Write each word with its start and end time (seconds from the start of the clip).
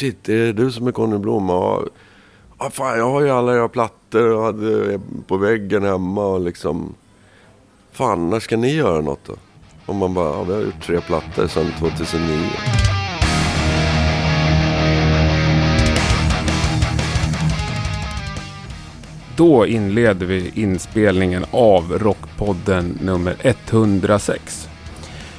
shit, 0.00 0.28
är 0.28 0.36
det 0.36 0.52
du 0.52 0.72
som 0.72 0.86
är 0.86 0.92
Conny 0.92 1.18
Blom? 1.18 1.48
Ja, 1.48 1.84
ah, 2.56 2.70
fan, 2.70 2.98
jag 2.98 3.10
har 3.10 3.20
ju 3.20 3.30
alla 3.30 3.54
era 3.54 3.68
plattor 3.68 4.32
och 4.32 4.42
hade 4.42 5.00
på 5.26 5.36
väggen 5.36 5.82
hemma 5.82 6.26
och 6.26 6.40
liksom. 6.40 6.94
Fan, 7.92 8.30
när 8.30 8.40
ska 8.40 8.56
ni 8.56 8.74
göra 8.74 9.00
något 9.00 9.24
då? 9.26 9.32
Och 9.86 9.94
man 9.94 10.14
bara, 10.14 10.26
ja, 10.26 10.42
vi 10.42 10.52
har 10.52 10.60
gjort 10.60 10.82
tre 10.82 11.00
plattor 11.00 11.46
sedan 11.46 11.72
2009. 11.78 12.26
Då 19.36 19.66
inleder 19.66 20.26
vi 20.26 20.52
inspelningen 20.54 21.44
av 21.50 21.98
Rockpodden 21.98 22.98
nummer 23.02 23.36
106. 23.42 24.69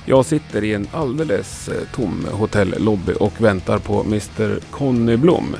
Jag 0.05 0.25
sitter 0.25 0.63
i 0.63 0.73
en 0.73 0.87
alldeles 0.91 1.69
eh, 1.69 1.87
tom 1.95 2.27
hotellobby 2.31 3.13
och 3.19 3.41
väntar 3.41 3.79
på 3.79 4.01
Mr 4.03 4.59
Conny 4.71 5.17
Blom. 5.17 5.55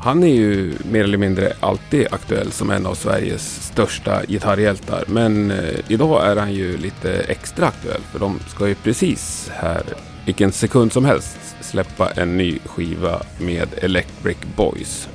Han 0.00 0.22
är 0.22 0.34
ju 0.34 0.74
mer 0.90 1.04
eller 1.04 1.18
mindre 1.18 1.52
alltid 1.60 2.06
aktuell 2.10 2.52
som 2.52 2.70
en 2.70 2.86
av 2.86 2.94
Sveriges 2.94 3.66
största 3.66 4.22
gitarrhjältar. 4.26 5.04
Men 5.06 5.50
eh, 5.50 5.74
idag 5.88 6.26
är 6.26 6.36
han 6.36 6.52
ju 6.52 6.76
lite 6.76 7.12
extra 7.12 7.66
aktuell 7.66 8.00
för 8.12 8.18
de 8.18 8.38
ska 8.48 8.68
ju 8.68 8.74
precis 8.74 9.50
här, 9.54 9.82
vilken 10.24 10.52
sekund 10.52 10.92
som 10.92 11.04
helst, 11.04 11.38
släppa 11.60 12.10
en 12.10 12.36
ny 12.36 12.58
skiva 12.64 13.22
med 13.38 13.68
Electric 13.76 14.38
Boys. 14.56 15.08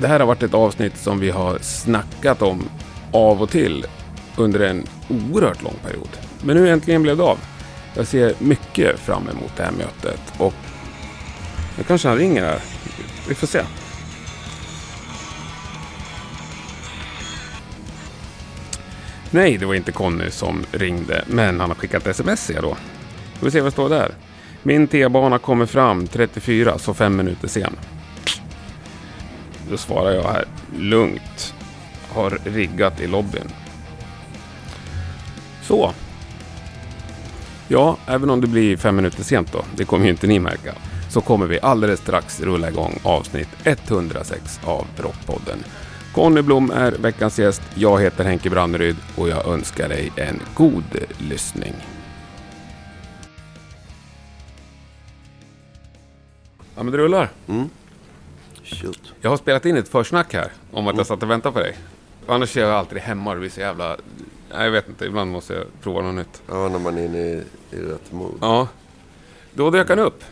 Det 0.00 0.06
här 0.06 0.20
har 0.20 0.26
varit 0.26 0.42
ett 0.42 0.54
avsnitt 0.54 0.98
som 0.98 1.20
vi 1.20 1.30
har 1.30 1.58
snackat 1.58 2.42
om 2.42 2.68
av 3.12 3.42
och 3.42 3.50
till 3.50 3.86
under 4.36 4.60
en 4.60 4.86
oerhört 5.08 5.62
lång 5.62 5.76
period. 5.84 6.08
Men 6.42 6.56
nu 6.56 6.70
äntligen 6.70 7.02
blev 7.02 7.16
det 7.16 7.22
av. 7.22 7.38
Jag 7.94 8.06
ser 8.06 8.34
mycket 8.38 8.98
fram 8.98 9.28
emot 9.28 9.52
det 9.56 9.62
här 9.62 9.72
mötet 9.72 10.20
och 10.38 10.54
nu 11.78 11.84
kanske 11.84 12.08
han 12.08 12.18
ringer 12.18 12.44
här. 12.44 12.60
Vi 13.28 13.34
får 13.34 13.46
se. 13.46 13.62
Nej, 19.30 19.56
det 19.56 19.66
var 19.66 19.74
inte 19.74 19.92
Conny 19.92 20.30
som 20.30 20.64
ringde, 20.72 21.24
men 21.26 21.60
han 21.60 21.70
har 21.70 21.76
skickat 21.76 22.06
sms 22.06 22.44
ser 22.44 22.54
jag 22.54 22.62
då. 22.62 22.76
Vi 23.34 23.40
får 23.40 23.50
se 23.50 23.60
vad 23.60 23.66
det 23.66 23.72
står 23.72 23.88
där. 23.88 24.14
Min 24.62 24.88
T-bana 24.88 25.38
kommer 25.38 25.66
fram 25.66 26.06
34, 26.06 26.78
så 26.78 26.94
fem 26.94 27.16
minuter 27.16 27.48
sen. 27.48 27.76
Då 29.70 29.76
svarar 29.76 30.10
jag 30.10 30.22
här 30.22 30.44
lugnt. 30.78 31.54
Har 32.08 32.38
riggat 32.44 33.00
i 33.00 33.06
lobbyn. 33.06 33.50
Så. 35.66 35.92
Ja, 37.68 37.96
även 38.06 38.30
om 38.30 38.40
det 38.40 38.46
blir 38.46 38.76
fem 38.76 38.96
minuter 38.96 39.22
sent 39.22 39.52
då, 39.52 39.64
det 39.76 39.84
kommer 39.84 40.04
ju 40.04 40.10
inte 40.10 40.26
ni 40.26 40.38
märka, 40.38 40.74
så 41.10 41.20
kommer 41.20 41.46
vi 41.46 41.60
alldeles 41.60 42.00
strax 42.00 42.40
rulla 42.40 42.68
igång 42.68 43.00
avsnitt 43.02 43.48
106 43.64 44.60
av 44.64 44.86
Rockpodden. 44.96 45.58
Conny 46.14 46.42
Blom 46.42 46.70
är 46.70 46.92
veckans 46.92 47.38
gäst, 47.38 47.62
jag 47.74 48.00
heter 48.00 48.24
Henke 48.24 48.50
Branneryd 48.50 48.96
och 49.16 49.28
jag 49.28 49.46
önskar 49.46 49.88
dig 49.88 50.12
en 50.16 50.40
god 50.54 50.84
lyssning. 51.18 51.74
Ja 56.76 56.82
men 56.82 56.92
det 56.92 56.98
rullar. 56.98 57.30
Mm. 57.48 57.68
Shoot. 58.64 59.12
Jag 59.20 59.30
har 59.30 59.36
spelat 59.36 59.66
in 59.66 59.76
ett 59.76 59.88
försnack 59.88 60.34
här 60.34 60.52
om 60.72 60.88
att 60.88 60.96
jag 60.96 61.06
satt 61.06 61.22
och 61.22 61.30
väntade 61.30 61.52
på 61.52 61.58
dig. 61.58 61.76
Annars 62.26 62.56
är 62.56 62.60
jag 62.60 62.70
alltid 62.70 62.98
hemma 62.98 63.30
och 63.30 63.36
det 63.36 63.40
blir 63.40 63.50
så 63.50 63.60
jävla... 63.60 63.96
Nej, 64.52 64.64
jag 64.64 64.70
vet 64.70 64.88
inte, 64.88 65.04
ibland 65.04 65.30
måste 65.30 65.54
jag 65.54 65.64
prova 65.82 66.02
något 66.02 66.14
nytt. 66.14 66.42
Ja, 66.48 66.68
när 66.68 66.78
man 66.78 66.98
är 66.98 67.04
inne 67.04 67.18
i, 67.18 67.42
i 67.70 67.76
rätt 67.76 68.12
mod. 68.12 68.34
Ja. 68.40 68.68
Då 69.54 69.70
dök 69.70 69.88
han 69.88 69.98
upp. 69.98 70.24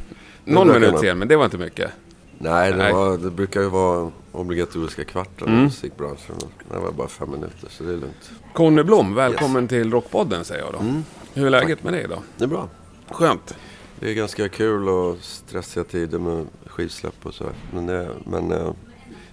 Någon 0.44 0.68
han 0.70 0.80
minut 0.80 0.94
upp. 0.94 1.00
sen, 1.00 1.18
men 1.18 1.28
det 1.28 1.36
var 1.36 1.44
inte 1.44 1.58
mycket. 1.58 1.90
Nej, 2.38 2.70
det, 2.72 2.76
Nej. 2.78 2.92
Var, 2.92 3.18
det 3.18 3.30
brukar 3.30 3.60
ju 3.60 3.68
vara 3.68 4.10
obligatoriska 4.32 5.04
kvartar 5.04 5.46
i 5.46 5.50
Mm. 5.50 5.64
musikbranschen. 5.64 6.36
Det 6.70 6.78
var 6.78 6.92
bara 6.92 7.08
fem 7.08 7.30
minuter, 7.30 7.68
så 7.70 7.84
det 7.84 7.92
är 7.92 7.96
lugnt. 7.96 8.30
Conny 8.52 8.82
Blom, 8.82 9.14
välkommen 9.14 9.68
till 9.68 9.90
Rockpodden 9.92 10.44
säger 10.44 10.62
jag 10.64 10.72
då. 10.72 10.78
Mm. 10.78 11.04
Hur 11.34 11.46
är 11.46 11.50
läget 11.50 11.84
med 11.84 11.92
dig 11.92 12.06
då? 12.08 12.22
Det 12.36 12.44
är 12.44 12.48
bra. 12.48 12.68
Skönt. 13.10 13.54
Det 14.00 14.10
är 14.10 14.14
ganska 14.14 14.48
kul 14.48 14.88
och 14.88 15.16
stressiga 15.20 15.84
tider 15.84 16.18
med 16.18 16.46
skivsläpp 16.66 17.26
och 17.26 17.34
så. 17.34 17.44
Men, 17.72 17.86
det, 17.86 18.10
men 18.24 18.52
eh, 18.52 18.72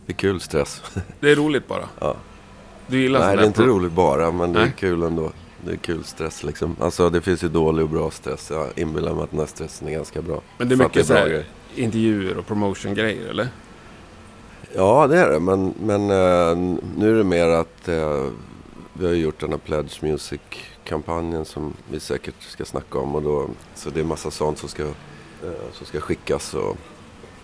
det 0.06 0.12
är 0.14 0.18
kul 0.18 0.40
stress. 0.41 0.81
Det 1.20 1.31
är 1.31 1.36
roligt 1.36 1.68
bara. 1.68 1.90
Ja. 2.00 2.16
Du 2.91 3.02
gillar 3.02 3.19
Nej, 3.19 3.38
det 3.38 3.44
är 3.44 3.47
inte 3.47 3.63
roligt 3.63 3.91
bara, 3.91 4.31
men 4.31 4.53
det 4.53 4.59
är 4.59 4.63
Nej. 4.63 4.74
kul 4.78 5.03
ändå. 5.03 5.31
Det 5.66 5.72
är 5.72 5.78
kul 5.78 6.03
stress 6.03 6.44
liksom. 6.44 6.75
Alltså 6.79 7.09
det 7.09 7.22
finns 7.22 7.44
ju 7.44 7.50
dålig 7.50 7.84
och 7.84 7.90
bra 7.90 8.12
stress. 8.12 8.50
Jag 8.50 8.68
inbillar 8.75 9.13
mig 9.13 9.24
att 9.24 9.31
den 9.31 9.40
här 9.40 9.47
stressen 9.47 9.88
är 9.88 9.91
ganska 9.91 10.22
bra. 10.22 10.41
Men 10.57 10.69
det 10.69 10.75
är 10.75 10.78
mycket 10.78 11.06
så 11.06 11.13
här 11.13 11.46
intervjuer 11.75 12.38
och 12.38 12.47
promotion-grejer, 12.47 13.29
eller? 13.29 13.47
Ja, 14.75 15.07
det 15.07 15.18
är 15.18 15.29
det. 15.29 15.40
Men, 15.40 15.74
men 15.79 16.02
eh, 16.02 16.79
nu 16.97 17.13
är 17.13 17.18
det 17.18 17.24
mer 17.24 17.47
att 17.47 17.88
eh, 17.88 18.25
vi 18.94 19.06
har 19.06 19.13
gjort 19.13 19.40
den 19.40 19.50
här 19.50 19.58
Pledge 19.58 20.03
Music-kampanjen 20.03 21.46
som 21.46 21.73
vi 21.91 22.00
säkert 22.00 22.41
ska 22.41 22.66
snacka 22.66 23.00
om. 23.00 23.16
Och 23.16 23.22
då, 23.22 23.50
så 23.75 23.90
det 23.90 24.00
är 24.00 24.03
massa 24.03 24.31
sånt 24.31 24.58
som 24.58 24.69
ska, 24.69 24.84
eh, 24.84 25.72
som 25.73 25.85
ska 25.85 26.00
skickas. 26.00 26.53
Och, 26.53 26.78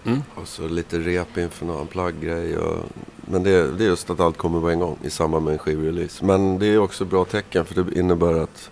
Mm. 0.07 0.23
och 0.35 0.47
så 0.47 0.67
lite 0.67 0.99
rep 0.99 1.37
inför 1.37 1.65
någon 1.65 1.87
plagggrej. 1.87 2.57
Och, 2.57 2.83
men 3.25 3.43
det, 3.43 3.51
är- 3.51 3.67
det 3.67 3.83
är 3.83 3.87
just 3.87 4.09
att 4.09 4.19
allt 4.19 4.37
kommer 4.37 4.59
på 4.61 4.69
en 4.69 4.79
gång 4.79 4.97
i 5.03 5.09
samband 5.09 5.45
med 5.45 5.51
en 5.53 5.57
skivrelease. 5.59 6.25
Men 6.25 6.59
det 6.59 6.65
är 6.67 6.77
också 6.77 7.05
bra 7.05 7.25
tecken 7.25 7.65
för 7.65 7.83
det 7.83 7.99
innebär 7.99 8.33
att, 8.33 8.71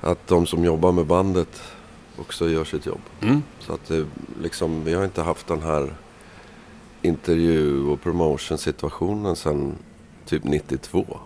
att 0.00 0.26
de 0.28 0.46
som 0.46 0.64
jobbar 0.64 0.92
med 0.92 1.06
bandet 1.06 1.62
också 2.18 2.48
gör 2.48 2.64
sitt 2.64 2.86
jobb. 2.86 3.00
Mm. 3.20 3.42
Så 3.60 3.72
att 3.72 3.86
det, 3.88 4.06
liksom, 4.42 4.84
vi 4.84 4.94
har 4.94 5.04
inte 5.04 5.22
haft 5.22 5.46
den 5.46 5.62
här 5.62 5.94
intervju 7.02 7.84
och 7.86 8.00
promotion-situationen 8.02 9.36
sedan 9.36 9.74
typ 10.26 10.44
92. 10.44 11.18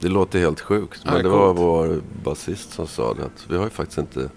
Det 0.00 0.08
låter 0.08 0.38
helt 0.38 0.60
sjukt. 0.60 1.04
Men 1.04 1.14
det 1.14 1.22
det 1.22 1.28
är 1.28 1.32
var 1.32 1.54
vår 1.54 2.00
basist 2.24 2.72
som 2.72 2.86
sa 2.86 3.14
det. 3.14 3.24
Att 3.24 3.46
vi 3.48 3.56
har 3.56 3.64
ju 3.64 3.70
faktiskt 3.70 3.98
inte 3.98 4.30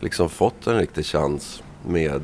liksom 0.00 0.28
fått 0.28 0.66
en 0.66 0.78
riktig 0.78 1.06
chans 1.06 1.62
med 1.86 2.22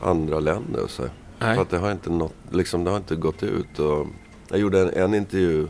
andra 0.00 0.40
länder. 0.40 0.82
Och 0.82 0.90
så. 0.90 1.02
Nej. 1.38 1.54
För 1.54 1.62
att 1.62 1.70
det 1.70 1.78
har 1.78 1.92
inte, 1.92 2.10
nått, 2.10 2.34
liksom, 2.50 2.84
det 2.84 2.90
har 2.90 2.96
inte 2.96 3.16
gått 3.16 3.42
ut. 3.42 3.78
Och 3.78 4.06
jag 4.48 4.58
gjorde 4.58 4.80
en, 4.82 4.90
en 4.90 5.14
intervju 5.14 5.62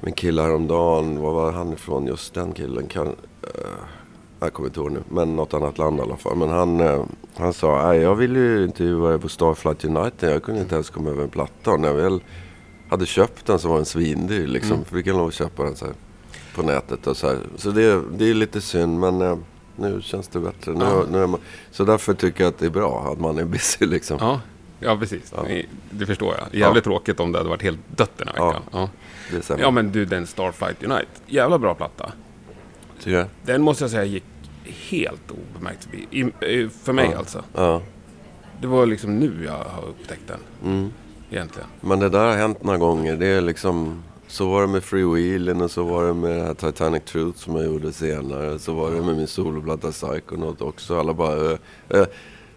med 0.00 0.08
en 0.08 0.12
kille 0.12 0.42
häromdagen. 0.42 1.20
Var 1.20 1.32
var 1.32 1.52
han 1.52 1.72
ifrån? 1.72 2.06
Just 2.06 2.34
den 2.34 2.52
killen. 2.52 2.86
Kan, 2.86 3.06
eh, 3.06 3.14
jag 4.40 4.52
kommer 4.52 4.68
inte 4.68 4.80
ihåg 4.80 4.92
nu. 4.92 5.02
Men 5.08 5.36
något 5.36 5.54
annat 5.54 5.78
land 5.78 5.98
i 5.98 6.02
alla 6.02 6.16
fall. 6.16 6.36
Men 6.36 6.48
han, 6.48 6.80
eh, 6.80 7.04
han 7.36 7.52
sa, 7.52 7.86
"Nej, 7.88 8.00
jag 8.00 8.14
ville 8.14 8.38
ju 8.38 8.64
intervjua 8.64 9.14
er 9.14 9.18
på 9.18 9.28
Starflight 9.28 9.84
United. 9.84 10.32
Jag 10.32 10.42
kunde 10.42 10.60
inte 10.60 10.74
ens 10.74 10.90
komma 10.90 11.10
över 11.10 11.22
en 11.22 11.30
platta. 11.30 11.70
Och 11.70 11.80
när 11.80 11.88
jag 11.88 11.94
väl 11.94 12.20
hade 12.88 13.06
köpt 13.06 13.46
den 13.46 13.58
så 13.58 13.68
var 13.68 13.76
den 13.76 13.84
svindyr. 13.84 14.46
Liksom. 14.46 14.72
Mm. 14.72 14.84
För 14.84 14.96
vi 14.96 15.02
kan 15.02 15.16
lov 15.16 15.28
att 15.28 15.34
köpa 15.34 15.62
den 15.64 15.76
så 15.76 15.84
här, 15.84 15.94
på 16.54 16.62
nätet. 16.62 17.06
Och 17.06 17.16
så 17.16 17.26
här. 17.28 17.38
så 17.56 17.70
det, 17.70 18.02
det 18.18 18.30
är 18.30 18.34
lite 18.34 18.60
synd. 18.60 19.00
Men 19.00 19.22
eh, 19.22 19.36
nu 19.76 20.00
känns 20.02 20.28
det 20.28 20.40
bättre. 20.40 20.72
Nu, 20.72 20.84
Ja. 20.84 21.04
nu 21.10 21.26
man, 21.26 21.40
så 21.70 21.84
därför 21.84 22.14
tycker 22.14 22.44
jag 22.44 22.48
att 22.48 22.58
det 22.58 22.66
är 22.66 22.70
bra 22.70 23.12
att 23.12 23.20
man 23.20 23.38
är 23.38 23.44
busy. 23.44 23.86
Liksom. 23.86 24.16
Ja, 24.20 24.40
ja 24.80 24.96
precis. 24.96 25.32
Ja. 25.36 25.44
Det 25.90 26.06
förstår 26.06 26.34
jag. 26.38 26.60
Jävligt 26.60 26.84
tråkigt 26.84 27.20
om 27.20 27.32
det 27.32 27.38
hade 27.38 27.50
varit 27.50 27.62
helt 27.62 27.78
dött 27.96 28.10
den 28.16 28.28
här 28.28 28.34
Ja. 28.36 28.46
veckan. 28.48 28.62
Ja. 28.72 28.88
Sämre. 29.42 29.62
ja, 29.62 29.70
men 29.70 29.92
du, 29.92 30.04
den 30.04 30.26
Starfight 30.26 30.82
Unite. 30.82 31.06
Jävla 31.26 31.58
bra 31.58 31.74
platta. 31.74 32.12
Tycker 32.98 33.18
jag. 33.18 33.26
Den 33.44 33.62
måste 33.62 33.84
jag 33.84 33.90
säga 33.90 34.04
gick 34.04 34.24
helt 34.64 35.30
obemärkt 35.30 35.84
förbi. 35.84 36.68
För 36.82 36.92
mig 36.92 37.08
Ja. 37.12 37.18
alltså. 37.18 37.44
Ja. 37.54 37.82
Det 38.60 38.66
var 38.66 38.86
liksom 38.86 39.18
nu 39.18 39.44
jag 39.44 39.52
har 39.52 39.82
upptäckt 39.88 40.22
den. 40.28 40.40
Mm. 40.72 40.90
Egentligen. 41.30 41.68
Men 41.80 41.98
det 41.98 42.08
där 42.08 42.26
har 42.28 42.36
hänt 42.36 42.62
några 42.64 42.78
gånger. 42.78 43.16
Det 43.16 43.26
är 43.26 43.40
liksom... 43.40 44.02
Så 44.30 44.48
var 44.48 44.60
det 44.60 44.66
med 44.66 44.84
Freewheelen 44.84 45.60
och 45.60 45.70
så 45.70 45.84
var 45.84 46.06
det 46.06 46.14
med 46.14 46.58
Titanic 46.58 47.02
Truth 47.04 47.38
som 47.38 47.56
jag 47.56 47.64
gjorde 47.64 47.92
senare. 47.92 48.58
Så 48.58 48.72
var 48.72 48.90
det 48.90 49.02
med 49.02 49.16
min 49.16 49.26
soloplatta 49.26 49.90
Psychonaut 49.90 50.60
också. 50.60 51.00
Alla 51.00 51.14
bara... 51.14 51.50
Eh, 51.50 51.58
eh, 51.88 52.06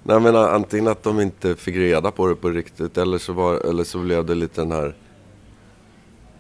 nej 0.03 0.19
men 0.19 0.36
antingen 0.36 0.88
att 0.88 1.03
de 1.03 1.19
inte 1.19 1.56
fick 1.56 1.75
reda 1.75 2.12
på 2.12 2.27
det 2.27 2.36
på 2.36 2.50
riktigt 2.50 2.97
eller 2.97 3.18
så, 3.18 3.33
var, 3.33 3.56
eller 3.56 3.83
så 3.83 4.00
blev 4.00 4.25
det 4.25 4.36
lite 4.36 4.62
den 4.62 4.71
här... 4.71 4.95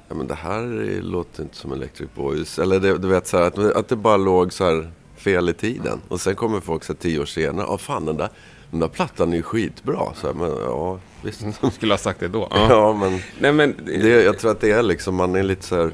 Ja 0.07 0.15
men 0.15 0.27
det 0.27 0.35
här 0.35 1.01
låter 1.01 1.43
inte 1.43 1.55
som 1.55 1.73
Electric 1.73 2.09
Boys. 2.15 2.59
Eller 2.59 2.79
det, 2.79 2.97
du 2.97 3.07
vet 3.07 3.27
så 3.27 3.37
här, 3.37 3.43
att, 3.43 3.57
att 3.57 3.87
det 3.87 3.95
bara 3.95 4.17
låg 4.17 4.53
så 4.53 4.63
här 4.63 4.91
fel 5.15 5.49
i 5.49 5.53
tiden. 5.53 6.01
Och 6.07 6.21
sen 6.21 6.35
kommer 6.35 6.59
folk 6.59 6.83
så 6.83 6.93
här 6.93 6.99
tio 6.99 7.19
år 7.19 7.25
senare. 7.25 7.65
Ja 7.69 7.77
fan 7.77 8.05
den 8.05 8.17
där, 8.17 8.29
den 8.73 8.79
där 8.79 8.87
plattan 8.87 9.33
är 9.33 9.37
ju 9.37 9.43
skitbra. 9.43 10.13
Så 10.15 10.27
här, 10.27 10.33
men 10.33 10.49
ja 10.49 10.99
visst. 11.21 11.45
De 11.61 11.71
skulle 11.71 11.93
ha 11.93 11.97
sagt 11.97 12.19
det 12.19 12.27
då. 12.27 12.47
Ja. 12.51 12.67
Ja, 12.69 12.93
men 12.93 13.19
Nej 13.39 13.53
men... 13.53 13.75
det, 13.85 14.23
jag 14.23 14.39
tror 14.39 14.51
att 14.51 14.61
det 14.61 14.71
är 14.71 14.83
liksom, 14.83 15.15
man 15.15 15.35
är 15.35 15.43
lite 15.43 15.63
så 15.63 15.75
här 15.75 15.93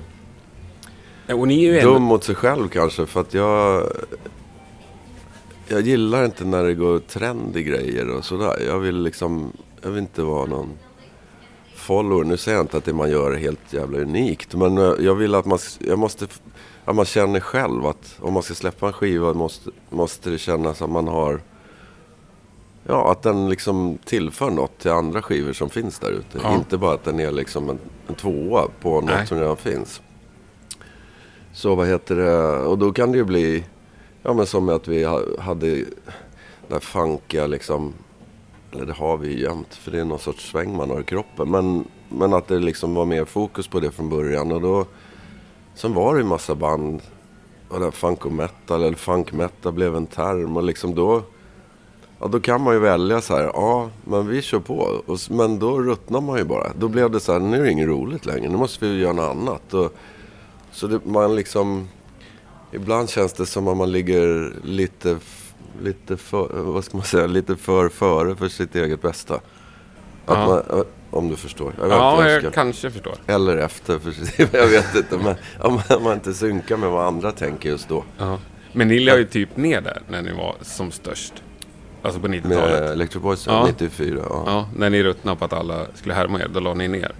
och 1.33 1.47
ni 1.47 1.65
är 1.65 1.73
ju 1.73 1.81
dum 1.81 1.95
ändå... 1.95 1.99
mot 1.99 2.23
sig 2.23 2.35
själv 2.35 2.67
kanske. 2.67 3.05
För 3.05 3.21
att 3.21 3.33
jag, 3.33 3.91
jag 5.67 5.81
gillar 5.81 6.25
inte 6.25 6.45
när 6.45 6.63
det 6.63 6.73
går 6.73 6.99
trend 6.99 7.57
i 7.57 7.63
grejer 7.63 8.09
och 8.09 8.25
sådär. 8.25 8.59
Jag 8.67 8.79
vill 8.79 9.01
liksom, 9.01 9.51
jag 9.81 9.89
vill 9.89 9.99
inte 9.99 10.21
vara 10.21 10.45
någon 10.45 10.69
follower. 11.75 12.23
Nu 12.23 12.37
säger 12.37 12.57
jag 12.57 12.63
inte 12.63 12.77
att 12.77 12.85
det 12.85 12.93
man 12.93 13.11
gör 13.11 13.31
är 13.31 13.37
helt 13.37 13.73
jävla 13.73 13.97
unikt. 13.97 14.55
Men 14.55 14.77
eh, 14.77 14.93
jag 14.99 15.15
vill 15.15 15.35
att 15.35 15.45
man, 15.45 15.59
jag 15.79 15.99
måste, 15.99 16.27
att 16.85 16.95
man 16.95 17.05
känner 17.05 17.39
själv 17.39 17.85
att 17.85 18.15
om 18.19 18.33
man 18.33 18.43
ska 18.43 18.53
släppa 18.53 18.87
en 18.87 18.93
skiva 18.93 19.33
måste, 19.33 19.69
måste 19.89 20.29
det 20.29 20.37
kännas 20.37 20.81
att 20.81 20.89
man 20.89 21.07
har 21.07 21.41
Ja, 22.89 23.11
att 23.11 23.21
den 23.21 23.49
liksom 23.49 23.97
tillför 24.05 24.49
något 24.49 24.77
till 24.79 24.91
andra 24.91 25.21
skivor 25.21 25.53
som 25.53 25.69
finns 25.69 25.99
där 25.99 26.11
ute. 26.11 26.39
Ja. 26.43 26.55
Inte 26.55 26.77
bara 26.77 26.93
att 26.93 27.03
den 27.03 27.19
är 27.19 27.31
liksom 27.31 27.69
en, 27.69 27.79
en 28.07 28.15
tvåa 28.15 28.67
på 28.81 29.01
något 29.01 29.09
Nej. 29.09 29.27
som 29.27 29.39
redan 29.39 29.57
finns. 29.57 30.01
Så 31.53 31.75
vad 31.75 31.87
heter 31.87 32.15
det? 32.15 32.57
Och 32.57 32.77
då 32.77 32.91
kan 32.91 33.11
det 33.11 33.17
ju 33.17 33.23
bli, 33.23 33.63
ja 34.23 34.33
men 34.33 34.45
som 34.45 34.69
att 34.69 34.87
vi 34.87 35.03
ha- 35.03 35.39
hade 35.39 35.75
det 35.75 35.85
där 36.67 36.79
funkiga 36.79 37.47
liksom, 37.47 37.93
eller 38.71 38.85
det 38.85 38.93
har 38.93 39.17
vi 39.17 39.27
ju 39.33 39.41
jämt 39.41 39.75
för 39.75 39.91
det 39.91 39.99
är 39.99 40.05
någon 40.05 40.19
sorts 40.19 40.51
sväng 40.51 40.77
man 40.77 40.89
har 40.89 41.01
i 41.01 41.03
kroppen. 41.03 41.51
Men, 41.51 41.85
men 42.09 42.33
att 42.33 42.47
det 42.47 42.59
liksom 42.59 42.93
var 42.95 43.05
mer 43.05 43.25
fokus 43.25 43.67
på 43.67 43.79
det 43.79 43.91
från 43.91 44.09
början 44.09 44.51
och 44.51 44.61
då, 44.61 44.85
sen 45.75 45.93
var 45.93 46.13
det 46.13 46.21
ju 46.21 46.27
massa 46.27 46.55
band, 46.55 47.01
och 47.69 47.79
där 47.79 47.91
funk 47.91 48.25
och 48.25 48.31
metal 48.31 48.83
eller 48.83 48.97
funk 48.97 49.33
metal 49.33 49.73
blev 49.73 49.95
en 49.95 50.07
term 50.07 50.57
och 50.57 50.63
liksom 50.63 50.95
då 50.95 51.23
Ja, 52.19 52.27
då 52.27 52.39
kan 52.39 52.61
man 52.61 52.73
ju 52.73 52.79
välja 52.79 53.21
så 53.21 53.35
här, 53.35 53.43
ja, 53.43 53.89
men 54.03 54.27
vi 54.27 54.41
kör 54.41 54.59
på. 54.59 55.01
Och, 55.05 55.19
men 55.29 55.59
då 55.59 55.81
ruttnar 55.81 56.21
man 56.21 56.37
ju 56.37 56.43
bara. 56.43 56.71
Då 56.79 56.87
blev 56.87 57.11
det 57.11 57.19
så 57.19 57.33
här, 57.33 57.39
nu 57.39 57.57
är 57.57 57.63
det 57.63 57.71
inget 57.71 57.87
roligt 57.87 58.25
längre. 58.25 58.49
Nu 58.49 58.57
måste 58.57 58.85
vi 58.85 58.99
göra 58.99 59.13
något 59.13 59.31
annat. 59.31 59.73
Och, 59.73 59.95
så 60.71 60.87
det, 60.87 61.05
man 61.05 61.35
liksom... 61.35 61.87
Ibland 62.71 63.09
känns 63.09 63.33
det 63.33 63.45
som 63.45 63.67
att 63.67 63.77
man 63.77 63.91
ligger 63.91 64.53
lite, 64.63 65.17
lite 65.81 66.17
för, 66.17 66.61
vad 66.61 66.83
ska 66.83 66.97
man 66.97 67.05
säga, 67.05 67.27
lite 67.27 67.55
för 67.55 67.89
före 67.89 68.35
för 68.35 68.47
sitt 68.47 68.75
eget 68.75 69.01
bästa. 69.01 69.39
Ja. 70.25 70.47
man, 70.47 70.85
om 71.11 71.29
du 71.29 71.35
förstår. 71.35 71.73
Jag 71.79 71.89
Ja, 71.89 72.29
jag 72.29 72.43
jag 72.43 72.53
kanske 72.53 72.91
förstår. 72.91 73.15
Eller 73.27 73.57
efter, 73.57 73.99
för 73.99 74.13
jag 74.57 74.67
vet 74.67 74.95
inte. 74.95 75.17
Men 75.17 75.35
om 75.97 76.03
man 76.03 76.13
inte 76.13 76.33
synkar 76.33 76.77
med 76.77 76.89
vad 76.89 77.05
andra 77.05 77.31
tänker 77.31 77.69
just 77.69 77.89
då. 77.89 78.03
Ja. 78.17 78.39
Men 78.73 78.87
ni 78.87 78.99
la 78.99 79.17
ju 79.17 79.25
typ 79.25 79.57
ner 79.57 79.81
där 79.81 80.01
när 80.09 80.21
ni 80.21 80.31
var 80.31 80.55
som 80.61 80.91
störst. 80.91 81.33
Alltså 82.01 82.19
på 82.19 82.27
90-talet. 82.27 82.81
Med 82.81 82.91
Electric 82.91 83.23
Boys 83.23 83.47
Ja. 83.47 83.65
94. 83.67 84.19
Ja. 84.29 84.43
Ja, 84.45 84.65
när 84.75 84.89
ni 84.89 85.03
ruttnade 85.03 85.37
på 85.39 85.45
att 85.45 85.53
alla 85.53 85.85
skulle 85.95 86.13
härma 86.13 86.39
er, 86.39 86.47
då 86.53 86.59
la 86.59 86.73
ni 86.73 86.87
ner. 86.87 87.11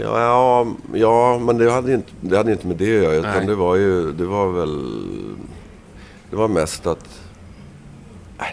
Ja, 0.00 0.66
ja, 0.94 1.38
men 1.38 1.58
det 1.58 1.72
hade 1.72 1.88
ju 1.88 1.94
inte, 1.94 2.10
det 2.20 2.36
hade 2.36 2.52
inte 2.52 2.66
med 2.66 2.76
det 2.76 2.96
att 2.98 3.02
göra. 3.02 3.14
Utan 3.16 3.46
det 3.46 3.54
var 3.54 3.76
ju, 3.76 4.12
det 4.12 4.24
var 4.24 4.52
väl... 4.52 4.84
Det 6.30 6.36
var 6.36 6.48
mest 6.48 6.86
att... 6.86 7.20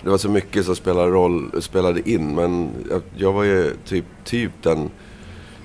Det 0.03 0.09
var 0.09 0.17
så 0.17 0.29
mycket 0.29 0.65
som 0.65 0.75
spelade 0.75 1.11
roll, 1.11 1.61
spelade 1.61 2.09
in. 2.09 2.35
Men 2.35 2.69
jag, 2.89 3.01
jag 3.15 3.33
var 3.33 3.44
ju 3.44 3.73
typ, 3.85 4.06
typ 4.23 4.51
den 4.61 4.89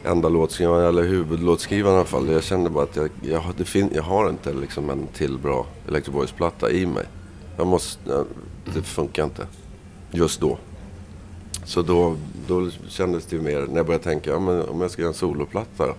enda 0.05 0.29
låtskrivaren, 0.29 0.89
eller 0.89 1.03
huvudlåtskrivaren 1.03 1.95
i 1.95 1.99
alla 1.99 2.07
fall. 2.07 2.29
Jag 2.29 2.43
kände 2.43 2.71
bara 2.71 2.85
att 2.85 2.97
jag, 2.97 3.09
jag, 3.23 3.41
har- 3.41 3.55
det 3.57 3.65
fin, 3.65 3.91
jag 3.95 4.03
har 4.03 4.29
inte 4.29 4.53
liksom 4.53 4.91
en 4.91 5.07
till 5.07 5.39
bra 5.39 5.67
Electric 5.89 6.15
Boys-platta 6.15 6.71
i 6.71 6.87
mig. 6.87 7.05
Jag 7.57 7.67
måste, 7.67 8.11
ja, 8.11 8.25
det 8.75 8.83
funkar 8.83 9.25
inte. 9.25 9.47
Just 10.15 10.41
då. 10.41 10.59
Så 11.65 11.83
då, 11.83 12.17
då 12.49 12.71
kändes 12.89 13.27
det 13.27 13.37
ju 13.37 13.43
mer, 13.43 13.61
när 13.61 13.77
jag 13.77 13.87
började 13.87 14.05
tänka, 14.05 14.31
ja, 14.31 14.39
men 14.39 14.69
om 14.69 14.81
jag 14.81 14.91
ska 14.91 15.03
göra 15.03 15.13
en 15.13 15.19
soloplatta? 15.19 15.95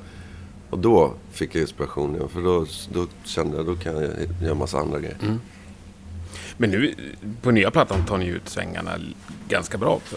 Och 0.69 0.79
då 0.79 1.13
fick 1.31 1.55
jag 1.55 1.61
inspiration, 1.61 2.17
ja, 2.19 2.27
för 2.27 2.41
då, 2.41 2.65
då 2.93 3.07
kände 3.23 3.57
jag, 3.57 3.65
då 3.65 3.75
kan 3.75 3.95
jag 3.95 4.11
göra 4.41 4.53
massa 4.53 4.79
andra 4.79 4.99
grejer. 4.99 5.17
Mm. 5.21 5.39
Men 6.57 6.69
nu, 6.69 6.93
på 7.41 7.51
nya 7.51 7.71
plattan 7.71 8.05
tar 8.05 8.17
ni 8.17 8.25
ut 8.25 8.49
svängarna 8.49 8.91
ganska 9.49 9.77
bra 9.77 9.89
också. 9.89 10.15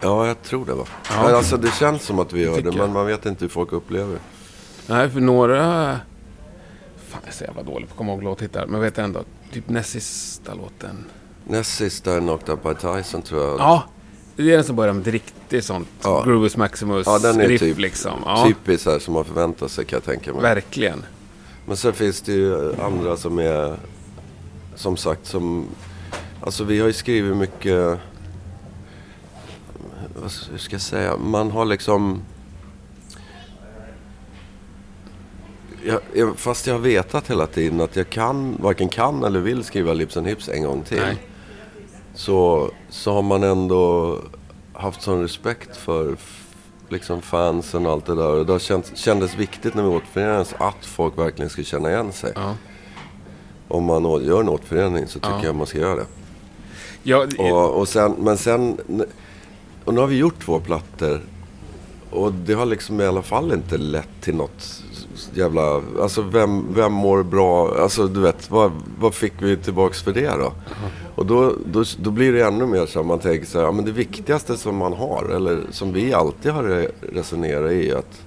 Ja, 0.00 0.26
jag 0.26 0.42
tror 0.42 0.66
det 0.66 0.74
va. 0.74 0.86
Ja. 1.10 1.22
Men 1.22 1.34
alltså 1.34 1.56
det 1.56 1.74
känns 1.74 2.02
som 2.02 2.18
att 2.18 2.32
vi 2.32 2.42
gör 2.42 2.60
det, 2.62 2.72
men 2.72 2.92
man 2.92 3.06
vet 3.06 3.26
inte 3.26 3.44
hur 3.44 3.48
folk 3.48 3.72
upplever 3.72 4.12
det. 4.14 4.20
Nej, 4.86 5.10
för 5.10 5.20
några... 5.20 5.56
Fan, 7.08 7.20
jag 7.22 7.28
är 7.28 7.32
så 7.32 7.44
jävla 7.44 7.62
dålig 7.62 7.88
på 7.88 7.92
att 7.92 7.98
komma 7.98 8.12
ihåg 8.12 8.22
låttitlar. 8.22 8.66
Men 8.66 8.80
vet 8.80 8.98
ändå, 8.98 9.24
typ 9.52 9.68
näst 9.68 9.90
sista 9.90 10.54
låten. 10.54 11.04
Näst 11.46 11.74
sista 11.76 12.12
är 12.16 12.20
Knocked 12.20 12.48
Up 12.48 12.62
By 12.62 12.74
Tyson 12.74 13.22
tror 13.22 13.42
jag. 13.42 13.58
Ja, 13.60 13.84
det 14.36 14.42
är 14.42 14.56
den 14.56 14.64
som 14.64 14.76
börjar 14.76 14.92
med 14.92 15.06
ett 15.06 15.12
riktigt 15.12 15.64
sånt 15.64 15.88
Ja. 16.02 16.22
Grooves 16.26 16.56
Maximus 16.56 17.06
Ja, 17.06 17.18
den 17.18 17.40
är 17.40 17.48
riff 17.48 17.60
typ, 17.60 17.78
liksom. 17.78 18.12
Ja, 18.24 18.44
typiskt 18.48 18.86
här 18.86 18.98
som 18.98 19.14
man 19.14 19.24
förväntar 19.24 19.68
sig 19.68 19.84
kan 19.84 19.96
jag 19.96 20.04
tänka 20.04 20.32
mig. 20.32 20.42
verkligen. 20.42 21.04
Men 21.66 21.76
sen 21.76 21.92
finns 21.92 22.20
det 22.20 22.32
ju 22.32 22.74
andra 22.82 23.16
som 23.16 23.38
är, 23.38 23.76
som 24.74 24.96
sagt, 24.96 25.26
som... 25.26 25.66
Alltså 26.40 26.64
vi 26.64 26.80
har 26.80 26.86
ju 26.86 26.92
skrivit 26.92 27.36
mycket... 27.36 27.98
Hur 30.50 30.58
ska 30.58 30.74
jag 30.74 30.80
säga? 30.80 31.16
Man 31.16 31.50
har 31.50 31.64
liksom... 31.64 32.22
Jag, 36.14 36.38
fast 36.38 36.66
jag 36.66 36.74
har 36.74 36.80
vetat 36.80 37.30
hela 37.30 37.46
tiden 37.46 37.80
att 37.80 37.96
jag 37.96 38.10
kan, 38.10 38.56
varken 38.60 38.88
kan 38.88 39.24
eller 39.24 39.40
vill 39.40 39.64
skriva 39.64 39.92
Lips 39.92 40.16
and 40.16 40.26
Hips 40.26 40.48
en 40.48 40.62
gång 40.62 40.82
till. 40.82 41.00
Nej. 41.00 41.16
Så, 42.14 42.70
så 42.88 43.12
har 43.12 43.22
man 43.22 43.42
ändå 43.42 44.18
haft 44.72 45.02
sån 45.02 45.22
respekt 45.22 45.76
för 45.76 46.16
liksom 46.88 47.22
fansen 47.22 47.86
och 47.86 47.92
allt 47.92 48.06
det 48.06 48.14
där. 48.14 48.28
Och 48.30 48.46
det 48.46 48.52
har 48.52 48.58
känts, 48.58 48.96
kändes 48.96 49.34
viktigt 49.36 49.74
när 49.74 49.82
vi 49.82 49.88
återförenades 49.88 50.54
att 50.58 50.86
folk 50.86 51.18
verkligen 51.18 51.50
ska 51.50 51.62
känna 51.62 51.90
igen 51.90 52.12
sig. 52.12 52.32
Ja. 52.34 52.54
Om 53.68 53.84
man 53.84 54.24
gör 54.24 54.40
en 54.40 54.48
återförening 54.48 55.06
så 55.06 55.18
tycker 55.18 55.30
Ja. 55.36 55.44
jag 55.44 55.54
man 55.54 55.66
ska 55.66 55.78
göra 55.78 55.96
det. 55.96 56.06
Ja, 57.02 57.26
Och, 57.38 57.78
och 57.80 57.88
sen, 57.88 58.14
men 58.18 58.36
sen... 58.38 58.78
Och 59.84 59.94
nu 59.94 60.00
har 60.00 60.06
vi 60.06 60.16
gjort 60.16 60.44
två 60.44 60.60
plattor. 60.60 61.20
Och 62.10 62.32
det 62.32 62.54
har 62.54 62.66
liksom 62.66 63.00
i 63.00 63.06
alla 63.06 63.22
fall 63.22 63.52
inte 63.52 63.76
lett 63.78 64.08
till 64.20 64.34
något 64.34 64.82
jävla... 65.34 65.82
Alltså 66.00 66.22
vem, 66.22 66.74
vem 66.74 66.92
mår 66.92 67.22
bra? 67.22 67.76
Alltså 67.82 68.06
du 68.06 68.20
vet, 68.20 68.50
vad, 68.50 68.72
vad 68.98 69.14
fick 69.14 69.32
vi 69.38 69.56
tillbaks 69.56 70.02
för 70.02 70.12
det 70.12 70.28
då? 70.38 70.52
Och 71.14 71.26
då, 71.26 71.52
då, 71.66 71.84
då 71.98 72.10
blir 72.10 72.32
det 72.32 72.44
ännu 72.44 72.66
mer 72.66 72.86
så 72.86 73.00
att 73.00 73.06
man 73.06 73.18
tänker 73.18 73.46
så 73.46 73.58
här, 73.58 73.64
ja 73.64 73.72
men 73.72 73.84
det 73.84 73.92
viktigaste 73.92 74.56
som 74.56 74.76
man 74.76 74.92
har, 74.92 75.24
eller 75.36 75.60
som 75.70 75.92
vi 75.92 76.12
alltid 76.14 76.52
har 76.52 76.62
re- 76.62 76.90
resonerat 77.12 77.72
i, 77.72 77.90
är 77.90 77.96
att 77.96 78.22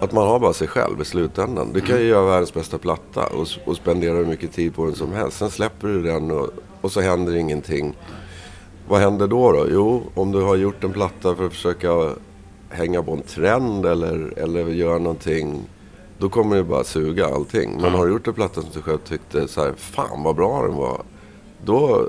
att 0.00 0.12
man 0.12 0.26
har 0.26 0.38
bara 0.38 0.52
sig 0.52 0.68
själv 0.68 1.00
i 1.00 1.04
slutändan. 1.04 1.72
Du 1.72 1.80
kan 1.80 1.98
ju 1.98 2.06
göra 2.06 2.26
världens 2.26 2.54
bästa 2.54 2.78
platta 2.78 3.26
och, 3.26 3.48
och 3.64 3.76
spendera 3.76 4.14
hur 4.16 4.26
mycket 4.26 4.52
tid 4.52 4.74
på 4.74 4.84
den 4.84 4.94
som 4.94 5.12
helst. 5.12 5.38
Sen 5.38 5.50
släpper 5.50 5.88
du 5.88 6.02
den 6.02 6.30
och, 6.30 6.50
och 6.80 6.92
så 6.92 7.00
händer 7.00 7.36
ingenting. 7.36 7.96
Vad 8.88 9.00
händer 9.00 9.26
då 9.26 9.52
då? 9.52 9.66
Jo, 9.70 10.02
om 10.14 10.32
du 10.32 10.42
har 10.42 10.56
gjort 10.56 10.84
en 10.84 10.92
platta 10.92 11.34
för 11.34 11.46
att 11.46 11.52
försöka 11.52 11.88
hänga 12.70 13.02
på 13.02 13.12
en 13.12 13.22
trend 13.22 13.86
eller, 13.86 14.32
eller 14.36 14.66
göra 14.66 14.98
någonting. 14.98 15.62
Då 16.18 16.28
kommer 16.28 16.56
det 16.56 16.64
bara 16.64 16.84
suga 16.84 17.26
allting. 17.26 17.78
Men 17.80 17.92
har 17.92 18.06
du 18.06 18.12
gjort 18.12 18.26
en 18.28 18.34
platta 18.34 18.60
som 18.60 18.70
du 18.74 18.82
själv 18.82 18.98
tyckte 18.98 19.48
så 19.48 19.60
här, 19.62 19.72
fan 19.76 20.22
vad 20.22 20.36
bra 20.36 20.62
den 20.62 20.74
var. 20.76 21.02
Då, 21.64 22.08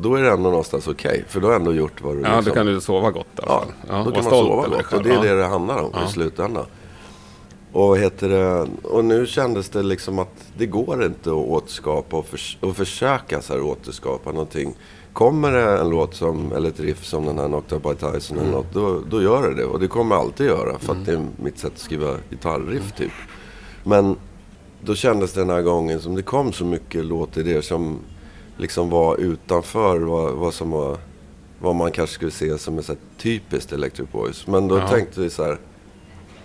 då 0.00 0.14
är 0.14 0.22
det 0.22 0.30
ändå 0.30 0.50
någonstans 0.50 0.88
okej. 0.88 1.24
för 1.28 1.40
då 1.40 1.46
har 1.46 1.50
du 1.50 1.56
ändå 1.56 1.74
gjort 1.74 2.02
vad 2.02 2.16
du 2.16 2.20
ja, 2.22 2.28
då 2.30 2.36
liksom- 2.36 2.54
kan 2.54 2.66
du 2.66 2.80
sova 2.80 3.10
gott 3.10 3.26
alla 3.42 3.52
Ja, 3.52 3.94
fall. 3.94 4.04
då 4.04 4.10
kan 4.10 4.24
man 4.24 4.32
sova 4.32 4.68
gott. 4.68 4.82
själv. 4.82 4.98
Och 5.00 5.02
det 5.08 5.10
är 5.10 5.14
Ja. 5.14 5.34
det 5.34 5.40
det 5.40 5.46
handlar 5.46 5.82
om 5.82 5.90
Ja. 5.94 6.04
i 6.08 6.08
slutändan. 6.12 6.64
Och, 7.72 7.98
heter 7.98 8.28
det, 8.28 8.68
och 8.88 9.04
nu 9.04 9.26
kändes 9.26 9.68
det 9.68 9.82
liksom 9.82 10.18
att 10.18 10.34
det 10.58 10.66
går 10.66 11.04
inte 11.04 11.30
att 11.30 11.36
återskapa 11.36 12.16
och, 12.16 12.26
förs- 12.26 12.58
och 12.60 12.76
försöka 12.76 13.42
så 13.42 13.52
här 13.52 13.62
återskapa 13.62 14.32
någonting. 14.32 14.74
Kommer 15.12 15.52
det 15.52 15.78
en 15.78 15.88
låt 15.90 16.14
som, 16.14 16.52
eller 16.52 16.68
ett 16.68 16.80
riff 16.80 17.04
som 17.04 17.26
den 17.26 17.38
här 17.38 17.46
Knocked 17.48 17.76
Up 17.76 17.82
By 17.82 17.94
Tyson 17.94 18.36
Mm. 18.38 18.48
eller 18.48 18.58
något, 18.58 18.72
då, 18.74 19.00
då 19.10 19.22
gör 19.22 19.48
det 19.48 19.54
det. 19.54 19.64
Och 19.64 19.80
det 19.80 19.88
kommer 19.88 20.14
jag 20.16 20.24
alltid 20.24 20.46
göra 20.46 20.78
för 20.78 20.92
att 20.92 21.06
det 21.06 21.12
är 21.12 21.26
mitt 21.42 21.58
sätt 21.58 21.72
att 21.74 21.78
skriva 21.78 22.16
gitarriff 22.30 22.92
typ. 22.92 23.12
Men 23.84 24.16
då 24.80 24.94
kändes 24.94 25.32
det 25.32 25.40
den 25.40 25.50
här 25.50 25.62
gången 25.62 26.00
som 26.00 26.14
det 26.14 26.22
kom 26.22 26.52
så 26.52 26.64
mycket 26.64 27.04
låtidéer 27.04 27.60
som 27.60 27.98
liksom 28.56 28.90
var 28.90 29.16
utanför 29.16 29.98
vad, 29.98 30.32
vad 30.34 30.54
som 30.54 30.70
var 30.70 30.96
vad 31.60 31.74
man 31.74 31.90
kanske 31.92 32.14
skulle 32.14 32.30
se 32.30 32.58
som 32.58 32.78
ett 32.78 32.98
typiskt 33.18 33.72
Electric 33.72 34.08
Boys. 34.12 34.46
Men 34.46 34.68
då 34.68 34.78
Ja. 34.78 34.88
tänkte 34.88 35.20
vi 35.20 35.30
så 35.30 35.44
här, 35.44 35.58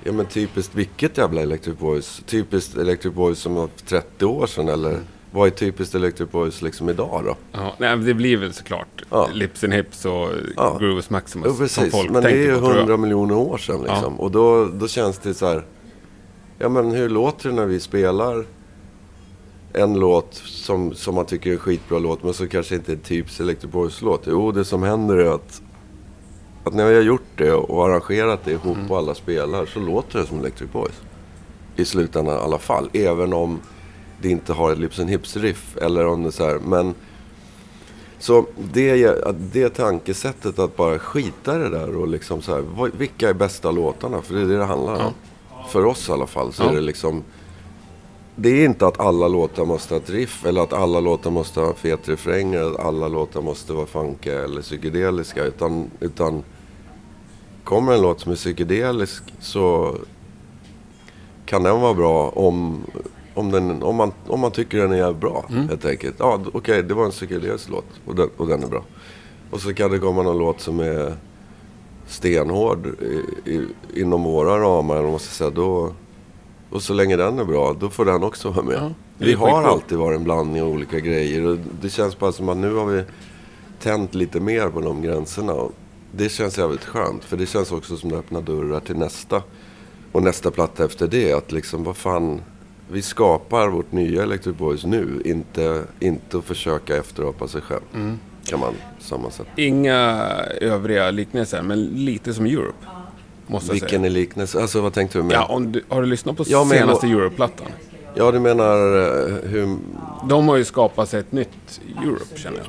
ja 0.04 0.12
men 0.12 0.26
typiskt 0.26 0.76
vilket 0.76 1.18
jävla 1.18 1.42
Electric 1.42 1.78
Boys? 1.78 2.22
Typiskt 2.26 2.78
Electric 2.78 3.14
Boys 3.14 3.40
som 3.40 3.56
var 3.56 3.70
för 3.76 3.86
30 3.86 4.26
år 4.26 4.48
sedan 4.48 4.70
eller 4.70 4.90
Mm. 4.90 5.02
vad 5.32 5.48
är 5.48 5.52
typiskt 5.52 5.96
Electric 5.96 6.32
Boys 6.32 6.62
liksom 6.62 6.90
idag 6.90 7.22
då? 7.26 7.36
Ja, 7.52 7.74
nej, 7.80 7.98
det 7.98 8.14
blir 8.14 8.38
väl 8.38 8.54
såklart 8.54 9.04
Ja. 9.10 9.30
Lips 9.34 9.64
and 9.64 9.74
Hips 9.74 10.06
och 10.06 10.30
Ja. 10.56 10.78
Grooves 10.80 11.10
Maximus 11.10 11.48
som 11.48 11.58
precis, 11.58 11.92
folk 11.92 12.10
men 12.12 12.24
det 12.24 12.30
är 12.32 12.36
ju. 12.36 12.52
100 12.56 12.98
miljoner 12.98 13.36
år 13.36 13.58
sedan 13.58 13.82
liksom. 13.82 14.20
Och 14.20 14.32
då, 14.32 14.66
då 14.66 14.88
känns 14.88 15.18
det 15.20 15.34
så 15.34 15.46
här, 15.48 15.66
ja 16.60 16.70
men 16.70 16.92
hur 16.92 17.10
låter 17.10 17.50
det 17.50 17.56
när 17.56 17.66
vi 17.66 17.80
spelar 17.80 18.46
en 19.74 19.94
låt 20.00 20.34
som, 20.46 20.94
som 20.94 21.16
man 21.16 21.26
tycker 21.26 21.50
är 21.50 21.54
en 21.54 21.60
skitbra 21.60 22.00
låt 22.00 22.24
men 22.24 22.34
så 22.34 22.48
kanske 22.48 22.76
inte 22.76 22.92
är 22.92 22.96
en 22.96 23.02
typisk 23.02 23.40
Electric 23.40 23.72
Boys-låt? 23.72 24.22
Jo, 24.28 24.52
det 24.52 24.66
som 24.66 24.84
händer 24.84 25.18
är 25.18 25.36
att, 25.36 25.62
att 26.64 26.74
när 26.74 26.86
vi 26.90 26.96
har 26.96 27.02
gjort 27.02 27.28
det 27.38 27.54
och 27.54 27.86
arrangerat 27.86 28.40
det 28.46 28.52
ihop 28.52 28.78
Mm. 28.78 28.92
och 28.92 28.98
alla 28.98 29.16
spelar 29.16 29.66
så 29.66 29.80
låter 29.80 30.20
det 30.20 30.26
som 30.26 30.40
Electric 30.40 30.72
Boys. 30.72 31.02
I 31.76 31.86
slutändan 31.86 32.36
i 32.38 32.40
alla 32.40 32.58
fall. 32.60 32.90
Även 32.94 33.34
om 33.34 33.60
det 34.22 34.30
inte 34.30 34.54
har 34.54 34.72
ett 34.72 34.78
Lips 34.80 35.00
and 35.00 35.10
Hips-riff 35.10 35.78
eller 35.82 36.06
om 36.06 36.24
det 36.24 36.32
så 36.32 36.46
här, 36.46 36.60
men 36.60 36.94
så 38.20 38.46
det, 38.74 39.16
det 39.54 39.70
tankesättet 39.70 40.60
att 40.60 40.78
bara 40.78 41.00
skita 41.00 41.56
i 41.56 41.60
det 41.60 41.70
där 41.70 41.96
och 41.96 42.08
liksom 42.08 42.42
så 42.42 42.54
här, 42.56 42.92
vilka 42.98 43.30
är 43.30 43.34
bästa 43.34 43.72
låtarna? 43.72 44.22
För 44.22 44.34
det 44.36 44.42
är 44.42 44.46
det 44.46 44.58
det 44.58 44.66
handlar 44.66 45.06
om. 45.06 45.14
För 45.70 45.86
oss 45.86 46.10
i 46.10 46.12
alla 46.12 46.28
fall 46.28 46.54
så 46.54 46.64
Ja. 46.64 46.70
är 46.70 46.76
det 46.76 46.82
liksom, 46.82 47.24
det 48.42 48.50
är 48.50 48.66
inte 48.66 48.88
att 48.88 49.00
alla 49.00 49.28
låtar 49.28 49.66
måste 49.66 49.94
ha 49.94 50.02
ett 50.02 50.10
riff 50.10 50.46
eller 50.46 50.62
att 50.62 50.74
alla 50.74 51.00
låtar 51.00 51.32
måste 51.32 51.60
ha 51.60 51.74
fet 51.74 52.10
refräng 52.10 52.54
eller 52.54 52.72
att 52.72 52.80
alla 52.80 53.08
låtar 53.08 53.42
måste 53.42 53.74
vara 53.74 53.86
funkiga 53.86 54.44
eller 54.44 54.62
psykedeliska. 54.62 55.44
Utan, 55.44 55.92
utan 56.00 56.44
kommer 57.64 57.94
en 57.94 58.02
låt 58.02 58.20
som 58.20 58.32
är 58.32 58.36
psykedelisk 58.36 59.24
så 59.40 59.96
kan 61.46 61.64
den 61.64 61.82
vara 61.82 61.94
bra 61.94 62.30
om, 62.30 62.84
om, 63.34 63.52
den, 63.52 63.84
om, 63.84 63.96
man, 63.96 64.12
om 64.28 64.40
man 64.40 64.52
tycker 64.52 64.78
den 64.78 64.92
är 64.92 65.14
bra. 65.14 65.46
Mm. 65.50 65.70
Helt 65.70 65.86
enkelt. 65.86 66.16
Ja, 66.20 66.34
okej, 66.36 66.52
okay, 66.54 66.82
det 66.82 66.94
var 66.94 67.06
en 67.06 67.12
psykedelisk 67.12 67.70
låt 67.70 67.86
och 68.06 68.16
den, 68.16 68.30
och 68.38 68.48
den 68.48 68.64
är 68.64 68.68
bra. 68.68 68.84
Och 69.52 69.62
så 69.62 69.74
kan 69.74 69.92
det 69.92 70.00
komma 70.00 70.24
någon 70.24 70.38
låt 70.38 70.62
som 70.62 70.80
är 70.80 71.16
stenhård 72.08 72.88
i, 72.88 73.52
i, 73.52 73.68
inom 74.02 74.24
våra 74.24 74.60
ramar. 74.60 75.04
Om 75.04 75.12
man 75.12 75.20
ska 75.20 75.30
säga, 75.30 75.50
då, 75.50 75.94
och 76.72 76.84
så 76.84 76.94
länge 76.94 77.16
den 77.16 77.40
är 77.40 77.46
bra, 77.46 77.76
då 77.80 77.90
får 77.90 78.06
den 78.06 78.24
också 78.24 78.50
vara 78.50 78.66
med. 78.66 78.76
Ja, 78.76 78.92
vi 79.18 79.34
har 79.34 79.64
alltid 79.64 79.98
varit 79.98 80.18
en 80.18 80.24
blandning 80.24 80.62
av 80.62 80.68
olika 80.68 81.00
grejer. 81.00 81.46
Och 81.46 81.58
det 81.82 81.90
känns 81.90 82.20
bara 82.20 82.32
som 82.32 82.50
att 82.50 82.58
nu 82.58 82.74
har 82.74 82.86
vi 82.86 83.04
tänt 83.80 84.16
lite 84.16 84.40
mer 84.40 84.70
på 84.70 84.82
de 84.82 85.02
gränserna. 85.02 85.54
Och 85.54 85.72
det 86.12 86.30
känns 86.30 86.58
jävligt 86.58 86.86
skönt. 86.86 87.24
För 87.24 87.38
det 87.38 87.46
känns 87.46 87.72
också 87.72 87.98
som 87.98 88.10
att 88.10 88.14
det 88.14 88.20
öppnar 88.20 88.42
dörrar 88.42 88.80
till 88.80 88.98
nästa. 88.98 89.44
Och 90.12 90.24
nästa 90.24 90.52
platta 90.52 90.86
efter 90.86 91.08
det. 91.08 91.34
Att 91.34 91.52
liksom, 91.52 91.84
vad 91.84 91.98
fan. 91.98 92.42
Vi 92.92 93.02
skapar 93.02 93.68
vårt 93.68 93.92
nya 93.92 94.24
Electric 94.24 94.58
Boys 94.58 94.86
nu. 94.86 95.22
Inte, 95.26 95.84
inte 96.00 96.38
att 96.38 96.44
försöka 96.44 96.98
efterapa 96.98 97.48
sig 97.48 97.62
själv. 97.62 97.82
Mm. 97.94 98.20
Kan 98.46 98.60
man 98.60 98.74
sammansätta. 99.00 99.50
Inga 99.56 100.00
övriga 100.62 101.12
liknelser, 101.12 101.62
men 101.62 101.86
lite 101.86 102.34
som 102.34 102.46
Europe. 102.46 103.01
Måste 103.52 103.72
Vilken 103.72 103.90
säga. 103.90 104.06
är 104.06 104.10
liknelsen? 104.10 104.62
Alltså 104.62 104.82
vad 104.82 104.94
tänkte 104.94 105.18
du 105.18 105.24
med? 105.24 105.34
Ja, 105.34 105.46
om 105.46 105.72
du, 105.72 105.84
har 105.90 106.02
du 106.02 106.08
lyssnat 106.08 106.38
på 106.38 106.44
ja, 106.48 106.66
senaste 106.66 107.08
Europe-plattan? 107.08 107.68
Ja, 108.16 108.32
du 108.32 108.40
menar 108.40 108.76
eh, 108.76 109.36
hur... 109.50 109.78
De 110.30 110.48
har 110.48 110.56
ju 110.56 110.66
skapat 110.66 111.10
sig 111.10 111.20
ett 111.20 111.32
nytt 111.32 111.82
Europe, 112.04 112.26
känner 112.36 112.58
jag. 112.58 112.68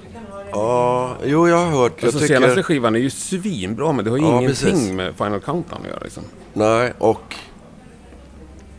Ja, 0.53 1.17
jo 1.25 1.49
jag 1.49 1.57
har 1.57 1.67
hört. 1.67 1.93
Jag 1.97 2.07
alltså 2.07 2.21
tycker... 2.21 2.35
senaste 2.35 2.63
skivan 2.63 2.95
är 2.95 3.01
ju 3.01 3.11
svinbra, 3.11 3.93
men 3.93 4.05
det 4.05 4.11
har 4.11 4.19
ju 4.19 4.25
ja, 4.25 4.41
ingenting 4.41 4.71
precis. 4.71 4.93
med 4.93 5.15
Final 5.15 5.41
Countdown 5.41 5.81
att 5.83 5.89
göra 5.89 6.01
liksom. 6.03 6.23
Nej, 6.53 6.93
och... 6.99 7.37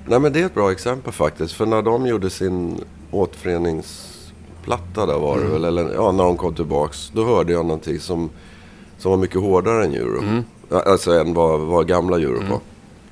Nej 0.06 0.20
men 0.20 0.34
det 0.34 0.42
är 0.42 0.46
ett 0.46 0.54
bra 0.54 0.72
exempel 0.72 1.14
faktiskt. 1.14 1.54
För 1.54 1.66
när 1.66 1.82
de 1.82 2.06
gjorde 2.06 2.30
sin 2.30 2.84
återföreningsplatta 3.12 5.06
där 5.06 5.20
var 5.20 5.36
det 5.38 5.42
mm. 5.42 5.54
väl, 5.54 5.66
eller 5.66 5.94
ja, 5.94 6.12
när 6.12 6.24
de 6.24 6.38
kom 6.38 6.56
tillbaks. 6.56 7.12
Då 7.14 7.26
hörde 7.26 7.54
jag 7.54 7.66
någonting 7.66 8.00
som, 8.00 8.30
som 8.98 9.12
var 9.12 9.18
mycket 9.18 9.42
hårdare 9.42 9.86
än 9.86 9.94
Europe. 9.94 10.44
Alltså 10.74 11.12
än 11.12 11.34
vad, 11.34 11.60
vad 11.60 11.88
gamla 11.88 12.20
Euro 12.20 12.38
mm. 12.38 12.50
var. 12.50 12.60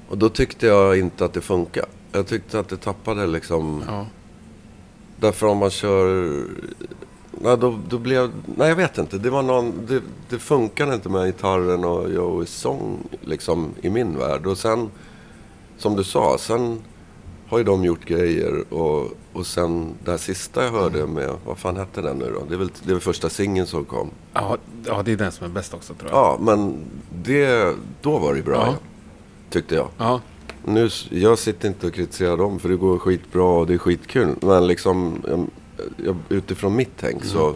Och 0.10 0.18
då 0.18 0.30
tyckte 0.30 0.68
jag 0.68 1.00
inte 1.00 1.26
att 1.26 1.34
det 1.34 1.42
funkade. 1.42 1.88
Jag 2.12 2.28
tyckte 2.28 2.60
att 2.60 2.70
det 2.70 2.78
tappade 2.78 3.28
liksom... 3.28 3.84
Ja. 3.88 4.06
Därför 5.20 5.48
om 5.48 5.58
man 5.58 5.70
kör... 5.70 6.34
Nej, 7.32 7.58
då, 7.58 7.80
då 7.90 7.98
blev... 7.98 8.32
Nej, 8.56 8.70
jag 8.70 8.76
vet 8.76 8.98
inte. 8.98 9.18
Det 9.18 9.30
var 9.30 9.44
någon... 9.44 9.86
Det, 9.88 10.02
det 10.30 10.40
funkade 10.40 10.94
inte 10.94 11.10
med 11.10 11.26
gitarren 11.26 11.86
och 11.86 12.12
Joeys 12.12 12.50
sång 12.50 12.98
liksom 13.22 13.70
i 13.82 13.90
min 13.90 14.18
värld. 14.18 14.48
Och 14.48 14.58
sen, 14.58 14.90
som 15.78 15.96
du 15.96 16.04
sa, 16.04 16.38
sen 16.38 16.80
har 17.48 17.58
ju 17.58 17.64
de 17.64 17.86
gjort 17.86 18.06
grejer 18.06 18.74
och, 18.74 19.12
och 19.34 19.46
sen 19.48 19.96
det 20.06 20.12
här 20.12 20.18
sista 20.18 20.64
jag 20.64 20.72
hörde 20.72 21.08
med, 21.08 21.30
vad 21.46 21.58
fan 21.58 21.78
hette 21.78 22.02
den 22.02 22.18
nu 22.18 22.32
då? 22.34 22.46
Det 22.50 22.54
är 22.54 22.58
väl, 22.58 22.72
det 22.84 22.90
är 22.90 22.94
väl 22.94 23.02
första 23.02 23.30
singeln 23.30 23.68
som 23.68 23.86
kom. 23.86 24.10
Ja, 24.34 24.58
ja, 24.86 25.02
det 25.06 25.12
är 25.12 25.16
den 25.16 25.32
som 25.32 25.46
är 25.46 25.50
bäst 25.50 25.74
också 25.74 25.94
tror 25.94 26.12
jag. 26.12 26.18
Ja, 26.18 26.38
men 26.42 26.86
det, 27.24 27.76
då 28.02 28.18
var 28.18 28.36
det 28.36 28.42
bra, 28.42 28.66
ja. 28.66 28.76
tyckte 29.50 29.76
jag. 29.76 29.88
Ja. 29.98 30.22
Nu, 30.66 30.90
jag 31.10 31.40
sitter 31.40 31.68
inte 31.68 31.88
och 31.88 31.94
kritiserar 31.94 32.38
dem 32.38 32.60
för 32.60 32.70
det 32.70 32.76
går 32.76 32.98
skitbra 32.98 33.44
och 33.44 33.68
det 33.68 33.74
är 33.74 33.78
skitkul. 33.78 34.36
Men 34.42 34.68
liksom, 34.68 35.22
jag, 36.06 36.16
utifrån 36.30 36.76
mitt 36.76 36.92
tänk 37.00 37.16
mm. 37.16 37.28
så, 37.28 37.56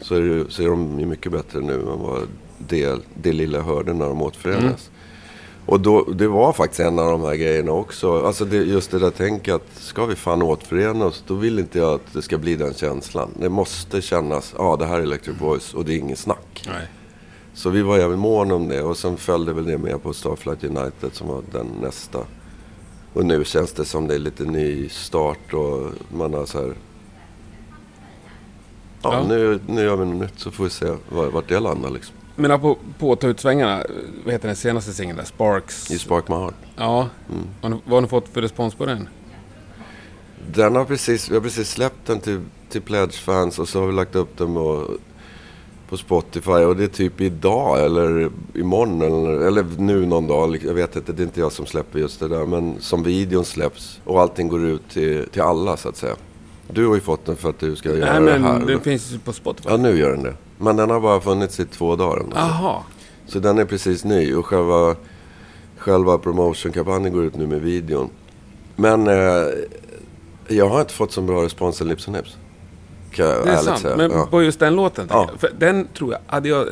så, 0.00 0.14
är 0.14 0.20
det, 0.20 0.50
så 0.50 0.62
är 0.62 0.68
de 0.68 1.00
ju 1.00 1.06
mycket 1.06 1.32
bättre 1.32 1.60
nu 1.60 1.74
än 1.74 2.00
vad 2.00 2.22
det, 2.58 2.98
det 3.14 3.32
lilla 3.32 3.58
jag 3.58 3.64
hörde 3.64 3.92
när 3.92 4.06
de 4.06 4.22
återförenas. 4.22 4.62
Mm. 4.64 4.78
Och 5.66 5.80
då, 5.80 6.04
det 6.04 6.28
var 6.28 6.52
faktiskt 6.52 6.80
en 6.80 6.98
av 6.98 7.10
de 7.10 7.22
här 7.22 7.34
grejerna 7.34 7.72
också. 7.72 8.26
Alltså 8.26 8.44
det, 8.44 8.56
just 8.56 8.90
det 8.90 8.98
där 8.98 9.10
tänket 9.10 9.54
att 9.54 9.74
ska 9.74 10.06
vi 10.06 10.14
fan 10.14 10.42
återförena 10.42 11.04
oss, 11.04 11.24
då 11.26 11.34
vill 11.34 11.58
inte 11.58 11.78
jag 11.78 11.94
att 11.94 12.12
det 12.12 12.22
ska 12.22 12.38
bli 12.38 12.56
den 12.56 12.74
känslan. 12.74 13.30
Det 13.40 13.48
måste 13.48 14.02
kännas, 14.02 14.54
ja 14.58 14.76
det 14.76 14.86
här 14.86 14.98
är 14.98 15.02
Electric 15.02 15.38
Boys 15.38 15.74
och 15.74 15.84
det 15.84 15.94
är 15.94 15.98
ingen 15.98 16.16
snack. 16.16 16.64
Nej. 16.66 16.88
Så 17.54 17.70
vi 17.70 17.82
var 17.82 17.98
jävligt 17.98 18.18
måna 18.18 18.54
om 18.54 18.68
det 18.68 18.82
och 18.82 18.96
sen 18.96 19.16
följde 19.16 19.52
väl 19.52 19.64
det 19.64 19.78
med 19.78 20.02
på 20.02 20.12
Starflight 20.12 20.64
United 20.64 21.12
som 21.12 21.28
var 21.28 21.42
den 21.52 21.66
nästa. 21.82 22.18
Och 23.12 23.24
nu 23.26 23.44
känns 23.44 23.72
det 23.72 23.84
som 23.84 24.06
det 24.06 24.14
är 24.14 24.18
lite 24.18 24.44
ny 24.44 24.88
start 24.88 25.54
och 25.54 25.90
man 26.08 26.34
har 26.34 26.46
så 26.46 26.58
här... 26.58 26.74
Ja, 29.02 29.14
ja. 29.14 29.24
Nu, 29.28 29.60
nu 29.66 29.82
gör 29.82 29.96
vi 29.96 30.04
något 30.04 30.20
nytt 30.20 30.38
så 30.40 30.50
får 30.50 30.64
vi 30.64 30.70
se 30.70 30.86
vart 31.08 31.48
det 31.48 31.60
landar 31.60 31.90
liksom. 31.90 32.14
Men 32.36 32.50
apropå 32.50 32.80
på 32.98 33.16
ta 33.16 33.26
ut 33.28 33.40
svängarna, 33.40 33.84
vad 34.24 34.32
heter 34.32 34.48
den 34.48 34.56
senaste 34.56 34.92
singeln 34.92 35.16
där? 35.18 35.24
Sparks? 35.24 35.90
You 35.90 35.98
Spark 35.98 36.28
My 36.28 36.34
Heart. 36.34 36.54
Ja. 36.76 37.08
Mm. 37.62 37.78
Vad 37.84 37.94
har 37.94 38.00
ni 38.00 38.08
fått 38.08 38.28
för 38.28 38.42
respons 38.42 38.74
på 38.74 38.86
den? 38.86 39.08
Den 40.52 40.76
har 40.76 40.84
precis, 40.84 41.30
vi 41.30 41.34
har 41.34 41.42
precis 41.42 41.70
släppt 41.70 42.06
den 42.06 42.20
till, 42.20 42.40
till 42.68 42.82
Pledge-fans 42.82 43.58
och 43.58 43.68
så 43.68 43.80
har 43.80 43.86
vi 43.86 43.92
lagt 43.92 44.14
upp 44.14 44.38
den 44.38 44.54
på, 44.54 44.90
på 45.88 45.96
Spotify. 45.96 46.50
Och 46.50 46.76
det 46.76 46.84
är 46.84 46.88
typ 46.88 47.20
idag 47.20 47.84
eller 47.84 48.30
imorgon 48.54 49.02
eller, 49.02 49.46
eller 49.46 49.64
nu 49.78 50.06
någon 50.06 50.26
dag. 50.26 50.64
Jag 50.64 50.74
vet 50.74 50.96
inte, 50.96 51.12
det 51.12 51.22
är 51.22 51.24
inte 51.24 51.40
jag 51.40 51.52
som 51.52 51.66
släpper 51.66 51.98
just 51.98 52.20
det 52.20 52.28
där. 52.28 52.46
Men 52.46 52.80
som 52.80 53.02
videon 53.02 53.44
släpps 53.44 54.00
och 54.04 54.20
allting 54.20 54.48
går 54.48 54.66
ut 54.66 54.88
till, 54.90 55.28
till 55.28 55.42
alla 55.42 55.76
så 55.76 55.88
att 55.88 55.96
säga. 55.96 56.16
Du 56.68 56.86
har 56.86 56.94
ju 56.94 57.00
fått 57.00 57.26
den 57.26 57.36
för 57.36 57.50
att 57.50 57.58
du 57.58 57.76
ska 57.76 57.88
Nej, 57.88 57.98
göra 57.98 58.20
men 58.20 58.42
det 58.42 58.48
här. 58.48 58.66
Den 58.66 58.80
finns 58.80 59.12
ju 59.12 59.18
på 59.18 59.32
Spotify. 59.32 59.68
Ja, 59.70 59.76
nu 59.76 59.98
gör 59.98 60.10
den 60.10 60.22
det. 60.22 60.34
Men 60.58 60.76
den 60.76 60.90
har 60.90 61.00
bara 61.00 61.20
funnits 61.20 61.60
i 61.60 61.64
två 61.64 61.96
dagar. 61.96 62.24
Jaha. 62.34 62.82
Så 63.26 63.38
den 63.38 63.58
är 63.58 63.64
precis 63.64 64.04
ny 64.04 64.34
och 64.34 64.46
själva, 64.46 64.96
själva 65.76 66.18
promotionkampanjen 66.18 67.12
går 67.12 67.24
ut 67.24 67.36
nu 67.36 67.46
med 67.46 67.60
videon. 67.60 68.10
Men 68.76 69.06
eh, 69.06 69.46
jag 70.48 70.68
har 70.68 70.80
inte 70.80 70.94
fått 70.94 71.12
så 71.12 71.20
bra 71.20 71.44
respons 71.44 71.80
än 71.80 71.88
Lips 71.88 72.08
Nips. 72.08 72.36
Kan 73.10 73.26
jag 73.26 73.46
det 73.46 73.50
är 73.50 73.56
sant, 73.56 73.78
säga. 73.78 73.96
men 73.96 74.10
ja. 74.10 74.26
på 74.30 74.42
just 74.42 74.60
den 74.60 74.76
låten. 74.76 75.06
Ja. 75.10 75.30
För 75.38 75.50
den 75.58 75.88
tror 75.98 76.12
jag, 76.12 76.20
hade 76.26 76.48
jag 76.48 76.66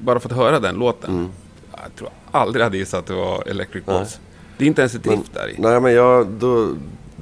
bara 0.00 0.20
fått 0.20 0.32
höra 0.32 0.60
den 0.60 0.74
låten. 0.74 1.10
Mm. 1.10 1.28
Jag 1.72 1.94
tror 1.96 2.10
aldrig 2.30 2.64
hade 2.64 2.76
gissat 2.76 3.00
att 3.00 3.06
det 3.06 3.14
var 3.14 3.48
Electric 3.48 3.84
Balls. 3.84 4.20
Det 4.58 4.64
är 4.64 4.68
inte 4.68 4.82
ens 4.82 4.94
ett 4.94 5.02
drift 5.02 5.34
där 5.34 5.48
i. 5.48 5.54
Nej, 5.58 5.80
men 5.80 5.92
jag, 5.92 6.26
då, 6.26 6.74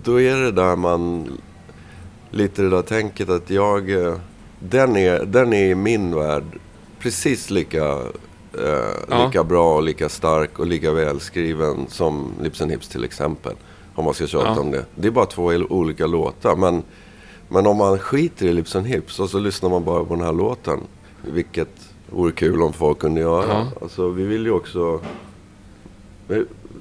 då 0.04 0.20
är 0.20 0.37
det 0.37 0.52
där 0.52 0.76
man... 0.76 1.32
Lite 2.30 2.62
det 2.62 2.70
där 2.70 2.82
tänket 2.82 3.28
att 3.28 3.50
jag... 3.50 3.90
Eh, 3.90 4.14
den 4.58 4.96
är, 4.96 5.25
den 5.25 5.52
är 5.52 5.66
i 5.66 5.75
min 5.75 6.14
värld 6.14 6.44
precis 6.98 7.50
lika, 7.50 7.84
eh, 8.58 8.94
ja. 9.08 9.26
lika 9.26 9.44
bra 9.44 9.76
och 9.76 9.82
lika 9.82 10.08
stark 10.08 10.58
och 10.58 10.66
lika 10.66 10.92
välskriven 10.92 11.86
som 11.88 12.32
Lips 12.42 12.60
and 12.60 12.70
Hips 12.70 12.88
till 12.88 13.04
exempel. 13.04 13.52
Om 13.94 14.04
man 14.04 14.14
ska 14.14 14.26
tjata 14.26 14.46
ja. 14.46 14.60
om 14.60 14.70
det. 14.70 14.84
Det 14.94 15.08
är 15.08 15.12
bara 15.12 15.26
två 15.26 15.44
olika 15.68 16.06
låtar. 16.06 16.56
Men, 16.56 16.82
men 17.48 17.66
om 17.66 17.76
man 17.76 17.98
skiter 17.98 18.46
i 18.46 18.52
Lips 18.52 18.76
and 18.76 18.86
Hips 18.86 19.20
och 19.20 19.30
så 19.30 19.38
lyssnar 19.38 19.70
man 19.70 19.84
bara 19.84 20.04
på 20.04 20.14
den 20.14 20.25
här 20.25 20.32
låten. 20.32 20.80
Vilket 21.22 21.68
vore 22.10 22.32
kul 22.32 22.62
om 22.62 22.72
folk 22.72 22.98
kunde 22.98 23.20
göra. 23.20 23.48
Ja. 23.48 23.66
Alltså, 23.82 24.08
vi 24.08 24.25
vill 24.25 24.46
ju 24.46 24.52
också... 24.52 25.00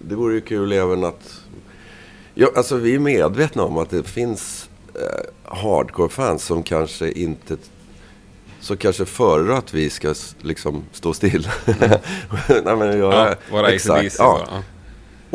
Det 0.02 0.16
vore 0.16 0.34
ju 0.34 0.42
kul 0.42 0.72
även 0.72 1.04
att... 1.04 1.42
Ja, 2.34 2.48
alltså 2.56 2.76
vi 2.76 2.96
är 2.96 3.00
medvetna 3.00 3.64
om 3.64 3.78
att 3.78 3.90
det 3.90 4.04
finns 4.04 4.70
hardcore-fans 5.44 6.44
som 6.44 6.64
kanske 6.64 7.12
inte 7.12 7.58
så 8.60 8.78
kanske 8.78 9.06
före 9.06 9.58
att 9.58 9.74
vi 9.74 9.90
ska 9.90 10.14
liksom 10.42 10.84
stå 10.92 11.14
still. 11.14 11.50
Mm. 11.66 11.90
Nej, 12.66 12.76
men 12.76 13.00
jag, 13.00 13.14
ja, 13.14 13.36
vara 13.52 13.68
exakt. 13.68 14.16
Ja. 14.20 14.48
ja. 14.52 14.64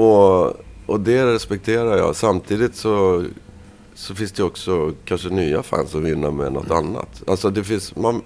Och, 0.02 0.56
och 0.86 1.00
det 1.00 1.26
respekterar 1.26 1.98
jag. 1.98 2.16
Samtidigt 2.16 2.74
så, 2.74 3.24
så 3.94 4.14
finns 4.14 4.32
det 4.32 4.42
också 4.42 4.92
kanske 5.04 5.28
nya 5.28 5.62
fans 5.62 5.90
som 5.90 6.04
vinner 6.04 6.30
med 6.30 6.52
något 6.52 6.70
mm. 6.70 6.76
annat. 6.76 7.22
Alltså 7.26 7.50
det 7.50 7.64
finns, 7.64 7.96
man, 7.96 8.22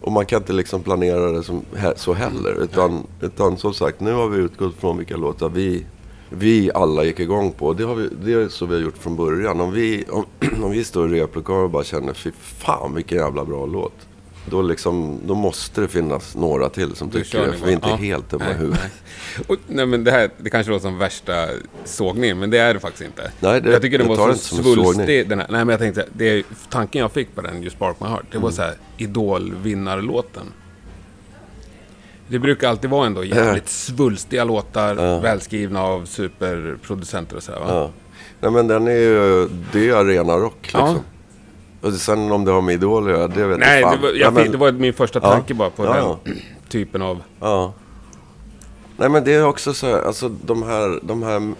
och 0.00 0.12
man 0.12 0.26
kan 0.26 0.40
inte 0.40 0.52
liksom 0.52 0.82
planera 0.82 1.32
det 1.32 1.42
som, 1.42 1.62
så 1.96 2.12
heller. 2.12 2.62
Utan, 2.62 3.06
utan 3.20 3.56
som 3.56 3.74
sagt, 3.74 4.00
nu 4.00 4.12
har 4.12 4.28
vi 4.28 4.38
utgått 4.38 4.74
från 4.76 4.98
vilka 4.98 5.16
låtar 5.16 5.48
vi 5.48 5.86
vi 6.30 6.70
alla 6.74 7.04
gick 7.04 7.20
igång 7.20 7.52
på. 7.52 7.72
Det, 7.72 7.84
har 7.84 7.94
vi, 7.94 8.08
det 8.24 8.32
är 8.32 8.48
så 8.48 8.66
vi 8.66 8.74
har 8.74 8.82
gjort 8.82 8.98
från 8.98 9.16
början. 9.16 9.60
Om 9.60 9.72
vi, 9.72 10.04
om, 10.10 10.24
om 10.62 10.70
vi 10.70 10.84
står 10.84 11.16
i 11.16 11.20
replokalen 11.20 11.64
och 11.64 11.70
bara 11.70 11.84
känner 11.84 12.12
fy 12.12 12.30
fan 12.38 12.94
vilken 12.94 13.18
jävla 13.18 13.44
bra 13.44 13.66
låt. 13.66 13.94
Då, 14.50 14.62
liksom, 14.62 15.20
då 15.26 15.34
måste 15.34 15.80
det 15.80 15.88
finnas 15.88 16.36
några 16.36 16.68
till 16.68 16.96
som 16.96 17.10
du 17.10 17.24
tycker 17.24 17.46
det. 17.46 17.52
För 17.52 17.66
vi 17.66 17.72
är 17.72 17.74
inte 17.74 17.88
ja. 17.88 17.96
helt 17.96 18.30
dumma 18.30 18.50
i 18.50 18.54
huvudet. 18.54 18.92
Nej, 19.66 19.86
men 19.86 20.04
det 20.04 20.10
här 20.10 20.30
det 20.38 20.50
kanske 20.50 20.72
låter 20.72 20.82
som 20.82 20.98
värsta 20.98 21.46
sågningen, 21.84 22.38
men 22.38 22.50
det 22.50 22.58
är 22.58 22.74
det 22.74 22.80
faktiskt 22.80 23.04
inte. 23.04 23.32
Nej, 23.40 23.60
det, 23.60 23.70
jag 23.70 23.82
tycker 23.82 23.98
den 23.98 24.08
var 24.08 24.34
så 24.34 24.34
svulstig. 24.34 25.28
Den 25.28 25.38
här, 25.38 25.46
nej, 25.50 25.64
men 25.64 25.68
jag 25.68 25.80
tänkte, 25.80 26.06
det, 26.12 26.46
tanken 26.70 27.00
jag 27.00 27.12
fick 27.12 27.34
på 27.34 27.40
den, 27.40 27.62
just 27.62 27.76
Spark 27.76 28.00
My 28.00 28.06
Heart, 28.06 28.26
det 28.30 28.38
var 28.38 28.48
mm. 28.48 28.52
så 28.52 28.62
här 28.62 28.74
Idol-vinnarlåten. 28.96 30.46
Det 32.28 32.38
brukar 32.38 32.68
alltid 32.68 32.90
vara 32.90 33.06
ändå 33.06 33.24
jävligt 33.24 33.68
svulstiga 33.68 34.44
låtar, 34.44 34.96
ja. 34.96 35.18
välskrivna 35.20 35.82
av 35.82 36.04
superproducenter 36.04 37.36
och 37.36 37.42
sådär 37.42 37.58
va? 37.60 37.66
Ja. 37.68 37.90
Nej 38.40 38.50
men 38.50 38.66
den 38.68 38.86
är 38.88 38.92
ju, 38.92 39.48
det 39.72 39.88
är 39.88 39.94
arenarock 39.94 40.70
Ja. 40.72 40.78
liksom. 40.80 41.00
Och 41.80 41.92
sen 41.92 42.32
om 42.32 42.44
det 42.44 42.50
har 42.52 42.60
med 42.62 42.74
Idol 42.74 43.04
att 43.04 43.10
göra, 43.10 43.28
det 43.28 43.46
vet 43.46 43.58
Nej, 43.58 43.80
jag 43.80 43.90
det 43.90 43.94
fan. 43.96 44.02
var, 44.02 44.10
Nej, 44.10 44.20
jag, 44.20 44.32
men- 44.34 44.50
det 44.52 44.56
var 44.58 44.72
min 44.72 44.92
första 44.92 45.18
Ja. 45.22 45.30
tanke 45.32 45.54
bara 45.54 45.70
på 45.70 45.84
Ja, 45.84 46.18
den 46.24 46.36
typen 46.68 47.02
av... 47.02 47.22
Ja. 47.40 47.72
Nej 48.96 49.08
men 49.08 49.24
det 49.24 49.34
är 49.34 49.44
också 49.46 49.74
så 49.74 49.86
här, 49.86 50.02
alltså 50.02 50.28
de 50.28 50.62
här, 50.62 51.00
de 51.02 51.22
här 51.22 51.52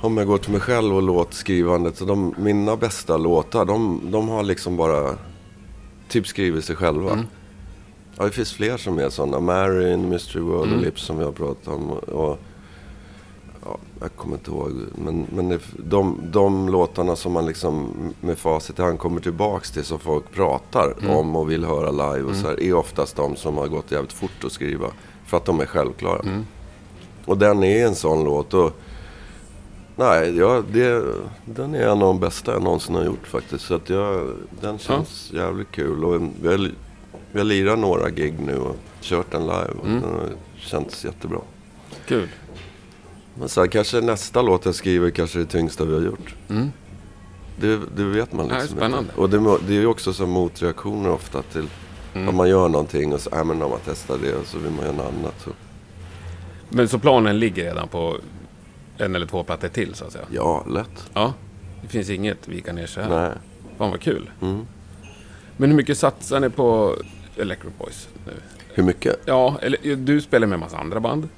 om 0.00 0.16
jag 0.16 0.26
går 0.26 0.38
till 0.38 0.52
mig 0.52 0.60
själv 0.60 0.94
och 0.96 1.02
låtskrivandet, 1.02 1.96
så 1.96 2.04
de, 2.04 2.34
mina 2.38 2.76
bästa 2.76 3.16
låtar, 3.16 3.64
de, 3.64 4.00
de 4.04 4.28
har 4.28 4.42
liksom 4.42 4.76
bara 4.76 5.14
typ 6.08 6.26
skrivit 6.26 6.64
sig 6.64 6.76
själva. 6.76 7.12
Mm. 7.12 7.26
Ja, 8.18 8.24
det 8.24 8.30
finns 8.30 8.52
fler 8.52 8.76
som 8.76 8.98
är 8.98 9.08
sådana. 9.10 9.40
Marin, 9.40 10.08
Mystery 10.08 10.42
World 10.42 10.64
Mm. 10.66 10.78
och 10.78 10.84
Lips 10.84 11.02
som 11.02 11.18
vi 11.18 11.24
har 11.24 11.32
pratat 11.32 11.68
om. 11.74 11.90
Och, 11.90 12.38
ja, 13.64 13.78
jag 14.00 14.12
kommer 14.16 14.34
inte 14.36 14.50
ihåg. 14.50 14.72
Men, 15.04 15.26
men 15.34 15.48
det, 15.48 15.58
de, 15.76 16.18
de 16.32 16.68
låtarna 16.68 17.16
som 17.16 17.32
man 17.32 17.46
liksom 17.46 17.88
med 18.20 18.38
facit 18.38 18.78
i 18.78 18.82
hand 18.82 18.98
kommer 18.98 19.20
tillbaks 19.20 19.70
till 19.70 19.84
som 19.84 19.98
folk 19.98 20.32
pratar 20.32 20.94
Mm. 21.00 21.10
om 21.16 21.36
och 21.36 21.50
vill 21.50 21.64
höra 21.64 21.90
live 21.90 22.28
och 22.30 22.36
så 22.36 22.46
här, 22.48 22.62
är 22.62 22.72
oftast 22.74 23.16
de 23.16 23.36
som 23.36 23.56
har 23.56 23.66
gått 23.68 23.92
jävligt 23.92 24.12
fort 24.12 24.44
att 24.44 24.52
skriva. 24.52 24.86
För 25.26 25.36
att 25.36 25.44
de 25.44 25.60
är 25.60 25.66
självklara. 25.66 26.20
Mm. 26.20 26.46
Och 27.24 27.38
den 27.38 27.64
är 27.64 27.86
en 27.86 27.94
sån 27.94 28.24
låt. 28.24 28.54
Och, 28.54 28.72
nej, 29.96 30.36
ja, 30.36 30.62
det, 30.72 31.04
den 31.44 31.74
är 31.74 31.82
en 31.82 31.90
av 31.90 31.98
de 31.98 32.20
bästa 32.20 32.52
jag 32.52 32.62
någonsin 32.62 32.94
har 32.94 33.04
gjort 33.04 33.26
faktiskt. 33.26 33.64
Så 33.64 33.74
att 33.74 33.90
jag, 33.90 34.26
den 34.60 34.78
känns 34.78 35.30
jävligt 35.34 35.70
kul. 35.72 36.04
Och 36.04 36.20
har, 36.42 36.74
vi 37.36 37.40
har 37.40 37.44
lirat 37.46 37.78
några 37.78 38.10
gig 38.10 38.34
nu 38.40 38.56
och 38.56 38.76
kört 39.00 39.30
den 39.32 39.40
live. 39.42 39.68
Och 39.80 39.86
Mm. 39.86 40.00
Den 40.00 40.10
har 40.12 40.28
känts 40.58 41.04
jättebra. 41.04 41.38
Kul. 42.06 42.28
Men 43.34 43.48
så 43.48 43.60
här, 43.60 43.68
kanske 43.68 44.00
nästa 44.00 44.42
låt 44.42 44.64
jag 44.64 44.74
skriver 44.74 45.10
kanske 45.10 45.38
är 45.38 45.40
det 45.40 45.46
tyngsta 45.50 45.84
vi 45.84 45.94
har 45.94 46.00
gjort. 46.02 46.34
Mm. 46.48 46.72
Det, 47.60 47.80
det 47.96 48.04
vet 48.04 48.32
man 48.32 48.48
Ja, 48.48 48.54
liksom 48.58 48.76
spännande. 48.76 48.98
inte. 48.98 49.20
Och 49.20 49.30
det, 49.30 49.58
det 49.66 49.76
är 49.76 49.80
ju 49.80 49.86
också 49.86 50.12
så 50.12 50.26
motreaktioner 50.26 51.10
ofta 51.10 51.42
till 51.42 51.68
Mm. 52.14 52.28
att 52.28 52.34
man 52.34 52.48
gör 52.48 52.68
någonting 52.68 53.12
och 53.12 53.20
så, 53.20 53.30
äh, 53.30 53.44
men 53.44 53.62
om 53.62 53.70
man 53.70 53.78
testar 53.84 54.18
det 54.22 54.34
och 54.34 54.46
så 54.46 54.58
vill 54.58 54.72
man 54.72 54.84
göra 54.84 54.96
något 54.96 55.06
annat. 55.06 55.34
Så. 55.44 55.50
Men 56.68 56.88
så 56.88 56.98
planen 56.98 57.38
ligger 57.38 57.64
redan 57.64 57.88
på 57.88 58.16
en 58.98 59.14
eller 59.14 59.26
två 59.26 59.44
plattor 59.44 59.68
till 59.68 59.94
så 59.94 60.04
att 60.04 60.12
säga? 60.12 60.24
Ja, 60.30 60.64
lätt. 60.68 61.10
Ja. 61.14 61.34
Det 61.82 61.88
finns 61.88 62.10
inget 62.10 62.48
vika 62.48 62.72
ner 62.72 62.86
sig 62.86 63.04
här. 63.04 63.10
Nej. 63.28 63.30
Fan 63.78 63.90
vad 63.90 64.00
kul. 64.00 64.30
Mm. 64.42 64.66
Men 65.56 65.70
hur 65.70 65.76
mycket 65.76 65.98
satsar 65.98 66.40
ni 66.40 66.50
på 66.50 66.96
Electro 67.36 67.70
Boys 67.78 68.08
nu? 68.26 68.32
Hur 68.74 68.82
mycket? 68.82 69.20
Ja, 69.24 69.58
eller 69.62 69.96
du 69.96 70.20
spelar 70.20 70.46
med 70.46 70.54
en 70.54 70.60
massa 70.60 70.76
andra 70.78 71.00
band. 71.00 71.28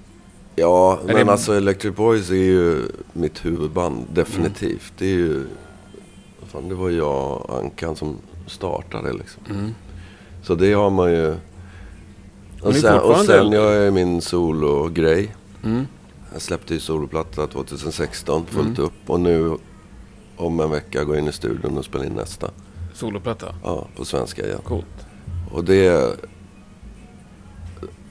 Ja, 0.56 0.98
Är 1.02 1.06
men 1.14 1.26
det- 1.26 1.32
alltså 1.32 1.52
Electric 1.54 1.94
Boys 1.96 2.30
är 2.30 2.34
ju 2.34 2.82
mitt 3.12 3.44
huvudband, 3.44 4.06
definitivt. 4.12 4.92
Det 4.98 5.06
är 5.06 5.10
ju... 5.14 5.44
Fan, 6.46 6.68
det 6.68 6.74
var 6.74 6.90
jag 6.90 7.40
och 7.50 7.58
Ankan 7.58 7.96
som 7.96 8.16
startade 8.46 9.12
liksom. 9.12 9.42
Mm. 9.50 9.74
Så 10.42 10.54
det 10.54 10.72
har 10.72 10.90
man 10.90 11.10
ju... 11.12 11.34
Och 12.62 12.74
sen, 12.74 12.98
och 12.98 13.16
sen 13.16 13.52
jag 13.52 13.74
är 13.76 13.90
min 13.90 14.20
solo-grej. 14.20 15.34
Mm. 15.64 15.86
Jag 16.32 16.42
släppte 16.42 16.74
ju 16.74 16.80
soloplatta 16.80 17.46
2016, 17.46 18.46
fullt 18.46 18.66
Mm. 18.78 18.80
upp. 18.84 18.92
Och 19.10 19.20
nu 19.20 19.56
om 20.36 20.60
en 20.60 20.70
vecka 20.70 21.04
går 21.04 21.14
jag 21.16 21.22
in 21.22 21.28
i 21.28 21.32
studion 21.32 21.78
och 21.78 21.84
spelar 21.84 22.04
in 22.04 22.12
nästa. 22.12 22.50
Soloplatta. 22.94 23.54
Ja, 23.64 23.86
på 23.96 24.04
svenska 24.04 24.46
igen. 24.46 24.60
Coolt. 24.64 24.86
Och 25.50 25.64
det... 25.64 26.16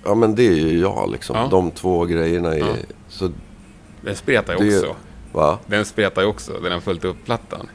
Ja 0.03 0.15
men 0.15 0.35
det 0.35 0.47
är 0.47 0.53
ju 0.55 0.79
jag 0.79 1.11
liksom. 1.11 1.35
Ja. 1.35 1.47
De 1.51 1.71
två 1.71 2.05
grejerna 2.05 2.53
är... 2.55 2.59
Ja. 2.59 2.75
Så, 3.07 3.31
Den 4.01 4.15
spretar 4.15 4.61
ju 4.63 4.77
också. 4.77 4.95
va? 5.33 5.59
Den 5.67 5.85
spretar 5.85 6.21
ju 6.21 6.27
också, 6.27 6.59
den 6.63 6.71
har 6.71 6.79
fullt 6.79 7.05
upp-plattan. 7.05 7.69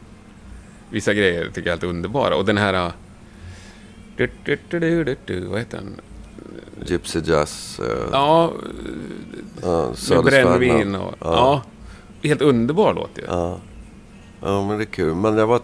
Vissa 0.90 1.14
grejer 1.14 1.44
tycker 1.46 1.60
jag 1.60 1.66
är 1.66 1.70
helt 1.70 1.84
underbara. 1.84 2.36
Och 2.36 2.44
den 2.44 2.58
här... 2.58 2.86
uh, 2.86 2.92
Du, 4.16 4.30
du, 4.44 4.58
du, 4.68 5.04
du, 5.04 5.16
du, 5.26 5.40
vad 5.46 5.58
heter 5.58 5.78
den? 5.78 6.00
Gypsy 6.86 7.20
Jazz, 7.24 7.80
eh, 7.80 8.08
Ja, 8.12 8.52
med 9.62 9.96
Södersfärderna. 9.98 10.58
brännvin 10.58 10.94
och... 10.94 11.14
Ja. 11.20 11.62
Ja. 12.22 12.28
Helt 12.28 12.42
underbar 12.42 12.94
låt 12.94 13.10
ju. 13.18 13.22
Ja. 13.26 13.58
ja, 14.40 14.66
men 14.68 14.78
det 14.78 14.84
är 14.84 14.86
kul. 14.86 15.14
Men 15.14 15.36
jag 15.36 15.46
var... 15.46 15.60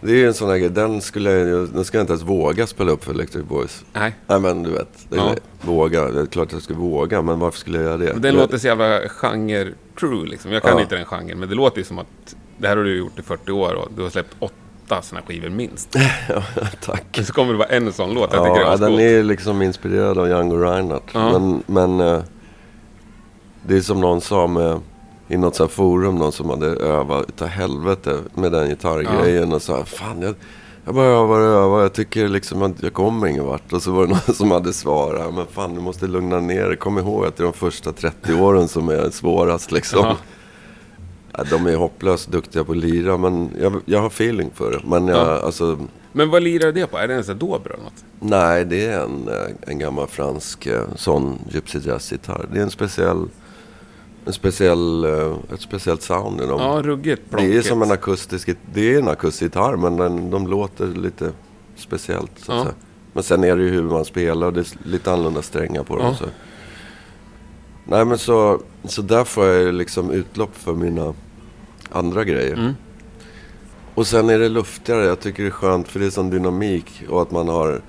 Det 0.00 0.10
är 0.12 0.16
ju 0.16 0.26
en 0.26 0.34
sån 0.34 0.50
här 0.50 0.58
grej, 0.58 0.70
den 0.70 1.00
skulle 1.00 1.30
den 1.30 1.84
skulle 1.84 1.98
jag 1.98 2.02
inte 2.02 2.12
ens 2.12 2.22
våga 2.22 2.66
spela 2.66 2.90
upp 2.92 3.04
för 3.04 3.12
Electric 3.12 3.44
Boys. 3.44 3.84
Nej, 3.92 4.14
Nej 4.26 4.40
men 4.40 4.62
du 4.62 4.70
vet, 4.70 4.88
det 5.08 5.16
är 5.16 5.20
Ja. 5.20 5.34
våga. 5.62 6.04
Det 6.04 6.20
är 6.20 6.26
klart 6.26 6.52
jag 6.52 6.62
skulle 6.62 6.78
våga, 6.78 7.22
men 7.22 7.38
varför 7.38 7.58
skulle 7.58 7.78
jag 7.78 7.84
göra 7.86 7.96
det? 7.96 8.12
den 8.12 8.22
Du 8.22 8.32
låter 8.32 8.58
så 8.58 8.66
jävla 8.66 9.00
genre-true 9.08 10.26
liksom. 10.26 10.52
Jag 10.52 10.62
kan 10.62 10.76
Ja. 10.76 10.82
inte 10.82 10.96
den 10.96 11.04
genren, 11.04 11.38
men 11.38 11.48
det 11.48 11.54
låter 11.54 11.78
ju 11.78 11.84
som 11.84 11.98
att 11.98 12.36
det 12.58 12.68
här 12.68 12.76
har 12.76 12.84
du 12.84 12.98
gjort 12.98 13.18
i 13.18 13.22
40 13.22 13.52
år 13.52 13.74
och 13.74 13.88
du 13.96 14.02
har 14.02 14.10
släppt 14.10 14.36
åtta 14.38 15.02
såna 15.02 15.22
skivor 15.22 15.48
minst. 15.48 15.96
Ja, 16.28 16.42
tack. 16.84 17.20
Så 17.24 17.32
kommer 17.32 17.52
det 17.52 17.58
vara 17.58 17.68
en 17.68 17.92
sån 17.92 18.14
låt. 18.14 18.32
Jag 18.32 18.44
tycker 18.44 18.54
det 18.54 18.60
Ja, 18.60 18.72
är 18.72 18.76
den 18.78 18.84
ascoolt. 18.84 19.00
är 19.00 19.22
liksom 19.22 19.62
inspirerad 19.62 20.18
av 20.18 20.28
Django 20.28 20.56
Reinhardt. 20.56 21.04
Ja. 21.14 21.38
Men, 21.38 21.62
men 21.66 22.00
eh, 22.00 22.22
det 23.66 23.76
är 23.76 23.80
som 23.80 24.00
någon 24.00 24.20
sa 24.20 24.46
med, 24.46 24.80
i 25.30 25.36
något 25.36 25.54
så 25.56 25.62
här 25.62 25.68
forum, 25.68 26.14
någon 26.14 26.32
som 26.32 26.50
hade 26.50 26.66
övat 26.66 27.28
utav 27.28 27.48
helvete 27.48 28.18
med 28.34 28.52
den 28.52 28.68
gitarrgrejen 28.68 29.52
och 29.52 29.62
sa 29.62 29.84
fan 29.84 30.22
jag, 30.22 30.34
jag 30.84 30.94
bara 30.94 31.06
övar 31.06 31.40
och 31.40 31.46
övar, 31.46 31.82
jag 31.82 31.92
tycker 31.92 32.28
liksom 32.28 32.62
att 32.62 32.82
jag 32.82 32.92
kommer 32.92 33.26
ingen 33.26 33.44
vart. 33.44 33.72
Och 33.72 33.82
så 33.82 33.92
var 33.92 34.06
det 34.06 34.08
någon 34.26 34.34
som 34.34 34.50
hade 34.50 34.72
svarat, 34.72 35.34
men 35.34 35.46
fan 35.46 35.74
du 35.74 35.80
måste 35.80 36.06
lugna 36.06 36.40
ner 36.40 36.66
dig, 36.68 36.76
kom 36.76 36.98
ihåg 36.98 37.24
att 37.26 37.36
det 37.36 37.42
är 37.42 37.44
de 37.44 37.52
första 37.52 37.92
30 37.92 38.34
åren 38.34 38.68
som 38.68 38.88
är 38.88 39.10
svårast 39.10 39.72
liksom. 39.72 40.00
Ja. 40.04 40.16
Ja, 41.38 41.44
de 41.50 41.66
är 41.66 41.76
hopplöst 41.76 42.28
duktiga 42.32 42.64
på 42.64 42.72
att 42.72 42.78
lira, 42.78 43.16
men 43.16 43.50
jag, 43.60 43.80
jag 43.84 44.00
har 44.00 44.06
feeling 44.06 44.50
för 44.54 44.70
det. 44.70 44.80
Men 44.84 45.08
jag, 45.08 45.18
Ja. 45.18 45.40
alltså, 45.40 45.78
Men 46.12 46.30
vad 46.30 46.42
lirar 46.42 46.72
det 46.72 46.86
på? 46.86 46.98
Är 46.98 47.08
det 47.08 47.14
en 47.14 47.24
sån 47.24 47.34
här 47.34 47.40
dobro 47.40 47.72
eller 47.74 47.84
något? 47.84 48.04
Nej, 48.20 48.64
det 48.64 48.86
är 48.86 49.00
en, 49.00 49.28
eh, 49.28 49.50
en 49.70 49.78
gammal 49.78 50.06
fransk 50.06 50.66
eh, 50.66 50.82
sån 50.96 51.38
Gypsy 51.50 51.78
Jazz-gitarr. 51.78 52.46
Det 52.52 52.58
är 52.58 52.62
en 52.62 52.70
speciell, 52.70 53.24
en 54.26 54.32
speciell, 54.32 55.04
eh, 55.04 55.36
ett 55.54 55.60
speciellt 55.60 56.02
sound 56.02 56.40
i 56.40 56.46
dem. 56.46 56.60
Ja, 56.60 56.82
ruggigt 56.84 57.22
det 57.30 57.56
är 57.56 57.62
som 57.62 57.82
en 57.82 57.90
akustisk, 57.90 58.48
det 58.72 58.94
är 58.94 58.98
en 58.98 59.08
akustisk 59.08 59.42
gitarr 59.42 59.76
men 59.76 59.96
den, 59.96 60.30
de 60.30 60.46
låter 60.46 60.86
lite 60.86 61.32
speciellt 61.76 62.30
så 62.38 62.52
att 62.52 62.58
Ja. 62.58 62.62
säga. 62.64 62.74
Men 63.12 63.22
sen 63.22 63.44
är 63.44 63.56
det 63.56 63.62
ju 63.62 63.70
hur 63.70 63.82
man 63.82 64.04
spelar 64.04 64.46
och 64.46 64.52
det 64.52 64.60
är 64.60 64.88
lite 64.88 65.12
annorlunda 65.12 65.42
strängar 65.42 65.82
på 65.82 65.96
dem. 65.96 66.06
Ja. 66.06 66.14
Så. 66.14 66.24
Nej 67.84 68.04
men 68.04 68.18
så, 68.18 68.60
så 68.84 69.02
där 69.02 69.24
får 69.24 69.46
jag 69.46 69.74
liksom 69.74 70.10
utlopp 70.10 70.56
för 70.56 70.72
mina 70.74 71.14
andra 71.92 72.24
grejer. 72.24 72.52
Mm. 72.56 72.72
Och 73.94 74.06
sen 74.06 74.30
är 74.30 74.38
det 74.38 74.48
luftigare. 74.48 75.04
Jag 75.04 75.20
tycker 75.20 75.42
det 75.42 75.48
är 75.48 75.50
skönt 75.50 75.88
för 75.88 76.00
det 76.00 76.06
är 76.06 76.10
sån 76.10 76.30
dynamik 76.30 77.02
och 77.08 77.22
att 77.22 77.30
man 77.30 77.48
har 77.48 77.80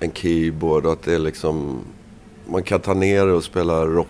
en 0.00 0.12
keyboard 0.12 0.86
och 0.86 0.92
att 0.92 1.02
det 1.02 1.14
är 1.14 1.18
liksom... 1.18 1.78
Man 2.50 2.62
kan 2.62 2.80
ta 2.80 2.94
ner 2.94 3.26
det 3.26 3.32
och 3.32 3.44
spela 3.44 3.84
rock. 3.86 4.08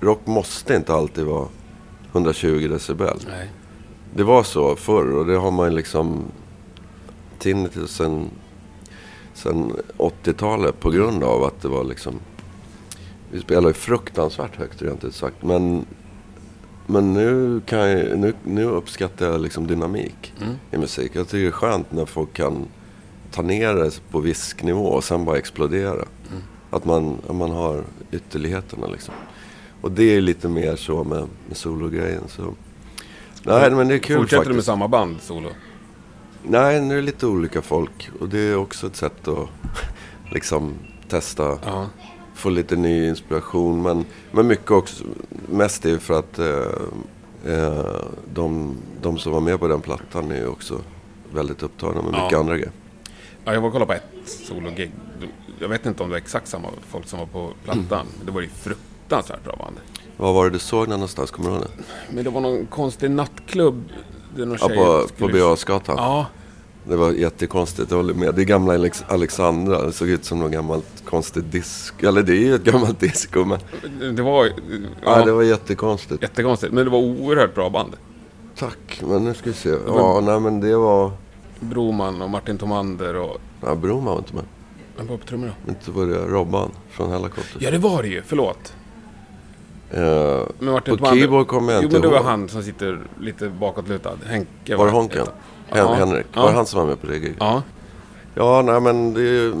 Rock 0.00 0.26
måste 0.26 0.74
inte 0.74 0.94
alltid 0.94 1.24
vara 1.24 1.48
120 2.12 2.68
decibel. 2.68 3.18
Nej. 3.28 3.50
Det 4.14 4.22
var 4.24 4.42
så 4.42 4.76
förr 4.76 5.12
och 5.12 5.26
det 5.26 5.36
har 5.36 5.50
man 5.50 5.74
liksom 5.74 6.22
tinnitus 7.38 7.90
sen, 7.90 8.30
sen 9.34 9.72
80-talet 9.98 10.80
på 10.80 10.90
grund 10.90 11.24
av 11.24 11.44
att 11.44 11.62
det 11.62 11.68
var 11.68 11.84
liksom... 11.84 12.14
Vi 13.30 13.40
spelar 13.40 13.68
ju 13.68 13.74
fruktansvärt 13.74 14.56
högt 14.56 14.82
rent 14.82 15.04
ut 15.04 15.14
sagt. 15.14 15.36
Men, 15.42 15.84
men 16.86 17.12
nu, 17.12 17.60
kan 17.66 17.78
jag, 17.78 18.18
nu, 18.18 18.34
nu 18.44 18.64
uppskattar 18.64 19.26
jag 19.26 19.40
liksom 19.40 19.66
dynamik 19.66 20.34
Mm. 20.42 20.54
i 20.70 20.76
musik. 20.76 21.10
Jag 21.14 21.28
tycker 21.28 21.42
det 21.42 21.46
är 21.48 21.50
skönt 21.50 21.92
när 21.92 22.04
folk 22.06 22.32
kan 22.32 22.66
ta 23.32 23.42
ner 23.42 23.74
det 23.74 24.00
på 24.10 24.20
visknivå 24.20 24.84
och 24.86 25.04
sen 25.04 25.24
bara 25.24 25.36
explodera. 25.38 25.92
Mm. 25.92 26.42
Att, 26.70 26.84
man, 26.84 27.16
man 27.30 27.50
har 27.50 27.84
ytterligheterna 28.12 28.86
liksom. 28.86 29.14
Och 29.80 29.90
det 29.92 30.02
är 30.16 30.20
lite 30.20 30.48
mer 30.48 30.76
så 30.76 31.04
med, 31.04 31.26
med 31.48 31.56
sologrejen. 31.56 32.22
Så. 32.28 32.54
Nej 33.42 33.70
men 33.70 33.88
det 33.88 33.94
är 33.94 33.98
kul 33.98 34.16
Fortsätter 34.16 34.36
faktiskt. 34.36 34.50
du 34.50 34.54
med 34.54 34.64
samma 34.64 34.88
band 34.88 35.16
solo? 35.20 35.48
Nej, 36.42 36.80
nu 36.80 36.94
är 36.94 36.96
det 36.96 37.02
lite 37.06 37.26
olika 37.26 37.62
folk. 37.62 38.10
Och 38.20 38.28
det 38.28 38.38
är 38.38 38.56
också 38.56 38.86
ett 38.86 38.96
sätt 38.96 39.28
att 39.28 39.48
liksom 40.32 40.74
testa, 41.08 41.58
Ja. 41.64 41.86
få 42.34 42.50
lite 42.50 42.76
ny 42.76 43.08
inspiration. 43.08 43.82
Men, 43.82 44.04
men 44.32 44.46
mycket 44.46 44.70
också, 44.70 45.04
mest 45.48 45.84
är 45.84 45.98
för 45.98 46.18
att 46.18 46.38
eh, 46.38 47.52
eh, 47.54 47.96
de, 48.34 48.76
de 49.02 49.18
som 49.18 49.32
var 49.32 49.40
med 49.40 49.60
på 49.60 49.68
den 49.68 49.80
plattan 49.80 50.30
är 50.30 50.48
också 50.48 50.80
väldigt 51.32 51.62
upptagna 51.62 52.02
med 52.02 52.10
Ja. 52.14 52.24
mycket 52.24 52.38
andra 52.38 52.54
grejer. 52.56 52.72
ja, 53.44 53.52
jag 53.54 53.60
var 53.60 53.66
och 53.68 53.72
kollade 53.72 53.86
på 53.86 53.92
ett 53.92 54.28
sologig. 54.28 54.90
Jag 55.60 55.68
vet 55.68 55.86
inte 55.86 56.02
om 56.02 56.08
det 56.08 56.12
var 56.12 56.18
exakt 56.18 56.48
samma 56.48 56.68
folk 56.88 57.06
som 57.08 57.18
var 57.18 57.26
på 57.26 57.52
plattan. 57.64 57.86
Men 57.88 58.06
det 58.26 58.32
var 58.32 58.40
ju 58.40 58.48
fruktansvärt 58.48 58.87
bra 59.08 59.56
band. 59.58 59.76
Vad 60.16 60.34
var 60.34 60.44
det 60.44 60.50
du 60.50 60.58
såg 60.58 60.88
någonstans? 60.88 61.30
Kommer 61.30 61.50
du 61.50 61.54
ihåg 61.56 61.64
det? 61.64 61.82
Men 62.14 62.24
det 62.24 62.30
var 62.30 62.40
någon 62.40 62.66
konstig 62.66 63.10
nattklubb. 63.10 63.84
Det 64.36 64.44
någon 64.44 64.58
Ja, 64.60 64.68
på, 64.68 65.08
på 65.18 65.26
Birger. 65.26 65.56
Ja, 65.86 66.26
Det 66.84 66.96
var 66.96 67.10
jättekonstigt, 67.12 67.90
jag 67.90 67.96
håller 67.96 68.14
med. 68.14 68.34
Det 68.34 68.42
är 68.42 68.44
gamla 68.44 68.74
Alex- 68.74 69.04
Alexandra. 69.08 69.82
Det 69.82 69.92
såg 69.92 70.08
ut 70.08 70.24
som 70.24 70.38
något 70.38 70.52
gammalt 70.52 71.02
konstigt 71.04 71.52
disco. 71.52 72.06
Eller 72.06 72.22
det 72.22 72.32
är 72.32 72.40
ju 72.40 72.54
ett 72.54 72.64
gammalt 72.64 73.00
disco 73.08 73.44
men... 73.44 73.58
det 74.16 74.22
var... 74.22 74.44
Ja, 74.46 74.52
Ja, 75.02 75.24
det 75.24 75.32
var 75.32 75.42
jättekonstigt. 75.42 76.22
Jättekonstigt. 76.22 76.72
Men 76.72 76.84
det 76.84 76.90
var 76.90 76.98
oerhört 76.98 77.54
bra 77.54 77.70
band. 77.70 77.96
tack. 78.56 79.02
Men 79.06 79.24
nu 79.24 79.34
ska 79.34 79.44
vi 79.50 79.56
se. 79.56 79.74
Ja, 79.86 80.20
nej 80.24 80.40
men 80.40 80.60
det 80.60 80.76
var... 80.76 81.12
Broman 81.60 82.22
och 82.22 82.30
Martin 82.30 82.58
Tomander 82.58 83.14
och... 83.16 83.36
Ja, 83.60 83.74
Broman 83.74 84.04
var 84.04 84.18
inte 84.18 84.34
med. 84.34 84.44
Vem 84.96 85.06
var 85.06 85.16
på 85.16 85.26
trummor 85.26 85.52
då? 85.66 85.70
Inte 85.70 85.90
var 85.90 86.06
det 86.06 86.18
Robban 86.18 86.70
från 86.90 87.10
Hellacopters. 87.12 87.56
Ja, 87.62 87.70
det 87.70 87.78
var 87.78 88.02
det 88.02 88.08
ju. 88.08 88.22
Förlåt. 88.26 88.74
Martin 90.58 90.98
på 90.98 91.06
keyboard 91.06 91.46
kommer 91.48 91.72
jag 91.72 91.82
Jo, 91.82 91.86
inte 91.86 91.94
men 91.94 92.02
det 92.02 92.08
var 92.08 92.16
ihåg. 92.16 92.24
han 92.26 92.48
som 92.48 92.62
sitter 92.62 93.00
lite 93.20 93.48
bakåtlutad. 93.48 94.16
Henke 94.26 94.76
Var 94.76 94.86
det 94.86 94.92
Honken? 94.92 95.18
Hen- 95.66 95.78
Ja. 95.78 95.94
Henrik? 95.94 96.26
Ja. 96.32 96.40
Var 96.42 96.48
det 96.48 96.54
han 96.56 96.66
som 96.66 96.80
var 96.80 96.86
med 96.86 97.00
på 97.00 97.06
det 97.06 97.14
giget? 97.14 97.36
Ja. 97.40 97.62
Ja, 98.34 98.62
nej 98.62 98.80
men 98.80 99.14
det 99.14 99.20
är 99.20 99.24
ju... 99.24 99.54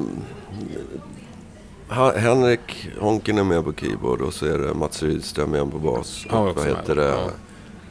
Henrik 2.16 2.88
Honken 3.00 3.38
är 3.38 3.44
med 3.44 3.64
på 3.64 3.72
keyboard 3.72 4.20
och 4.20 4.34
så 4.34 4.46
är 4.46 4.58
det 4.58 4.74
Mats 4.74 5.02
Rydström 5.02 5.50
med 5.50 5.70
på 5.72 5.78
bas. 5.78 6.26
Ja, 6.30 6.38
Och 6.38 6.46
vad 6.56 6.66
med. 6.66 6.76
heter 6.76 6.94
det? 6.96 7.04
Ja. 7.08 7.30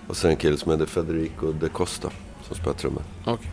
Och 0.08 0.18
sen 0.18 0.30
en 0.30 0.36
kille 0.38 0.58
som 0.58 0.72
heter 0.72 0.86
Federico 0.86 1.52
de 1.52 1.70
Costa 1.70 2.10
som 2.48 2.56
spelar 2.56 2.74
trummor. 2.74 3.04
Okej. 3.26 3.52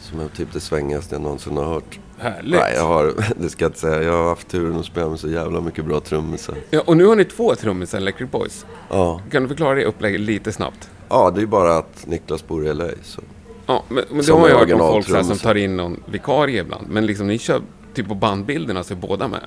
Som 0.00 0.20
är 0.20 0.28
typ 0.28 0.52
det 0.52 0.60
svängigaste 0.60 1.14
jag 1.14 1.22
någonsin 1.22 1.56
har 1.56 1.64
hört. 1.64 1.98
Härligt. 2.18 2.60
Nej, 2.60 2.74
jag 2.76 2.86
har, 2.86 3.12
det 3.36 3.48
ska 3.48 3.64
jag 3.64 3.68
inte 3.68 3.80
säga. 3.80 4.02
Jag 4.02 4.12
har 4.12 4.28
haft 4.28 4.48
turen 4.48 4.76
att 4.78 4.84
spela 4.86 5.08
med 5.08 5.20
så 5.20 5.28
jävla 5.28 5.60
mycket 5.60 5.84
bra 5.84 6.00
trummisar. 6.00 6.54
Ja, 6.70 6.82
och 6.86 6.96
nu 6.96 7.06
har 7.06 7.16
ni 7.16 7.24
två 7.24 7.54
trummisar, 7.54 7.98
Electric 7.98 8.30
Boys. 8.30 8.66
Ja. 8.88 9.20
Kan 9.30 9.42
du 9.42 9.48
förklara 9.48 9.74
det 9.74 9.84
upplägget 9.84 10.20
lite 10.20 10.52
snabbt? 10.52 10.90
ja, 11.08 11.30
det 11.30 11.42
är 11.42 11.46
bara 11.46 11.76
att 11.76 12.06
Niklas 12.06 12.46
bor 12.46 12.66
i 12.66 12.74
LA. 12.74 12.88
Så. 13.02 13.20
Ja, 13.66 13.84
men, 13.88 14.04
men 14.10 14.24
det 14.24 14.32
har 14.32 14.48
ju 14.48 14.54
hört 14.54 14.72
om 14.72 14.78
folk 14.78 15.06
så 15.08 15.16
här, 15.16 15.22
som 15.22 15.38
tar 15.38 15.54
in 15.54 15.76
någon 15.76 16.02
vikarie 16.06 16.60
ibland. 16.60 16.88
Men 16.88 17.06
liksom 17.06 17.26
ni 17.26 17.38
kör 17.38 17.60
typ 17.94 18.08
på 18.08 18.14
bandbilderna 18.14 18.82
så 18.84 18.94
är 18.94 18.98
båda 18.98 19.28
med. 19.28 19.40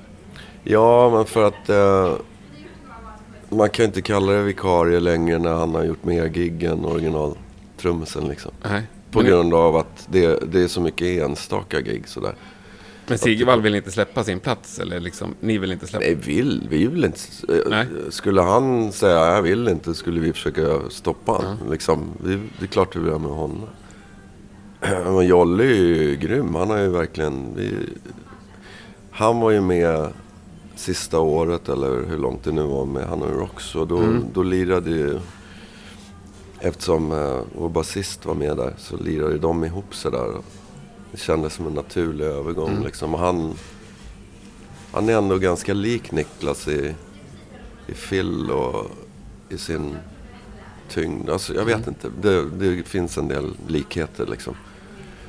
Ja, 0.62 1.10
men 1.10 1.24
för 1.24 1.44
att 1.44 1.68
eh, 1.68 2.12
man 3.48 3.70
kan 3.70 3.84
inte 3.84 4.02
kalla 4.02 4.32
det 4.32 4.42
vikarie 4.42 5.00
längre 5.00 5.38
när 5.38 5.52
han 5.52 5.74
har 5.74 5.84
gjort 5.84 6.04
mer 6.04 6.26
gig 6.26 6.62
än 6.62 6.84
originaltrummisen 6.84 8.28
liksom. 8.28 8.52
Nej. 8.62 8.82
På 9.10 9.22
grund 9.22 9.54
av 9.54 9.76
att 9.76 10.06
det, 10.10 10.52
det 10.52 10.62
är 10.62 10.68
så 10.68 10.80
mycket 10.80 11.22
enstaka 11.22 11.80
gig 11.80 12.08
sådär. 12.08 12.34
Men 13.10 13.18
Sigvall 13.18 13.60
vill 13.62 13.74
inte 13.74 13.90
släppa 13.90 14.24
sin 14.24 14.40
plats? 14.40 14.78
Eller 14.78 15.00
liksom, 15.00 15.34
ni 15.40 15.58
vill 15.58 15.72
inte 15.72 15.86
släppa? 15.86 16.04
Nej, 16.04 16.14
vill, 16.14 16.66
vi 16.70 16.86
vill 16.86 17.04
inte. 17.04 17.20
eh, 17.48 17.58
Nej. 17.70 17.86
Skulle 18.10 18.40
han 18.42 18.92
säga 18.92 19.34
jag 19.34 19.42
vill 19.42 19.68
inte 19.68 19.94
skulle 19.94 20.20
vi 20.20 20.32
försöka 20.32 20.80
stoppa 20.90 21.32
honom. 21.32 21.56
Liksom, 21.70 22.10
vi, 22.24 22.34
det 22.58 22.64
är 22.64 22.66
klart 22.66 22.96
vi 22.96 23.00
vill 23.00 23.12
ha 23.12 23.18
med 23.18 23.30
honom. 23.30 23.66
Men 25.04 25.26
Jolle 25.26 25.64
är 25.64 25.74
ju 25.74 26.16
grym. 26.16 26.54
Han 26.54 26.70
har 26.70 26.78
ju 26.78 26.88
verkligen... 26.88 27.54
Vi, 27.56 27.72
han 29.10 29.40
var 29.40 29.50
ju 29.50 29.60
med 29.60 30.08
sista 30.76 31.20
året 31.20 31.68
eller 31.68 32.06
hur 32.08 32.18
långt 32.18 32.44
det 32.44 32.52
nu 32.52 32.62
var 32.62 32.86
med 32.86 33.06
Han 33.08 33.22
och. 33.22 33.76
Och 33.76 33.86
då, 33.86 33.96
Mm. 33.98 34.24
då 34.34 34.42
lirade 34.42 34.90
ju... 34.90 35.18
Eftersom 36.60 37.12
eh, 37.12 37.40
vår 37.58 37.68
basist 37.68 38.26
var 38.26 38.34
med 38.34 38.56
där 38.56 38.74
så 38.78 38.96
lirade 38.96 39.38
de 39.38 39.64
ihop 39.64 39.94
sig 39.94 40.10
där. 40.10 40.32
Det 41.12 41.18
kändes 41.20 41.52
som 41.54 41.66
en 41.66 41.72
naturlig 41.72 42.24
övergång 42.24 42.70
Mm. 42.70 42.84
liksom. 42.84 43.14
Och 43.14 43.20
han, 43.20 43.54
han 44.92 45.08
är 45.08 45.12
ändå 45.18 45.38
ganska 45.38 45.74
lik 45.74 46.12
Niklas 46.12 46.68
i, 46.68 46.94
i 47.86 47.92
Phil 47.92 48.50
och 48.50 48.90
i 49.48 49.58
sin 49.58 49.96
tyngd. 50.88 51.30
Alltså, 51.30 51.54
jag 51.54 51.64
vet 51.64 51.76
Mm. 51.76 51.88
inte. 51.88 52.10
Det, 52.28 52.50
det 52.50 52.82
finns 52.88 53.18
en 53.18 53.28
del 53.28 53.50
likheter 53.66 54.26
liksom. 54.26 54.54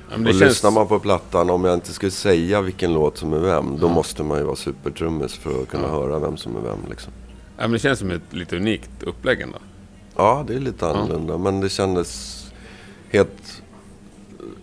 Ja, 0.10 0.16
och 0.18 0.26
känns- 0.26 0.40
lyssnar 0.42 0.72
man 0.72 0.88
på 0.88 1.00
plattan, 1.00 1.50
om 1.50 1.64
jag 1.66 1.74
inte 1.74 1.94
skulle 1.94 2.12
säga 2.12 2.62
vilken 2.62 2.94
låt 2.94 3.18
som 3.18 3.34
är 3.34 3.40
vem, 3.40 3.78
då 3.80 3.90
måste 3.90 4.24
man 4.24 4.38
ju 4.38 4.44
vara 4.44 4.56
supertrummis 4.56 5.34
för 5.36 5.62
att 5.62 5.68
kunna 5.68 5.88
höra 5.88 6.20
vem 6.20 6.38
som 6.38 6.56
är 6.56 6.62
vem 6.62 6.80
liksom. 6.90 7.14
Ja, 7.58 7.62
men 7.64 7.72
det 7.72 7.80
känns 7.80 8.00
som 8.00 8.12
ett 8.12 8.22
lite 8.34 8.56
unikt 8.56 9.04
upplägg 9.04 9.42
ändå. 9.42 9.58
Ja, 10.16 10.44
det 10.48 10.54
är 10.56 10.60
lite 10.60 10.88
annorlunda. 10.90 11.38
Men 11.38 11.62
det 11.62 11.70
kändes 11.70 12.42
helt... 13.10 13.61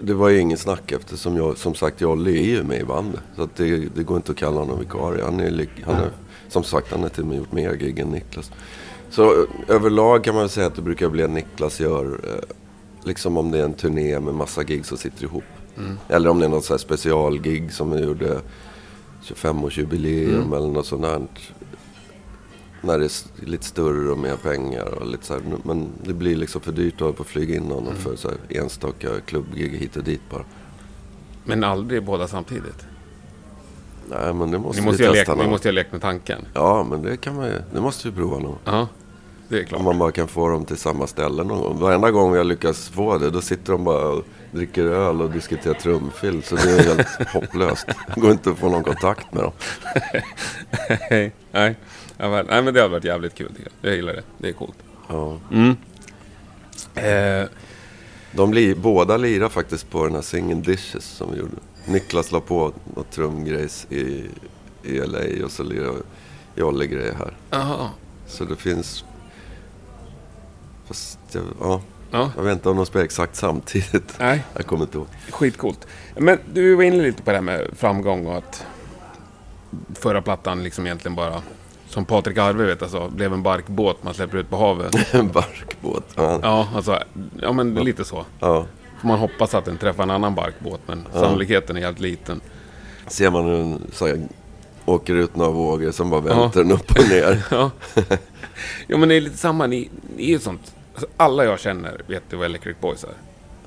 Det 0.01 0.15
var 0.15 0.29
ju 0.29 0.41
ingen 0.41 0.59
snack 0.59 0.93
eftersom 0.93 1.37
jag, 1.37 1.59
som 1.59 1.75
sagt, 1.75 2.01
Jolle 2.01 2.31
är 2.31 2.45
ju 2.45 2.63
med 2.63 2.81
i 2.81 2.85
bandet. 2.85 3.21
Så 3.37 3.49
det, 3.57 3.77
det 3.95 4.03
går 4.03 4.17
inte 4.17 4.33
att 4.33 4.39
kalla 4.39 4.61
honom 4.61 4.79
vikarie. 4.79 5.25
Han 5.25 5.41
är, 5.41 5.69
han 5.85 5.95
är, 5.95 6.11
som 6.49 6.65
sagt, 6.65 6.91
han 6.91 7.03
har 7.03 7.09
till 7.09 7.23
och 7.23 7.29
med 7.29 7.39
gjort 7.39 7.53
mer 7.53 7.75
gig 7.75 7.99
än 7.99 8.09
Niklas. 8.09 8.51
Så 9.11 9.35
ö, 9.35 9.47
överlag 9.69 10.25
kan 10.25 10.35
man 10.35 10.43
väl 10.43 10.51
säga 10.51 10.67
att 10.67 10.75
det 10.75 10.83
brukar 10.83 11.09
bli 11.09 11.23
att 11.23 11.31
Niklas 11.31 11.81
gör, 11.81 12.05
eh, 12.25 12.57
liksom 13.05 13.37
om 13.37 13.51
det 13.51 13.59
är 13.59 13.65
en 13.65 13.75
turné 13.75 14.21
med 14.21 14.35
massa 14.35 14.63
gig 14.65 14.87
som 14.87 14.99
sitter 14.99 15.25
ihop. 15.25 15.45
Eller 16.09 16.31
om 16.31 16.39
det 16.39 16.45
är 16.45 16.51
något 16.51 16.65
så 16.65 16.73
här 16.73 16.79
specialgig 16.79 17.73
som 17.73 17.91
vi 17.91 18.03
gjorde 18.03 18.41
25-årsjubileum 19.23 20.57
eller 20.57 20.69
något 20.69 20.87
sånt 20.87 21.03
där. 21.03 21.27
När 22.81 22.99
det 22.99 23.05
är 23.05 23.11
lite 23.47 23.65
större 23.65 24.11
och 24.11 24.19
mer 24.19 24.37
pengar 24.37 24.85
och 24.85 25.07
lite 25.07 25.27
så 25.27 25.35
här. 25.35 25.43
Men 25.63 25.89
det 26.05 26.13
blir 26.13 26.37
liksom 26.37 26.61
för 26.61 26.73
dyrt 26.73 26.95
att 26.95 27.01
hålla 27.01 27.13
på 27.13 27.23
att 27.23 27.29
flyga 27.29 27.57
in 27.57 27.71
honom 27.71 27.95
för 27.97 28.17
så 28.17 28.31
enstaka 28.49 29.09
klubbgig 29.27 29.71
hit 29.79 29.97
och 29.97 30.05
dit 30.05 30.21
bara. 30.31 30.45
Men 31.45 31.65
aldrig 31.65 32.05
båda 32.05 32.29
samtidigt. 32.29 32.87
Nej 34.11 34.35
men 34.35 34.51
det 34.51 34.59
måste 34.59 34.81
Ni 34.81 34.85
vi 34.87 34.91
måste, 34.91 35.07
ha 35.07 35.13
testa 35.15 35.31
lekt, 35.33 35.39
ni 35.39 35.43
någon. 35.43 35.51
måste 35.51 35.69
ju 35.69 35.73
ha 35.73 35.75
lekt 35.75 35.93
med 35.93 36.01
tanken. 36.01 36.45
Ja 36.55 36.87
men 36.91 37.03
det 37.03 37.17
kan 37.17 37.37
man 37.37 37.47
ju. 37.47 37.63
Det 37.73 37.81
måste 37.81 38.09
vi 38.09 38.15
prova 38.17 38.39
någon 38.39 38.59
Ja, 38.65 38.89
det 39.49 39.59
är 39.61 39.65
klart. 39.65 39.79
Om 39.79 39.85
man 39.85 39.99
bara 39.99 40.13
kan 40.13 40.29
få 40.29 40.49
dem 40.49 40.65
till 40.65 40.77
samma 40.77 41.07
ställe 41.07 41.45
någon 41.45 41.61
gång. 41.61 41.79
Varenda 41.81 42.11
gång 42.11 42.33
vi 42.33 42.39
har 42.39 42.45
lyckats 42.45 42.89
få 42.89 43.19
det, 43.19 43.31
då 43.31 43.41
sitter 43.41 43.73
de 43.73 43.85
bara 43.85 44.09
och 44.09 44.25
dricker 44.53 44.85
öl 44.85 45.23
och 45.23 45.31
diskuterar 45.31 45.75
trumfil. 45.75 46.43
Så 46.43 46.57
det 46.57 46.71
är 46.71 46.83
helt 46.97 47.29
hopplöst. 47.33 47.87
Det 48.15 48.21
går 48.21 48.31
inte 48.31 48.51
att 48.51 48.59
få 48.59 48.69
någon 48.69 48.85
kontakt 48.85 49.33
med 49.35 49.43
dem. 49.43 49.53
Nej. 51.53 51.77
Ja, 52.19 52.31
men, 52.31 52.47
nej, 52.47 52.63
men 52.63 52.75
det 52.75 52.81
har 52.81 52.89
varit 52.89 53.05
jävligt 53.05 53.35
kul. 53.35 53.49
tycker 53.57 53.71
Jag 53.81 53.91
Jag 53.91 53.97
gillar 53.97 54.13
det. 54.13 54.23
Det 54.39 54.49
är 54.49 54.53
coolt. 54.53 54.77
Ja. 55.09 55.39
Eh, 57.03 57.49
De 58.33 58.53
li, 58.53 58.75
båda 58.75 59.17
lirar 59.17 59.49
faktiskt 59.49 59.91
på 59.91 60.05
den 60.05 60.15
här 60.15 60.23
Singing 60.23 60.63
Dishes 60.63 61.05
som 61.05 61.33
vi 61.33 61.39
gjorde. 61.39 61.53
Niklas 61.85 62.33
la 62.33 62.41
på 62.41 62.73
något 62.97 63.11
trumgrejs 63.11 63.87
i, 63.91 64.27
i 64.83 64.99
LA 64.99 65.45
och 65.45 65.51
så 65.51 65.63
lirade 65.63 65.99
Jolle 66.55 66.87
grejer 66.87 67.15
här. 67.15 67.37
aha. 67.61 67.91
Så 68.27 68.45
det 68.45 68.57
finns... 68.57 69.05
Fast 70.87 71.19
jag, 71.33 71.43
ja, 71.61 71.81
Ja, 72.11 72.33
jag 72.37 72.43
vet 72.43 72.53
inte 72.53 72.69
om 72.69 72.77
de 72.77 72.87
spelar 72.87 73.05
exakt 73.05 73.37
samtidigt. 73.37 74.15
nej. 74.19 74.45
Jag 74.57 74.67
kommer 74.67 74.83
inte 74.85 74.99
ihåg. 74.99 75.07
Skitcoolt. 75.31 75.87
Men 76.17 76.39
du 76.53 76.75
var 76.75 76.83
inne 76.85 77.03
lite 77.03 77.23
på 77.23 77.31
det 77.31 77.37
här 77.37 77.43
med 77.43 77.67
framgång 77.77 78.27
och 78.27 78.37
att 78.37 78.65
förra 79.95 80.23
plattan 80.23 80.63
liksom 80.63 80.87
egentligen 80.87 81.15
bara, 81.15 81.43
som 81.89 82.05
Patrik 82.05 82.39
Arve 82.39 82.65
vet 82.67 82.83
alltså, 82.83 83.09
blev 83.09 83.33
en 83.33 83.43
barkbåt 83.43 84.03
man 84.03 84.15
släpper 84.15 84.39
ut 84.39 84.51
på 84.51 84.57
havet. 84.57 85.15
En 85.15 85.29
barkbåt. 85.29 86.05
Ja. 86.15 86.39
Ja, 86.43 86.69
alltså, 86.75 86.99
ja 87.43 87.53
men 87.53 87.75
lite 87.75 88.05
så. 88.05 88.25
ja. 88.41 88.67
Man 89.03 89.19
hoppas 89.19 89.55
att 89.55 89.65
den 89.65 89.77
träffar 89.79 90.03
en 90.03 90.11
annan 90.11 90.35
barkbåt, 90.35 90.81
men 90.87 91.07
sannolikheten 91.13 91.77
är 91.77 91.81
jävligt 91.81 92.01
liten. 92.01 92.41
Ser 93.07 93.31
man 93.31 93.47
den 93.47 93.81
så 93.93 94.07
här, 94.07 94.21
åker 94.85 95.15
ut 95.15 95.37
några 95.37 95.51
vågor, 95.51 95.91
sen 95.91 96.11
bara 96.11 96.21
välter 96.21 96.63
den 96.63 96.73
upp 96.73 96.91
och 96.91 97.09
ner. 97.09 97.43
Ja. 97.51 97.71
jo 98.87 98.99
men 98.99 99.09
det 99.09 99.15
är 99.15 99.21
lite 99.21 99.37
samma, 99.37 99.67
ni, 99.67 99.91
ni 100.17 100.33
är 100.33 100.39
sånt. 100.39 100.75
Alltså, 100.95 101.07
alla 101.17 101.45
jag 101.45 101.61
känner 101.61 102.01
vet 102.07 102.23
ju 102.31 102.37
vad 102.37 102.47
Electric 102.47 102.77
Boys 102.81 103.05
är. 103.05 103.11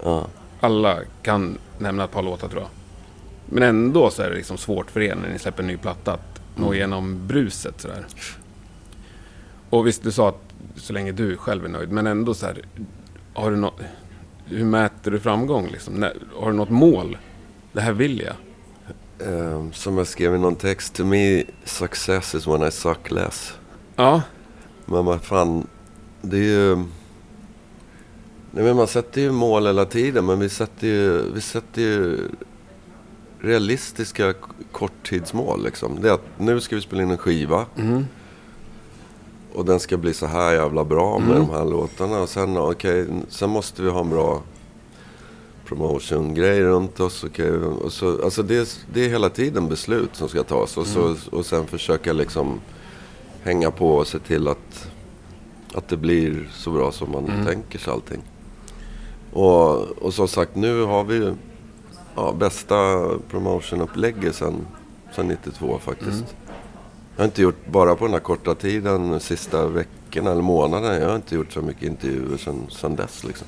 Ja. 0.03 0.27
Alla 0.60 0.97
kan 1.21 1.57
nämna 1.77 2.03
ett 2.03 2.12
par 2.12 2.21
låtar 2.21 2.47
tror 2.47 2.62
jag. 2.62 2.69
Men 3.45 3.63
ändå 3.63 4.10
så 4.10 4.21
är 4.21 4.29
det 4.29 4.36
liksom 4.36 4.57
svårt 4.57 4.91
för 4.91 5.01
er 5.01 5.15
när 5.15 5.29
ni 5.29 5.39
släpper 5.39 5.63
en 5.63 5.67
ny 5.67 5.77
platta 5.77 6.13
att 6.13 6.31
nå 6.56 6.74
igenom 6.74 7.28
bruset 7.28 7.82
sådär. 7.82 8.06
Och 9.70 9.88
visst, 9.88 10.04
du 10.04 10.12
sa 10.12 10.30
att 10.30 10.54
så 10.76 10.94
länge 10.94 11.12
du 11.12 11.38
själv 11.38 11.66
är 11.66 11.70
nöjd, 11.70 11.92
men 11.92 12.08
ändå 12.08 12.34
så 12.34 12.46
här, 12.46 12.62
har 13.34 13.52
du 13.52 13.58
något, 13.58 13.80
hur 14.46 14.66
mäter 14.66 15.12
du 15.12 15.20
framgång 15.20 15.68
liksom? 15.68 15.94
När, 15.94 16.18
har 16.36 16.52
du 16.52 16.58
något 16.58 16.70
mål? 16.70 17.18
Det 17.74 17.82
här 17.82 17.94
vill 17.94 18.20
jag. 18.22 18.36
Ehm, 19.28 19.74
som 19.74 19.98
jag 19.98 20.08
skrev 20.08 20.36
i 20.36 20.38
någon 20.40 20.56
text. 20.56 20.96
To 20.96 21.06
me, 21.06 21.44
success 21.64 22.36
is 22.36 22.48
when 22.48 22.64
I 22.68 22.72
suck 22.72 23.12
less. 23.12 23.54
Ja, 23.96 24.22
Men 24.86 25.06
vad 25.06 25.22
fan, 25.22 25.68
det 26.22 26.38
är 26.38 26.44
ju... 26.44 26.76
Nej 28.54 28.64
men 28.64 28.76
man 28.76 28.88
sätter 28.88 29.22
ju 29.22 29.32
mål 29.32 29.66
hela 29.66 29.86
tiden, 29.86 30.26
men 30.26 30.40
vi 30.40 30.50
sätter 30.50 30.88
ju, 30.88 31.32
vi 31.34 31.42
sätter 31.42 31.82
ju 31.82 32.18
realistiska 33.41 34.34
korttidsmål 34.71 35.63
liksom. 35.63 36.01
Det 36.01 36.10
är 36.10 36.13
att 36.13 36.25
nu 36.39 36.62
ska 36.62 36.75
vi 36.75 36.82
spela 36.82 37.01
in 37.01 37.12
en 37.12 37.17
skiva. 37.17 37.65
mm. 37.77 38.06
Och 39.54 39.65
den 39.65 39.80
ska 39.80 39.97
bli 39.97 40.13
så 40.13 40.25
här 40.25 40.54
jävla 40.54 40.84
bra 40.84 41.19
med 41.19 41.36
de 41.36 41.49
här 41.49 41.65
låtarna. 41.65 42.21
Och 42.21 42.30
sen, 42.30 42.58
okej, 42.58 43.08
sen 43.30 43.49
måste 43.49 43.82
vi 43.82 43.89
ha 43.89 43.99
en 43.99 44.10
bra 44.10 44.41
promotion-grej 45.65 46.62
runt 46.62 46.99
oss. 46.99 47.23
okej, 47.23 47.51
och 47.51 47.91
så, 47.91 48.23
alltså 48.23 48.43
det, 48.43 48.56
är, 48.56 48.67
det 48.93 49.06
är 49.06 49.10
hela 49.10 49.30
tiden 49.30 49.69
beslut 49.69 50.15
som 50.15 50.30
ska 50.30 50.43
tas. 50.43 50.77
Och, 50.77 50.88
så, 50.88 51.15
och 51.32 51.45
sen 51.45 51.67
försöka 51.67 52.13
liksom 52.13 52.60
hänga 53.43 53.71
på 53.71 53.95
och 53.95 54.08
se 54.08 54.19
till 54.19 54.47
att, 54.47 54.89
att 55.73 55.88
det 55.88 55.97
blir 55.97 56.49
så 56.54 56.71
bra 56.71 56.91
som 56.91 57.12
man 57.12 57.45
tänker 57.45 57.80
sig 57.80 57.93
allting. 57.93 58.21
Och, 59.34 59.82
och 59.82 60.13
som 60.13 60.27
sagt, 60.27 60.56
nu 60.56 60.84
har 60.84 61.04
vi 61.04 61.15
ju 61.15 61.34
ja, 62.15 62.34
bästa 62.39 62.76
promotion-upplägget 63.30 64.36
sen, 64.36 64.67
sen 65.15 65.28
92 65.28 65.80
faktiskt. 65.80 66.36
Jag 67.15 67.24
har 67.24 67.26
inte 67.26 67.41
gjort, 67.41 67.67
bara 67.71 67.95
på 67.95 68.06
den 68.06 68.13
här 68.13 68.19
korta 68.21 68.56
tiden, 68.56 69.10
de 69.12 69.19
sista 69.19 69.67
veckorna 69.67 70.32
eller 70.32 70.41
månaderna, 70.41 71.00
jag 71.00 71.10
har 71.10 71.15
inte 71.15 71.36
gjort 71.36 71.52
så 71.54 71.62
mycket 71.62 71.84
intervjuer 71.84 72.38
sedan, 72.38 72.65
sedan 72.69 72.95
dess 72.95 73.24
liksom. 73.24 73.47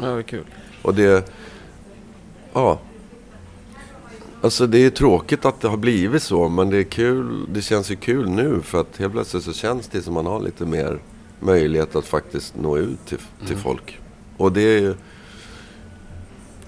Ja, 0.00 0.06
det 0.06 0.18
är 0.18 0.22
kul. 0.22 0.44
Och 0.82 0.94
det... 0.94 1.32
Ja. 2.52 2.78
Alltså 4.42 4.66
det 4.66 4.78
är 4.78 4.90
tråkigt 4.90 5.44
att 5.44 5.60
det 5.60 5.68
har 5.68 5.76
blivit 5.76 6.22
så, 6.22 6.48
men 6.48 6.70
det 6.70 6.76
är 6.78 6.82
kul. 6.84 7.46
Det 7.52 7.62
känns 7.62 7.90
ju 7.90 7.96
kul 7.96 8.28
nu 8.30 8.60
för 8.62 8.80
att 8.80 8.96
helt 8.96 9.12
plötsligt 9.12 9.44
så 9.44 9.52
känns 9.52 9.88
det 9.88 10.02
som 10.02 10.14
man 10.14 10.26
har 10.26 10.40
lite 10.40 10.64
mer 10.66 10.98
möjlighet 11.40 11.96
att 11.96 12.06
faktiskt 12.06 12.54
nå 12.56 12.76
ut 12.78 13.06
till, 13.06 13.18
till 13.18 13.50
Mm. 13.50 13.58
folk. 13.62 14.00
Och 14.36 14.52
det 14.52 14.60
är 14.60 14.80
ju... 14.80 14.94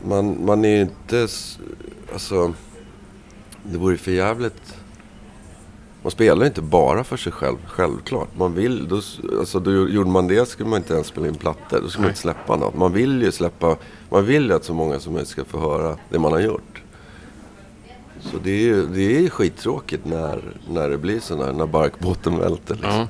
Man, 0.04 0.44
man 0.44 0.64
är 0.64 0.68
ju 0.68 0.80
inte... 0.80 1.28
Alltså... 2.12 2.54
Det 3.62 3.78
vore 3.78 3.96
för 3.96 4.12
jävligt... 4.12 4.76
Man 6.02 6.10
spelar 6.10 6.46
inte 6.46 6.62
bara 6.62 7.04
för 7.04 7.16
sig 7.16 7.32
själv, 7.32 7.56
självklart. 7.66 8.28
Man 8.38 8.54
vill, 8.54 8.88
då, 8.88 8.96
alltså, 9.38 9.60
då 9.60 9.88
gjorde 9.88 10.10
man 10.10 10.28
det 10.28 10.48
skulle 10.48 10.68
man 10.68 10.76
inte 10.76 10.94
ens 10.94 11.06
spela 11.06 11.28
in 11.28 11.34
plattor. 11.34 11.80
Då 11.80 11.88
skulle 11.88 12.02
man 12.02 12.10
inte 12.10 12.20
släppa 12.20 12.56
något. 12.56 12.76
Man 12.76 12.92
vill 12.92 13.22
ju 13.22 13.32
släppa, 13.32 13.76
man 14.10 14.24
vill 14.24 14.46
ju 14.46 14.52
att 14.52 14.64
så 14.64 14.74
många 14.74 15.00
som 15.00 15.12
möjligt 15.12 15.28
ska 15.28 15.44
få 15.44 15.60
höra 15.60 15.96
det 16.08 16.18
man 16.18 16.32
har 16.32 16.40
gjort. 16.40 16.82
Så 18.20 18.36
det 18.42 18.50
är 18.50 18.58
ju 18.58 18.86
det 18.86 19.24
är 19.24 19.30
skittråkigt 19.30 20.04
när, 20.04 20.42
när 20.68 20.88
det 20.88 20.98
blir 20.98 21.20
sådär, 21.20 21.52
när 21.52 21.66
barkbåten 21.66 22.38
välter. 22.38 22.74
Liksom. 22.74 22.92
Ja. 22.92 23.08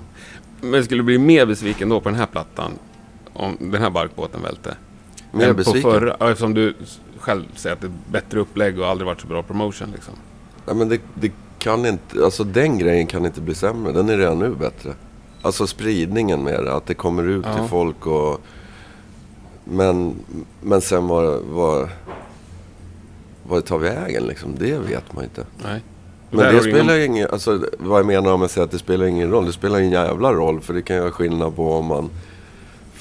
Men 0.60 0.84
skulle 0.84 0.98
du 0.98 1.04
bli 1.04 1.18
mer 1.18 1.46
besviken 1.46 1.88
då 1.88 2.00
på 2.00 2.08
den 2.08 2.18
här 2.18 2.26
plattan? 2.26 2.72
Om 3.32 3.56
den 3.60 3.82
här 3.82 3.90
barkbåten 3.90 4.42
välte? 4.42 4.76
Mer 5.32 5.48
än 5.48 5.56
besviken? 5.56 5.82
På 5.82 5.90
förra, 5.90 6.16
ja, 6.20 6.30
eftersom 6.30 6.54
du 6.54 6.74
själv 7.18 7.44
säger 7.56 7.74
att 7.76 7.80
det 7.80 7.86
är 7.86 7.92
bättre 8.12 8.40
upplägg 8.40 8.78
och 8.80 8.86
aldrig 8.86 9.06
varit 9.06 9.20
så 9.20 9.26
bra 9.26 9.42
promotion 9.42 9.88
liksom. 9.94 10.14
Nej, 10.66 10.76
men 10.76 10.88
det, 10.88 11.00
det 11.14 11.32
kan 11.58 11.86
inte, 11.86 12.24
alltså 12.24 12.44
den 12.44 12.78
grejen 12.78 13.06
kan 13.06 13.26
inte 13.26 13.40
bli 13.40 13.54
sämre. 13.54 13.92
Den 13.92 14.08
är 14.08 14.18
redan 14.18 14.38
nu 14.38 14.54
bättre. 14.54 14.94
Alltså 15.42 15.66
spridningen 15.66 16.44
med 16.44 16.64
det, 16.64 16.74
att 16.74 16.86
det 16.86 16.94
kommer 16.94 17.22
ut 17.28 17.44
Ja. 17.48 17.54
till 17.58 17.68
folk 17.68 18.06
och... 18.06 18.40
Men, 19.64 20.14
men 20.60 20.80
sen 20.80 21.06
vad, 21.08 21.40
vad, 21.42 21.88
vad 23.48 23.58
det 23.58 23.66
tar 23.66 23.78
vägen 23.78 24.24
liksom, 24.26 24.54
det 24.58 24.78
vet 24.78 25.12
man 25.12 25.24
inte. 25.24 25.46
Nej. 25.64 25.82
Men 26.30 26.54
det 26.54 26.60
spelar 26.60 26.94
ingen- 26.98 27.10
ingen, 27.16 27.28
alltså 27.30 27.64
vad 27.78 27.98
jag 27.98 28.06
menar 28.06 28.32
om 28.32 28.40
jag 28.40 28.50
säger 28.50 28.64
att 28.64 28.70
det 28.70 28.78
spelar 28.78 29.06
ingen 29.06 29.30
roll. 29.30 29.46
Det 29.46 29.52
spelar 29.52 29.78
ingen 29.78 29.92
jävla 29.92 30.32
roll 30.32 30.60
för 30.60 30.74
det 30.74 30.82
kan 30.82 30.96
göra 30.96 31.10
skillnad 31.10 31.56
på 31.56 31.72
om 31.72 31.84
man 31.86 32.10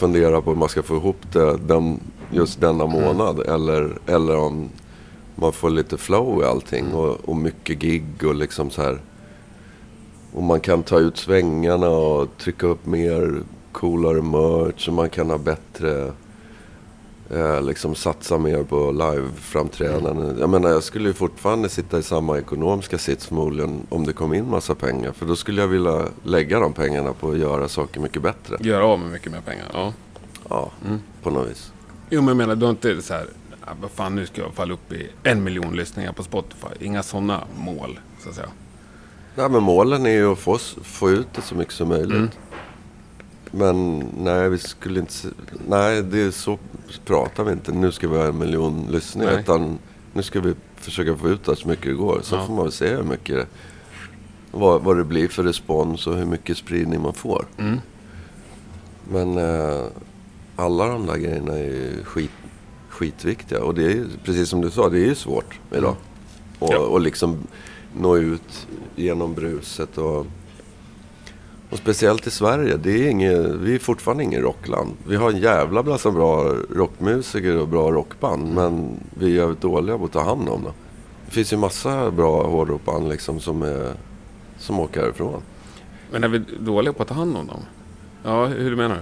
funderar 0.01 0.41
på 0.41 0.49
hur 0.51 0.57
man 0.57 0.69
ska 0.69 0.83
få 0.83 0.95
ihop 0.95 1.17
det 1.33 1.57
den, 1.57 1.99
just 2.31 2.61
denna 2.61 2.83
Mm. 2.83 3.01
månad. 3.01 3.39
Eller, 3.39 3.97
eller 4.07 4.35
om 4.37 4.69
man 5.35 5.51
får 5.53 5.69
lite 5.69 5.97
flow 5.97 6.41
i 6.41 6.45
allting 6.45 6.85
Mm. 6.85 6.95
och, 6.97 7.29
och 7.29 7.35
mycket 7.35 7.79
gig 7.79 8.03
och 8.25 8.35
liksom 8.35 8.69
så 8.69 8.81
här. 8.81 9.01
Och 10.33 10.43
man 10.43 10.59
kan 10.59 10.83
ta 10.83 10.99
ut 10.99 11.17
svängarna 11.17 11.89
och 11.89 12.27
trycka 12.37 12.67
upp 12.67 12.85
mer 12.85 13.41
coolare 13.71 14.21
merch 14.21 14.87
och 14.87 14.93
man 14.93 15.09
kan 15.09 15.29
ha 15.29 15.37
bättre 15.37 16.11
eh, 17.33 17.61
liksom 17.61 17.95
satsa 17.95 18.37
mer 18.37 18.63
på 18.63 18.91
live-framträdanden. 18.91 20.37
Jag 20.39 20.49
menar, 20.49 20.69
jag 20.69 20.83
skulle 20.83 21.07
ju 21.09 21.13
fortfarande 21.13 21.69
sitta 21.69 21.99
i 21.99 22.03
samma 22.03 22.37
ekonomiska 22.37 22.97
sits 22.97 23.25
förmodligen 23.27 23.87
om 23.89 24.05
det 24.05 24.13
kom 24.13 24.33
in 24.33 24.49
massa 24.49 24.75
pengar. 24.75 25.11
För 25.11 25.25
då 25.25 25.35
skulle 25.35 25.61
jag 25.61 25.67
vilja 25.67 26.05
lägga 26.23 26.59
de 26.59 26.73
pengarna 26.73 27.13
på 27.13 27.31
att 27.31 27.37
göra 27.37 27.67
saker 27.67 27.99
mycket 27.99 28.21
bättre. 28.21 28.57
Göra 28.59 28.85
av 28.85 28.99
med 28.99 29.11
mycket 29.11 29.31
mer 29.31 29.41
pengar. 29.41 29.65
Ja. 29.73 29.93
Ja, 30.49 30.71
Mm. 30.85 30.99
på 31.23 31.29
något 31.29 31.49
vis. 31.49 31.71
Jo, 32.09 32.21
men 32.21 32.27
jag 32.27 32.37
menar, 32.37 32.55
du 32.55 32.65
har 32.65 32.71
inte 32.71 33.01
så 33.01 33.13
här... 33.13 33.25
"Ah, 33.65 33.71
Vad 33.81 33.91
fan, 33.91 34.15
nu 34.15 34.25
ska 34.25 34.41
jag 34.41 34.53
falla 34.53 34.73
upp 34.73 34.93
i 34.93 35.07
en 35.23 35.43
miljon 35.43 35.75
lyssningar 35.75 36.13
på 36.13 36.23
Spotify. 36.23 36.67
Inga 36.79 37.03
sådana 37.03 37.43
mål, 37.57 37.99
så 38.23 38.29
att 38.29 38.35
säga. 38.35 38.47
Nej, 39.35 39.49
men 39.49 39.63
målen 39.63 40.05
är 40.05 40.09
ju 40.11 40.31
att 40.31 40.39
få, 40.39 40.57
få 40.83 41.09
ut 41.09 41.27
det 41.35 41.41
så 41.41 41.55
mycket 41.55 41.73
som 41.73 41.87
möjligt. 41.89 42.11
Mm. 42.17 42.29
Men 43.51 43.99
nej, 44.17 44.49
vi 44.49 44.57
skulle 44.57 44.99
inte... 44.99 45.13
Nej, 45.67 46.03
det 46.03 46.21
är 46.21 46.31
så 46.31 46.59
pratar 47.05 47.43
vi 47.43 47.51
inte. 47.51 47.71
Nu 47.71 47.91
ska 47.91 48.07
vi 48.07 48.17
ha 48.17 48.25
en 48.25 48.37
miljon 48.39 48.87
lyssningar. 48.91 49.31
Nej. 49.31 49.41
Utan 49.41 49.79
nu 50.13 50.23
ska 50.23 50.39
vi 50.39 50.53
försöka 50.75 51.15
få 51.17 51.29
ut 51.29 51.43
det 51.45 51.55
så 51.55 51.67
mycket 51.67 51.85
det 51.85 51.93
går. 51.93 52.19
Så 52.23 52.35
Ja. 52.35 52.45
får 52.47 52.53
man 52.53 52.63
väl 52.63 52.71
se 52.71 52.87
hur 52.95 53.03
mycket 53.03 53.47
vad, 54.51 54.81
vad 54.81 54.97
det 54.97 55.03
blir 55.03 55.27
för 55.27 55.43
respons 55.43 56.07
och 56.07 56.15
hur 56.15 56.25
mycket 56.25 56.57
spridning 56.57 57.01
man 57.01 57.13
får. 57.13 57.45
Mm. 57.57 57.79
Men 59.11 59.37
eh, 59.37 59.85
alla 60.55 60.87
de 60.87 61.05
där 61.05 61.17
grejerna 61.17 61.53
är 61.53 61.63
ju 61.63 62.03
skit, 62.03 62.31
skitviktiga. 62.89 63.63
Och 63.63 63.75
det 63.75 63.83
är 63.85 63.89
ju, 63.89 64.07
precis 64.23 64.49
som 64.49 64.61
du 64.61 64.71
sa, 64.71 64.89
det 64.89 64.97
är 64.99 65.05
ju 65.05 65.15
svårt 65.15 65.59
idag. 65.71 65.95
Och, 66.59 66.73
Ja. 66.73 66.79
och 66.79 67.01
liksom 67.01 67.37
nå 67.97 68.17
ut 68.17 68.67
genom 68.95 69.33
bruset. 69.33 69.97
Och, 69.97 70.25
och 71.71 71.77
speciellt 71.77 72.27
i 72.27 72.31
Sverige, 72.31 72.77
det 72.77 72.91
är 72.91 73.09
inget, 73.09 73.39
vi 73.45 73.75
är 73.75 73.79
fortfarande 73.79 74.23
ingen 74.23 74.41
rockland. 74.41 74.91
Vi 75.07 75.15
har 75.15 75.29
en 75.31 75.37
jävla 75.37 75.83
massa 75.83 76.11
bra 76.11 76.55
rockmusiker 76.75 77.57
och 77.57 77.67
bra 77.67 77.91
rockband. 77.91 78.53
Men 78.53 78.99
vi 79.19 79.25
är 79.25 79.29
jävligt 79.41 79.61
dåliga 79.61 79.97
på 79.97 80.05
att 80.05 80.11
ta 80.11 80.23
hand 80.23 80.49
om 80.49 80.63
dem. 80.63 80.73
Det 81.25 81.31
finns 81.31 81.53
ju 81.53 81.57
massa 81.57 82.11
bra 82.11 82.47
hårdrockband 82.47 83.09
liksom 83.09 83.39
som, 83.39 83.61
är, 83.61 83.93
som 84.57 84.79
åker 84.79 85.01
härifrån. 85.01 85.41
Men 86.11 86.23
är 86.23 86.27
vi 86.27 86.41
dåliga 86.59 86.93
på 86.93 87.01
att 87.03 87.09
ta 87.09 87.15
hand 87.15 87.37
om 87.37 87.47
dem? 87.47 87.59
Ja, 88.23 88.45
hur 88.45 88.75
menar 88.75 88.95
du? 88.95 89.01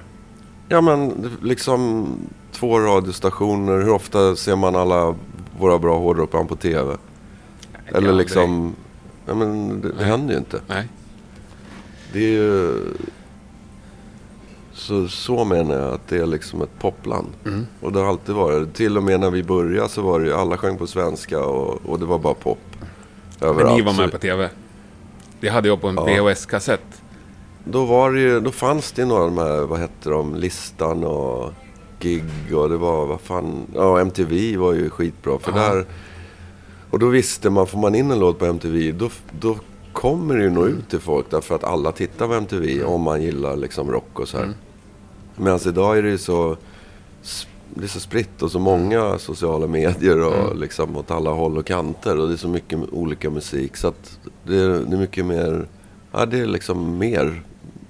Ja 0.76 0.82
men 0.82 1.10
det- 1.22 1.48
liksom 1.48 2.08
två 2.52 2.80
radiostationer. 2.80 3.78
Hur 3.82 3.90
ofta 3.90 4.36
ser 4.36 4.56
man 4.56 4.76
alla 4.76 5.16
våra 5.60 5.80
bra 5.80 5.98
hårdrockband 6.00 6.50
på 6.50 6.56
TV? 6.56 6.98
Eller 7.86 8.08
Ja, 8.10 8.14
liksom... 8.14 8.76
Ja 9.26 9.34
men 9.36 9.82
det, 9.82 9.88
det 9.88 9.94
Nej. 9.98 10.06
händer 10.06 10.34
ju 10.34 10.40
inte. 10.40 10.62
Nej. 10.68 10.88
Det 12.14 12.20
är 12.20 12.30
ju... 12.32 12.74
Så, 14.74 15.08
så 15.08 15.44
menar 15.46 15.76
jag 15.80 15.94
att 15.94 16.08
det 16.08 16.18
är 16.18 16.26
liksom 16.26 16.62
ett 16.62 16.80
popland. 16.80 17.28
Mm. 17.46 17.66
Och 17.82 17.92
det 17.94 18.00
har 18.00 18.08
alltid 18.08 18.36
varit. 18.36 18.74
Till 18.74 18.98
och 18.98 19.04
med 19.04 19.20
när 19.20 19.32
vi 19.32 19.44
började 19.44 19.90
så 19.90 20.02
var 20.02 20.20
det 20.20 20.26
ju, 20.26 20.34
alla 20.34 20.58
sjöng 20.58 20.78
på 20.78 20.88
svenska 20.88 21.40
och, 21.46 21.82
och 21.86 22.00
det 22.00 22.06
var 22.06 22.20
bara 22.20 22.34
pop. 22.34 22.58
Men 23.40 23.50
Överallt. 23.50 23.76
ni 23.76 23.82
var 23.82 23.94
med 23.94 24.12
på 24.12 24.18
TV. 24.18 24.50
Det 25.40 25.50
hade 25.50 25.68
jag 25.68 25.82
på 25.82 25.88
en 25.88 25.96
Ja. 25.96 26.06
VHS-kassett. 26.06 27.02
Då, 27.64 27.86
var 27.86 28.12
det 28.12 28.20
ju, 28.20 28.40
då 28.40 28.52
fanns 28.52 28.92
det 28.92 29.02
ju 29.02 29.08
några 29.08 29.24
av 29.24 29.30
de 29.36 29.38
här, 29.42 29.62
vad 29.62 29.80
hette 29.80 30.10
de, 30.10 30.36
Listan 30.36 31.04
och 31.04 31.52
Gig 32.00 32.24
och 32.54 32.70
det 32.70 32.78
var, 32.78 33.06
vad 33.06 33.22
fan, 33.22 33.62
ja 33.76 34.00
MTV 34.00 34.58
var 34.58 34.74
ju 34.74 34.90
skitbra. 34.90 35.40
För 35.40 35.52
Ja. 35.52 35.58
där, 35.58 35.86
och 36.90 37.00
då 37.00 37.08
visste 37.08 37.50
man, 37.50 37.68
får 37.68 37.80
man 37.80 37.96
in 37.96 38.12
en 38.12 38.20
låt 38.20 38.40
på 38.40 38.46
MTV, 38.46 38.92
då, 38.92 39.10
då 39.40 39.56
kommer 40.02 40.38
det 40.38 40.44
ju 40.44 40.50
nå 40.50 40.66
ut 40.66 40.90
till 40.90 41.00
folk 41.00 41.26
därför 41.32 41.56
att 41.56 41.64
alla 41.64 41.92
tittar 41.92 42.28
på 42.28 42.34
MTV 42.34 42.84
om 42.84 43.02
man 43.02 43.22
gillar 43.22 43.56
liksom 43.56 43.92
rock 43.92 44.20
och 44.20 44.28
så 44.28 44.38
här. 44.38 44.44
Mm. 44.44 44.56
Medan 45.36 45.60
idag 45.66 45.98
är 45.98 46.04
det 46.04 46.10
ju 46.10 46.18
så, 46.18 46.58
det 47.74 47.84
är 47.84 47.88
så 47.88 48.00
spritt 48.00 48.42
och 48.42 48.52
så 48.52 48.60
många 48.60 49.18
sociala 49.20 49.68
medier 49.68 50.20
och 50.26 50.36
Mm. 50.46 50.60
liksom 50.60 50.98
åt 50.98 51.12
alla 51.12 51.30
håll 51.32 51.58
och 51.58 51.66
kanter 51.66 52.18
och 52.20 52.28
det 52.28 52.34
är 52.34 52.38
så 52.38 52.48
mycket 52.48 52.80
olika 52.92 53.30
musik 53.30 53.78
så 53.78 53.88
att 53.88 54.20
det 54.44 54.56
är, 54.56 54.70
det 54.70 54.96
är 54.96 55.00
mycket 55.00 55.26
mer, 55.26 55.68
ja 56.12 56.26
det 56.26 56.40
är 56.40 56.46
liksom 56.46 56.98
mer 56.98 57.44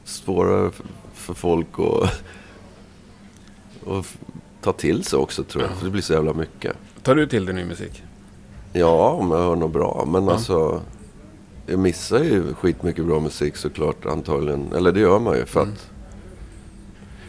svårare 0.05 0.71
för, 0.71 0.85
för 1.13 1.33
folk 1.33 1.67
att, 1.79 2.09
f- 3.99 4.17
ta 4.61 4.73
till 4.73 5.03
sig 5.03 5.19
också 5.19 5.43
tror 5.43 5.63
jag. 5.63 5.71
För 5.71 5.85
det 5.85 5.91
blir 5.91 6.01
så 6.01 6.13
jävla 6.13 6.33
mycket. 6.33 6.75
Tar 7.03 7.15
du 7.15 7.27
till 7.27 7.45
dig 7.45 7.55
ny 7.55 7.65
musik? 7.65 8.03
Ja, 8.73 9.09
om 9.11 9.31
jag 9.31 9.37
hör 9.37 9.55
något 9.55 9.71
bra. 9.71 10.05
Men 10.07 10.23
Ja. 10.25 10.31
alltså, 10.33 10.81
jag 11.69 11.79
missar 11.79 12.23
ju 12.23 12.53
skitmycket 12.53 13.05
bra 13.05 13.19
musik 13.19 13.55
såklart 13.57 14.05
antagligen. 14.05 14.73
Eller 14.75 14.91
det 14.91 14.99
gör 14.99 15.19
man 15.19 15.37
ju 15.37 15.45
för 15.45 15.61
Mm. 15.61 15.73
att 15.73 15.89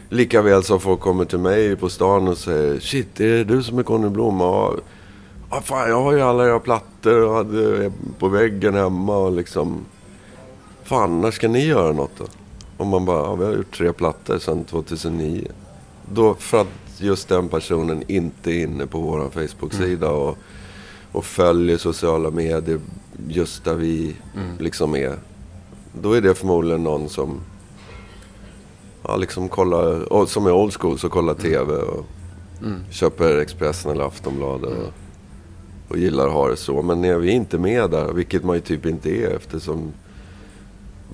Lika 0.09 0.41
väl 0.41 0.63
som 0.63 0.79
folk 0.79 0.99
kommer 0.99 1.25
till 1.25 1.39
mig 1.39 1.75
på 1.75 1.89
stan 1.89 2.27
och 2.27 2.37
säger 2.37 2.79
Shit, 2.79 3.19
är 3.19 3.27
det 3.27 3.43
du 3.43 3.63
som 3.63 3.79
är 3.79 3.83
Conny 3.83 4.09
Blom? 4.09 4.39
Ja, 4.39 4.75
ah, 5.49 5.61
fan, 5.61 5.89
jag 5.89 6.01
har 6.01 6.13
ju 6.13 6.21
alla 6.21 6.45
era 6.45 6.59
plattor 6.59 7.21
och 7.21 7.33
hade 7.33 7.91
på 8.19 8.27
väggen 8.27 8.75
hemma 8.75 9.17
och 9.17 9.31
liksom 9.31 9.85
Fan, 10.83 11.21
när 11.21 11.31
ska 11.31 11.47
ni 11.47 11.65
göra 11.65 11.91
något 11.91 12.11
då? 12.17 12.25
Och 12.77 12.87
man 12.87 13.05
bara, 13.05 13.17
ja, 13.17 13.35
vi 13.35 13.45
har 13.45 13.53
gjort 13.53 13.77
tre 13.77 13.93
plattor 13.93 14.39
sedan 14.39 14.63
2009. 14.63 15.47
Då, 16.13 16.33
för 16.33 16.61
att 16.61 16.67
just 16.97 17.27
den 17.29 17.49
personen 17.49 18.03
inte 18.07 18.51
är 18.51 18.63
inne 18.63 18.85
på 18.85 18.99
vår 18.99 19.29
Facebook-sida 19.29 20.09
och, 20.09 20.37
och 21.11 21.25
följer 21.25 21.77
sociala 21.77 22.29
medier 22.29 22.79
just 23.27 23.63
där 23.63 23.75
vi 23.75 24.15
Mm. 24.35 24.57
liksom 24.59 24.95
är. 24.95 25.15
Då 26.01 26.13
är 26.13 26.21
det 26.21 26.35
förmodligen 26.35 26.83
någon 26.83 27.09
som 27.09 27.39
ja, 29.03 29.15
liksom 29.15 29.49
kollar, 29.49 30.25
som 30.25 30.45
är 30.45 30.51
old 30.51 30.73
school, 30.73 30.99
så 30.99 31.09
kollar 31.09 31.33
TV 31.33 31.73
och 31.73 32.05
Mm. 32.63 32.79
köper 32.91 33.37
Expressen 33.37 33.91
eller 33.91 34.03
Aftonbladet 34.03 34.69
och, 34.77 34.93
och 35.87 35.97
gillar 35.97 36.27
att 36.27 36.33
ha 36.33 36.47
det 36.47 36.55
så. 36.57 36.81
Men 36.81 37.01
när 37.01 37.17
vi 37.17 37.31
inte 37.31 37.57
med 37.57 37.89
där, 37.89 38.13
vilket 38.13 38.43
man 38.43 38.55
ju 38.55 38.61
typ 38.61 38.85
inte 38.85 39.09
är 39.09 39.35
eftersom 39.35 39.91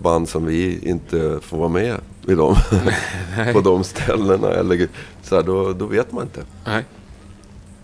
band 0.02 0.30
som 0.30 0.46
vi 0.46 0.80
inte 0.90 1.40
får 1.42 1.58
vara 1.58 1.70
med 1.70 1.98
i 2.28 2.36
dem, 2.36 2.56
på 3.54 3.62
de 3.62 3.84
ställena. 3.84 4.50
Eller, 4.50 4.88
så 5.24 5.36
här, 5.36 5.44
då, 5.44 5.74
då 5.74 5.86
vet 5.86 6.12
man 6.12 6.24
inte. 6.24 6.44
Nej. 6.66 6.84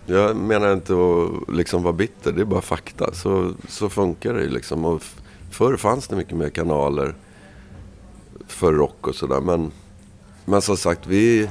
Jag 0.06 0.36
menar 0.36 0.72
inte 0.72 0.92
att 0.92 1.54
liksom 1.54 1.82
vara 1.82 1.92
bitter, 1.92 2.32
det 2.32 2.40
är 2.40 2.44
bara 2.44 2.60
fakta. 2.60 3.14
Så, 3.14 3.52
så 3.68 3.88
funkar 3.88 4.34
det 4.34 4.42
ju 4.42 4.48
liksom. 4.48 4.84
Och 4.84 5.02
förr 5.50 5.76
fanns 5.76 6.08
det 6.08 6.16
mycket 6.16 6.36
mer 6.36 6.48
kanaler 6.50 7.14
för 8.46 8.72
rock 8.72 9.06
och 9.06 9.14
sådär. 9.14 9.40
Men, 9.40 9.72
men 10.44 10.62
som 10.62 10.76
sagt, 10.76 11.06
vi, 11.06 11.50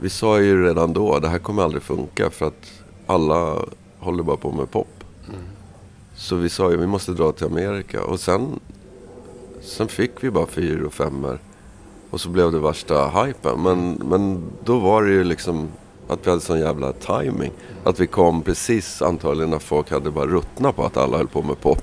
vi 0.00 0.08
sa 0.08 0.40
ju 0.40 0.64
redan 0.64 0.92
då, 0.92 1.18
det 1.18 1.28
här 1.28 1.38
kommer 1.38 1.62
aldrig 1.62 1.82
funka 1.82 2.30
för 2.30 2.46
att 2.46 2.82
alla 3.06 3.58
håller 3.98 4.22
bara 4.22 4.36
på 4.36 4.52
med 4.52 4.70
pop. 4.70 5.04
Så 6.14 6.36
vi 6.36 6.48
sa 6.48 6.70
ju, 6.70 6.76
vi 6.76 6.86
måste 6.86 7.12
dra 7.12 7.32
till 7.32 7.46
Amerika. 7.46 8.04
Och 8.04 8.20
sen, 8.20 8.60
sen 9.60 9.88
fick 9.88 10.24
vi 10.24 10.30
bara 10.30 10.46
fyra 10.46 10.86
och 10.86 10.92
femmor. 10.92 11.38
Och 12.10 12.20
så 12.20 12.28
blev 12.28 12.52
det 12.52 12.58
värsta 12.58 13.08
hypen. 13.08 13.62
Men, 13.62 13.92
men 13.92 14.42
då 14.64 14.78
var 14.78 15.02
det 15.02 15.10
ju 15.10 15.24
liksom 15.24 15.68
att 16.12 16.26
vi 16.26 16.30
hade 16.30 16.42
sån 16.42 16.60
jävla 16.60 16.92
timing. 16.92 17.52
Att 17.84 18.00
vi 18.00 18.06
kom 18.06 18.42
precis 18.42 19.02
antagligen 19.02 19.50
när 19.50 19.58
folk 19.58 19.90
hade 19.90 20.10
bara 20.10 20.26
ruttnat 20.26 20.76
på 20.76 20.84
att 20.84 20.96
alla 20.96 21.16
höll 21.16 21.28
på 21.28 21.42
med 21.42 21.60
pop. 21.60 21.82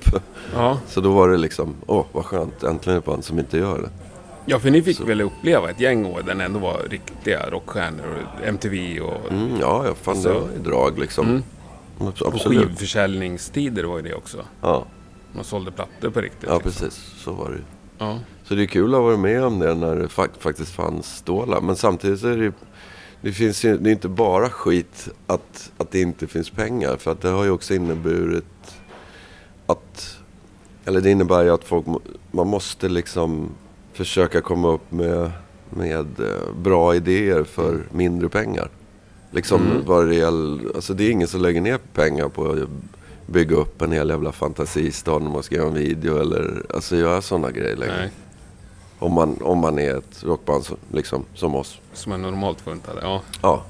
Ja. 0.55 0.79
Så 0.87 1.01
då 1.01 1.11
var 1.11 1.29
det 1.29 1.37
liksom, 1.37 1.75
åh 1.87 2.05
vad 2.11 2.25
skönt, 2.25 2.63
äntligen 2.63 2.99
ett 2.99 3.05
band 3.05 3.23
som 3.25 3.39
inte 3.39 3.57
gör 3.57 3.77
det. 3.81 3.89
ja, 4.45 4.59
för 4.59 4.71
ni 4.71 4.81
fick 4.81 4.99
väl 5.09 5.21
uppleva 5.21 5.69
ett 5.69 5.79
gäng 5.79 6.05
år 6.05 6.21
där 6.25 6.35
ni 6.35 6.43
ändå 6.43 6.59
var 6.59 6.81
riktiga 6.89 7.49
rockstjärnor. 7.49 8.05
och 8.41 8.47
MTV 8.47 8.99
och, 9.01 9.31
Mm, 9.31 9.57
ja, 9.59 9.83
ja, 9.87 9.93
fan 10.01 10.15
Så- 10.21 10.27
det 10.29 10.33
var 10.39 10.47
ju 10.57 10.63
drag 10.63 10.99
liksom. 10.99 11.27
Mm. 11.29 11.43
Abs- 11.99 12.21
och 12.21 12.33
Absolut. 12.33 12.67
skivförsäljningstider 12.67 13.83
var 13.83 13.95
ju 13.97 14.01
det 14.03 14.13
också. 14.13 14.37
Ja, 14.61 14.85
Man 15.31 15.43
sålde 15.43 15.71
plattor 15.71 16.09
på 16.09 16.21
riktigt. 16.21 16.49
ja, 16.49 16.53
liksom. 16.55 16.71
precis. 16.71 17.13
Så 17.17 17.31
var 17.31 17.49
det 17.49 17.55
ju. 17.55 17.63
Ja. 17.97 18.19
Så 18.43 18.55
det 18.55 18.63
är 18.63 18.67
kul 18.67 18.95
att 18.95 19.01
vara 19.01 19.17
med 19.17 19.43
om 19.43 19.59
det 19.59 19.73
när 19.75 19.95
det 19.95 20.07
fak- 20.07 20.39
faktiskt 20.39 20.71
fanns 20.71 21.15
stålar. 21.17 21.61
Men 21.61 21.75
samtidigt 21.75 22.19
så 22.19 22.27
är 22.27 22.37
det 22.37 22.43
ju, 22.43 22.51
det 23.21 23.31
finns 23.31 23.65
ju, 23.65 23.77
det 23.77 23.89
är 23.89 23.91
inte 23.91 24.07
bara 24.07 24.49
skit 24.49 25.09
att, 25.27 25.71
att 25.77 25.91
det 25.91 26.01
inte 26.01 26.27
finns 26.27 26.49
pengar. 26.49 26.97
För 26.97 27.11
att 27.11 27.21
det 27.21 27.29
har 27.29 27.43
ju 27.43 27.49
också 27.51 27.73
inneburit 27.73 28.75
att, 29.65 30.17
eller 30.85 31.01
det 31.01 31.11
innebär 31.11 31.43
ju 31.43 31.49
att 31.49 31.63
folk, 31.63 31.85
man 32.31 32.47
måste 32.47 32.89
liksom 32.89 33.49
försöka 33.93 34.41
komma 34.41 34.67
upp 34.67 34.91
med, 34.91 35.31
med 35.69 36.19
eh, 36.19 36.53
bra 36.61 36.95
idéer 36.95 37.43
för 37.43 37.83
mindre 37.91 38.29
pengar. 38.29 38.69
Liksom 39.31 39.61
Mm. 39.67 39.85
vad 39.85 40.07
det 40.07 40.15
gäller, 40.15 40.75
alltså 40.75 40.93
det 40.93 41.03
är 41.03 41.11
ingen 41.11 41.27
som 41.27 41.41
lägger 41.41 41.61
ner 41.61 41.77
pengar 41.93 42.29
på 42.29 42.51
att 42.51 42.59
bygga 43.25 43.55
upp 43.55 43.81
en 43.81 43.91
hel 43.91 44.09
jävla 44.09 44.31
fantasistad 44.31 45.19
när 45.19 45.31
man 45.31 45.43
ska 45.43 45.55
göra 45.55 45.67
en 45.67 45.73
video 45.73 46.17
eller 46.21 46.65
alltså 46.73 46.95
göra 46.95 47.21
sådana 47.21 47.51
grejer 47.51 47.75
längre. 47.75 48.09
Om 48.99 49.13
man, 49.13 49.37
om 49.41 49.57
man 49.57 49.79
är 49.79 49.97
ett 49.97 50.23
rockband 50.23 50.65
som, 50.65 50.77
liksom, 50.91 51.25
som 51.35 51.55
oss. 51.55 51.79
som 51.93 52.11
är 52.11 52.17
normalt 52.17 52.61
funtade. 52.61 53.01
Ja. 53.01 53.21
Ja. 53.41 53.63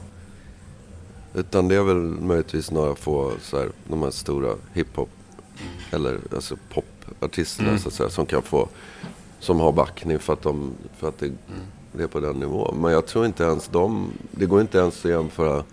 Utan 1.34 1.68
det 1.68 1.76
är 1.76 1.84
väl 1.84 1.96
möjligtvis 1.98 2.72
några 2.72 2.96
få 2.96 3.32
så 3.42 3.58
här, 3.58 3.70
de 3.88 4.04
här 4.04 4.12
stora 4.12 4.56
hiphop 4.74 5.10
eller 5.92 6.20
alltså 6.36 6.56
popartisterna 6.74 7.70
Mm. 7.70 7.80
så 7.82 7.88
att 7.88 7.94
säga 7.94 8.10
som 8.10 8.26
kan 8.26 8.42
få 8.42 8.68
som 9.40 9.60
har 9.60 9.72
backning 9.72 10.20
för 10.20 10.34
att, 10.34 10.42
de, 10.42 10.74
för 10.98 11.08
att 11.08 11.20
det, 11.20 11.32
det 11.94 12.04
är 12.04 12.08
på 12.08 12.20
den 12.20 12.36
nivån. 12.36 12.82
Men 12.82 12.92
jag 12.92 13.08
tror 13.08 13.26
inte 13.26 13.44
ens 13.44 13.68
de, 13.68 14.12
det 14.32 14.46
går 14.46 14.62
inte 14.62 14.78
ens 14.78 15.06
att 15.06 15.12
jämföra 15.12 15.64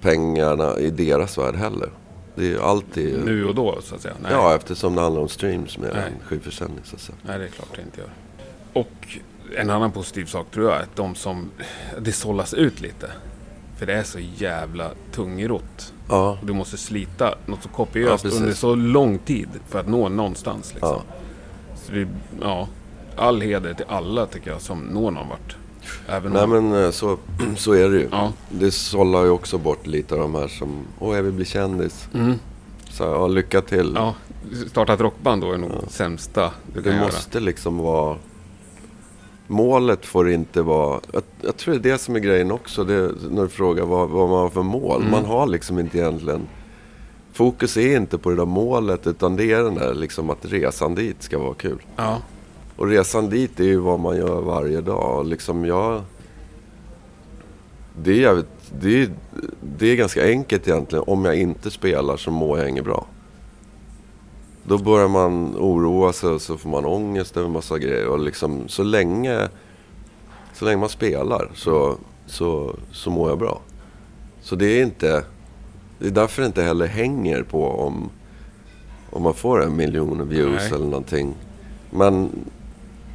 pengarna 0.00 0.78
i 0.78 0.90
deras 0.90 1.38
värld 1.38 1.54
heller. 1.54 1.90
Det 2.34 2.42
är 2.42 2.48
ju 2.48 2.60
alltid, 2.62 3.24
Nu 3.24 3.44
och 3.48 3.54
då, 3.54 3.78
så 3.82 3.94
att 3.94 4.00
säga. 4.00 4.14
Nej. 4.22 4.32
ja 4.32 4.54
eftersom 4.56 4.94
det 4.94 5.02
handlar 5.02 5.22
om 5.22 5.28
streams 5.28 5.78
mer 5.78 5.90
Nej. 5.94 6.02
än 6.06 6.12
skivförsäljning 6.26 6.80
så 6.84 6.96
att 6.96 7.02
säga. 7.02 7.16
Nej, 7.22 7.38
det 7.38 7.44
är 7.44 7.48
klart 7.48 7.68
det 7.76 7.82
inte 7.82 8.00
gör. 8.00 8.10
Och 8.72 9.18
en 9.56 9.70
annan 9.70 9.92
positiv 9.92 10.24
sak 10.24 10.50
tror 10.50 10.70
jag 10.70 10.78
är 10.78 10.82
att 10.82 10.96
de 10.96 11.14
som... 11.14 11.50
Det 12.00 12.12
sållas 12.12 12.54
ut 12.54 12.80
lite. 12.80 13.10
För 13.78 13.86
det 13.86 13.92
är 13.94 14.02
så 14.02 14.18
jävla 14.36 14.90
tungrott. 15.12 15.92
Ja, 16.08 16.38
Du 16.42 16.52
måste 16.52 16.76
slita 16.76 17.34
något 17.46 17.62
så 17.62 17.68
kopiöst 17.68 18.24
Ja, 18.24 18.30
under 18.30 18.52
så 18.52 18.74
lång 18.74 19.18
tid 19.18 19.48
för 19.68 19.80
att 19.80 19.88
nå 19.88 20.08
någonstans. 20.08 20.74
Liksom. 20.74 21.02
ja. 21.08 21.14
Så 21.76 21.92
det, 21.92 22.08
ja, 22.42 22.68
all 23.16 23.40
heder 23.40 23.74
till 23.74 23.86
alla 23.88 24.26
tycker 24.26 24.50
jag 24.50 24.60
som 24.60 24.80
når 24.80 25.10
någon 25.10 25.28
vart. 25.28 25.56
Även 26.08 26.32
Nej 26.32 26.42
om, 26.42 26.50
men 26.50 26.84
eh, 26.84 26.90
så, 26.90 27.16
så 27.56 27.72
är 27.72 27.88
det 27.88 27.96
ju. 27.98 28.08
Ja. 28.10 28.32
Det 28.48 28.70
sållar 28.70 29.24
ju 29.24 29.30
också 29.30 29.58
bort 29.58 29.86
lite 29.86 30.14
av 30.14 30.20
de 30.20 30.34
här 30.34 30.48
som, 30.48 30.84
åh 30.98 31.16
jag 31.16 31.22
vill 31.22 31.32
bli 31.32 31.44
kändis. 31.44 32.08
Mm, 32.14 32.34
Så 32.90 33.02
ja, 33.02 33.26
lycka 33.28 33.60
till. 33.60 33.92
ja, 33.96 34.14
starta 34.70 34.92
ett 34.92 35.00
rockband 35.00 35.42
då 35.42 35.52
är 35.52 35.58
nog 35.58 35.70
sämsta 35.88 36.50
du 36.66 36.82
kan 36.82 36.82
det 36.82 36.96
göra. 36.98 37.04
måste 37.06 37.40
liksom 37.40 37.78
vara... 37.78 38.16
Målet 39.46 40.06
får 40.06 40.30
inte 40.30 40.62
vara... 40.62 41.00
Jag, 41.12 41.22
jag 41.42 41.56
tror 41.56 41.74
det 41.74 41.88
är 41.88 41.92
det 41.92 41.98
som 41.98 42.16
är 42.16 42.20
grejen 42.20 42.50
också. 42.52 42.84
Det, 42.84 43.10
när 43.30 43.42
du 43.42 43.48
frågar 43.48 43.84
vad, 43.84 44.08
vad 44.08 44.28
man 44.28 44.38
har 44.38 44.48
för 44.48 44.62
mål. 44.62 45.00
Mm. 45.00 45.10
Man 45.10 45.24
har 45.24 45.46
liksom 45.46 45.78
inte 45.78 45.98
egentligen... 45.98 46.40
Fokus 47.32 47.76
är 47.76 47.96
inte 47.96 48.18
på 48.18 48.30
det 48.30 48.36
där 48.36 48.44
målet 48.46 49.06
utan 49.06 49.36
det 49.36 49.52
är 49.52 49.62
den 49.62 49.74
där 49.74 49.94
liksom 49.94 50.30
att 50.30 50.38
resan 50.44 50.94
dit 50.94 51.22
ska 51.22 51.38
vara 51.38 51.54
kul. 51.54 51.82
Ja, 51.96 52.18
Och 52.80 52.88
resan 52.88 53.28
dit 53.28 53.60
är 53.60 53.64
ju 53.64 53.76
vad 53.76 54.00
man 54.00 54.16
gör 54.16 54.40
varje 54.40 54.80
dag. 54.80 55.26
Liksom 55.26 55.64
jag... 55.64 56.02
Det 58.02 58.10
är, 58.10 58.16
jävligt, 58.16 58.46
det, 58.80 59.02
är, 59.02 59.10
det 59.76 59.86
är 59.86 59.96
ganska 59.96 60.26
enkelt 60.26 60.68
egentligen. 60.68 61.04
Om 61.06 61.24
jag 61.24 61.36
inte 61.36 61.70
spelar 61.70 62.16
så 62.16 62.30
mår 62.30 62.58
jag 62.58 62.68
inget 62.68 62.84
bra. 62.84 63.06
Då 64.62 64.78
börjar 64.78 65.08
man 65.08 65.56
oroa 65.56 66.12
sig 66.12 66.30
och 66.30 66.42
så 66.42 66.56
får 66.56 66.70
man 66.70 66.84
ångest 66.84 67.36
över 67.36 67.48
massa 67.48 67.78
grejer. 67.78 68.08
Och 68.08 68.18
liksom 68.18 68.68
så 68.68 68.82
länge, 68.82 69.48
så 70.54 70.64
länge 70.64 70.76
man 70.76 70.88
spelar 70.88 71.50
så, 71.54 71.96
så, 72.26 72.76
så 72.92 73.10
mår 73.10 73.28
jag 73.28 73.38
bra. 73.38 73.60
Så 74.40 74.56
det 74.56 74.66
är 74.66 74.82
inte... 74.82 75.24
Det 75.98 76.06
är 76.06 76.10
därför 76.10 76.42
det 76.42 76.46
inte 76.46 76.62
heller 76.62 76.86
hänger 76.86 77.42
på 77.42 77.66
om, 77.66 78.10
om 79.10 79.22
man 79.22 79.34
får 79.34 79.62
en 79.62 79.76
miljon 79.76 80.28
views 80.28 80.62
Nej. 80.62 80.72
eller 80.72 80.86
någonting. 80.86 81.34
Men, 81.90 82.30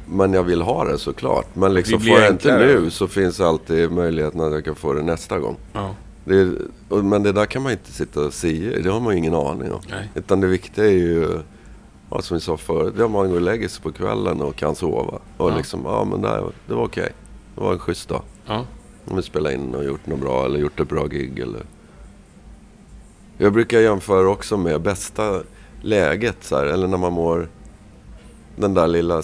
men 0.08 0.32
jag 0.32 0.42
vill 0.42 0.62
ha 0.62 0.84
det 0.84 0.98
såklart. 0.98 1.46
Men 1.54 1.74
liksom 1.74 1.98
Det 1.98 2.04
får 2.10 2.20
jag 2.20 2.30
inte 2.32 2.58
nu 2.58 2.90
så 2.90 3.08
finns 3.08 3.40
alltid 3.40 3.92
möjligheten 3.92 4.40
att 4.40 4.52
jag 4.52 4.64
kan 4.64 4.74
få 4.74 4.92
det 4.92 5.02
nästa 5.02 5.38
gång. 5.38 5.56
ja, 5.72 5.94
Det 6.24 6.36
är, 6.38 6.52
och- 6.88 7.04
men 7.04 7.22
det 7.22 7.32
där 7.32 7.46
kan 7.46 7.62
man 7.62 7.72
inte 7.72 7.92
sitta 7.92 8.20
och 8.20 8.32
säga. 8.34 8.78
Det 8.82 8.90
har 8.90 9.00
man 9.00 9.12
ju 9.12 9.18
ingen 9.18 9.34
aning 9.34 9.72
om. 9.72 9.80
nej. 9.90 10.10
Utan 10.14 10.40
det 10.40 10.46
viktiga 10.46 10.84
är 10.84 10.90
ju, 10.90 11.38
ja, 12.10 12.22
som 12.22 12.34
vi 12.36 12.40
sa 12.40 12.56
förut, 12.56 12.94
ja, 12.98 13.08
man 13.08 13.28
går 13.28 13.34
och 13.36 13.40
lägger 13.42 13.68
sig 13.68 13.82
på 13.82 13.92
kvällen 13.92 14.40
och 14.42 14.56
kan 14.56 14.74
sova. 14.74 15.18
Och 15.36 15.50
Ja. 15.50 15.56
liksom, 15.56 15.80
ja 15.84 16.04
men 16.04 16.22
det, 16.22 16.28
här, 16.28 16.44
det 16.66 16.74
var 16.74 16.84
okej. 16.84 17.12
Det 17.54 17.60
var 17.60 17.72
en 17.72 17.78
schysst 17.78 18.08
dag. 18.08 18.22
Ja, 18.46 18.64
Om 19.08 19.16
vi 19.16 19.22
spelar 19.22 19.50
in 19.50 19.74
och 19.74 19.84
gjort 19.84 20.06
något 20.06 20.20
bra 20.20 20.44
eller 20.44 20.58
gjort 20.58 20.80
ett 20.80 20.88
bra 20.88 21.06
gig 21.06 21.38
eller... 21.38 21.62
Jag 23.38 23.52
brukar 23.52 23.80
jämföra 23.80 24.28
också 24.28 24.56
med 24.56 24.80
bästa 24.80 25.42
läget 25.82 26.36
så 26.40 26.56
här, 26.56 26.64
eller 26.66 26.86
när 26.88 26.98
man 26.98 27.12
mår... 27.12 27.48
Den 28.56 28.74
där 28.74 28.86
lilla 28.86 29.22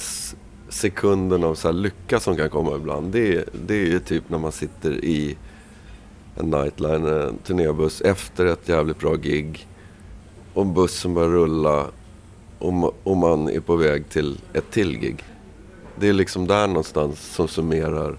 sekunden 0.73 1.45
av 1.45 1.55
så 1.55 1.69
här 1.69 1.73
lycka 1.73 2.21
som 2.21 2.37
kan 2.37 2.51
komma 2.51 2.77
ibland. 2.77 3.13
Det, 3.13 3.35
är- 3.37 3.45
det 3.67 3.75
är 3.75 3.87
ju 3.87 3.99
typ 4.01 4.29
när 4.29 4.39
man 4.39 4.53
sitter 4.53 5.05
i 5.05 5.37
en 6.37 6.51
nightliner, 6.51 7.29
en 7.29 7.39
turnébuss 7.39 8.01
efter 8.01 8.47
ett 8.47 8.69
jävligt 8.69 8.99
bra 8.99 9.15
gig. 9.15 9.67
Och 10.55 10.67
bussen 10.67 11.15
börjar 11.15 11.29
rulla 11.31 11.87
och, 12.59 12.97
och 13.05 13.17
man 13.17 13.49
är 13.49 13.61
på 13.61 13.77
väg 13.77 14.09
till 14.09 14.39
ett 14.53 14.71
till 14.71 14.99
gig. 14.99 15.25
Det 15.97 16.09
är 16.09 16.13
liksom 16.13 16.47
där 16.47 16.67
någonstans 16.67 17.21
som 17.35 17.49
summerar 17.49 18.17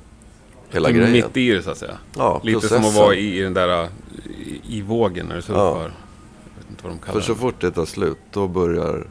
hela 0.69 0.91
grejen. 0.91 1.11
Mitt 1.11 1.37
i 1.37 1.49
det 1.51 1.61
så 1.61 1.71
att 1.71 1.77
säga. 1.77 1.97
Ja, 2.17 2.41
Lite 2.43 2.59
processen. 2.59 2.83
som 2.83 2.89
att 2.89 2.95
vara 2.95 3.15
i, 3.15 3.37
i 3.39 3.41
den 3.41 3.53
där 3.53 3.87
i, 4.45 4.77
i 4.77 4.81
vågen 4.81 5.25
när 5.25 5.35
du 5.35 5.41
surfar. 5.41 5.93
Ja. 6.83 6.89
För 7.11 7.21
så 7.21 7.35
fort 7.35 7.55
det 7.61 7.71
tar 7.71 7.85
slut, 7.85 8.17
då 8.31 8.47
börjar, 8.47 9.07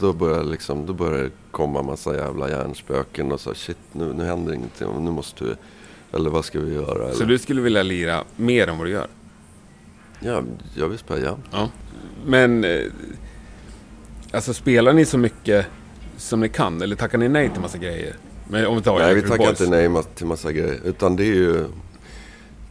då 0.00 0.12
börjar, 0.12 0.44
liksom, 0.44 0.86
då 0.86 0.92
börjar 0.92 1.22
det 1.22 1.30
komma 1.50 1.82
massa 1.82 2.16
jävla 2.16 2.50
hjärnspöken 2.50 3.32
och 3.32 3.40
så 3.40 3.54
shit, 3.54 3.78
nu, 3.92 4.12
nu 4.12 4.24
händer 4.24 4.52
ingenting. 4.54 5.04
Nu 5.04 5.10
måste 5.10 5.44
vi, 5.44 5.54
eller 6.12 6.30
vad 6.30 6.44
ska 6.44 6.60
vi 6.60 6.74
göra? 6.74 7.12
Så 7.12 7.16
Eller, 7.16 7.26
du 7.26 7.38
skulle 7.38 7.60
vilja 7.60 7.82
lira 7.82 8.24
mer 8.36 8.68
än 8.68 8.78
vad 8.78 8.86
du 8.86 8.90
gör? 8.90 9.08
ja, 10.20 10.42
jag 10.74 10.88
vill 10.88 10.98
spela 10.98 11.20
jämt. 11.20 11.44
Ja. 11.52 11.70
Men, 12.26 12.64
eh, 12.64 12.84
alltså 14.30 14.54
spelar 14.54 14.92
ni 14.92 15.04
så 15.04 15.18
mycket 15.18 15.66
som 16.16 16.40
ni 16.40 16.48
kan? 16.48 16.82
Eller 16.82 16.96
tackar 16.96 17.18
ni 17.18 17.28
nej 17.28 17.50
till 17.50 17.60
massa 17.60 17.78
grejer? 17.78 18.16
Men 18.48 18.66
om 18.66 18.76
vi 18.76 18.82
tar 18.82 18.98
Nej, 18.98 19.14
vi 19.14 19.22
tackar 19.22 19.48
inte 19.48 19.66
nej 19.66 20.04
till 20.14 20.26
massa 20.26 20.52
grejer. 20.52 20.80
Utan 20.84 21.16
det 21.16 21.22
är 21.22 21.34
ju, 21.34 21.64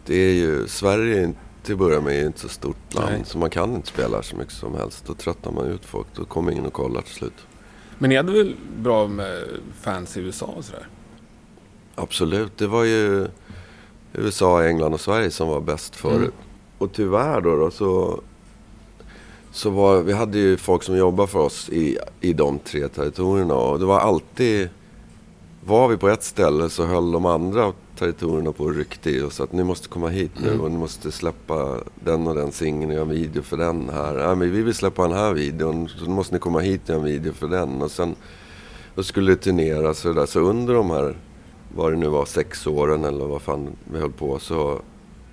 det 0.06 0.16
är 0.16 0.34
ju, 0.34 0.68
Sverige 0.68 1.20
är 1.20 1.24
inte, 1.24 1.40
till 1.66 1.74
att 1.74 1.80
börja 1.80 2.02
med 2.02 2.22
är 2.22 2.26
inte 2.26 2.40
så 2.40 2.50
stort 2.50 2.94
land. 2.94 3.12
Nej. 3.12 3.22
Så 3.26 3.38
man 3.38 3.50
kan 3.50 3.76
inte 3.76 3.88
spela 3.88 4.24
så 4.24 4.36
mycket 4.36 4.54
som 4.54 4.76
helst. 4.76 5.04
Då 5.08 5.14
tröttar 5.14 5.52
man 5.52 5.66
ut 5.66 5.86
folk. 5.86 6.08
Då 6.16 6.26
kommer 6.26 6.52
ingen 6.52 6.66
och 6.66 6.74
kollar 6.74 7.02
till 7.02 7.14
slut. 7.14 7.48
Men 7.98 8.10
ni 8.10 8.16
hade 8.16 8.32
väl 8.32 8.56
bra 8.78 9.08
med 9.08 9.44
fans 9.82 10.18
i 10.18 10.20
USA 10.20 10.46
och 10.46 10.66
sådär? 10.66 10.88
Absolut. 11.96 12.58
Det 12.58 12.68
var 12.68 12.84
ju 12.84 13.28
USA, 14.14 14.64
England 14.64 14.94
och 14.94 15.02
Sverige 15.02 15.32
som 15.32 15.48
var 15.48 15.62
bäst 15.62 15.96
förut. 15.96 16.18
Mm. 16.18 16.32
Och 16.78 16.94
tyvärr 16.94 17.42
då, 17.42 17.56
då 17.56 17.72
så, 17.72 18.22
så 19.52 19.70
var, 19.70 20.02
vi 20.02 20.14
hade 20.14 20.38
ju 20.38 20.58
folk 20.58 20.84
som 20.84 20.98
jobbade 20.98 21.28
för 21.28 21.40
oss 21.40 21.70
i, 21.70 21.98
i 22.22 22.34
de 22.34 22.60
tre 22.60 22.88
territorierna. 22.88 23.56
Och 23.56 23.80
det 23.80 23.86
var 23.86 24.00
alltid, 24.00 24.70
var 25.66 25.88
vi 25.88 25.98
på 25.98 26.10
ett 26.10 26.24
ställe 26.24 26.70
så 26.70 26.86
höll 26.86 27.12
de 27.12 27.26
andra 27.26 27.74
territorierna 27.96 28.52
på 28.52 28.64
och 28.64 28.76
ryckte 28.76 29.10
i 29.10 29.22
oss 29.22 29.40
att 29.42 29.52
ni 29.52 29.64
måste 29.64 29.88
komma 29.90 30.08
hit 30.10 30.32
nu 30.42 30.48
Mm. 30.50 30.62
och 30.62 30.72
ni 30.72 30.78
måste 30.78 31.12
släppa 31.12 31.78
den 32.04 32.28
och 32.28 32.36
den 32.36 32.52
singeln 32.52 32.90
och 32.92 32.96
göra 32.96 33.04
en 33.04 33.10
video 33.10 33.42
för 33.44 33.58
den 33.58 33.90
här. 33.90 34.16
Ja, 34.20 34.36
men 34.36 34.52
vi 34.52 34.62
vill 34.62 34.74
släppa 34.74 35.08
den 35.08 35.18
här 35.18 35.34
videon 35.34 35.90
så 35.90 36.10
måste 36.10 36.34
ni 36.36 36.40
komma 36.40 36.60
hit 36.60 36.82
och 36.84 36.90
göra 36.90 37.00
en 37.00 37.06
video 37.06 37.34
för 37.34 37.48
den. 37.48 37.82
Och 37.82 37.92
sen 37.92 38.16
då 38.96 39.04
skulle 39.04 39.32
det 39.32 39.36
turneras 39.38 40.06
och 40.06 40.16
där. 40.16 40.26
Så 40.26 40.40
under 40.40 40.74
de 40.74 40.90
här, 40.90 41.18
vad 41.76 41.92
det 41.94 41.98
nu 41.98 42.08
var, 42.08 42.26
sex 42.26 42.68
åren 42.68 43.04
eller 43.04 43.26
vad 43.26 43.42
fan 43.42 43.70
vi 43.84 44.00
höll 44.00 44.12
på 44.12 44.40
så, 44.40 44.82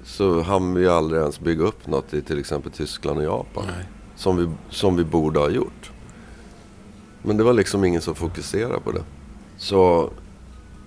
så 0.05 0.41
hann 0.41 0.75
vi 0.75 0.89
aldrig 0.89 1.21
ens 1.21 1.41
bygga 1.41 1.65
upp 1.65 1.87
något 1.87 2.15
i 2.15 2.23
till 2.23 2.39
exempel 2.39 2.73
Tyskland 2.73 3.19
och 3.19 3.25
Japan. 3.25 3.65
Nej. 3.67 3.87
Som 4.17 4.37
vi, 4.37 4.49
som 4.71 4.97
vi 4.97 5.05
borde 5.05 5.39
ha 5.41 5.49
gjort. 5.49 5.91
Men 7.23 7.37
det 7.37 7.45
var 7.45 7.53
liksom 7.53 7.85
ingen 7.85 8.03
som 8.03 8.15
fokuserade 8.15 8.81
på 8.81 8.93
det. 8.93 9.03
Så, 9.57 10.11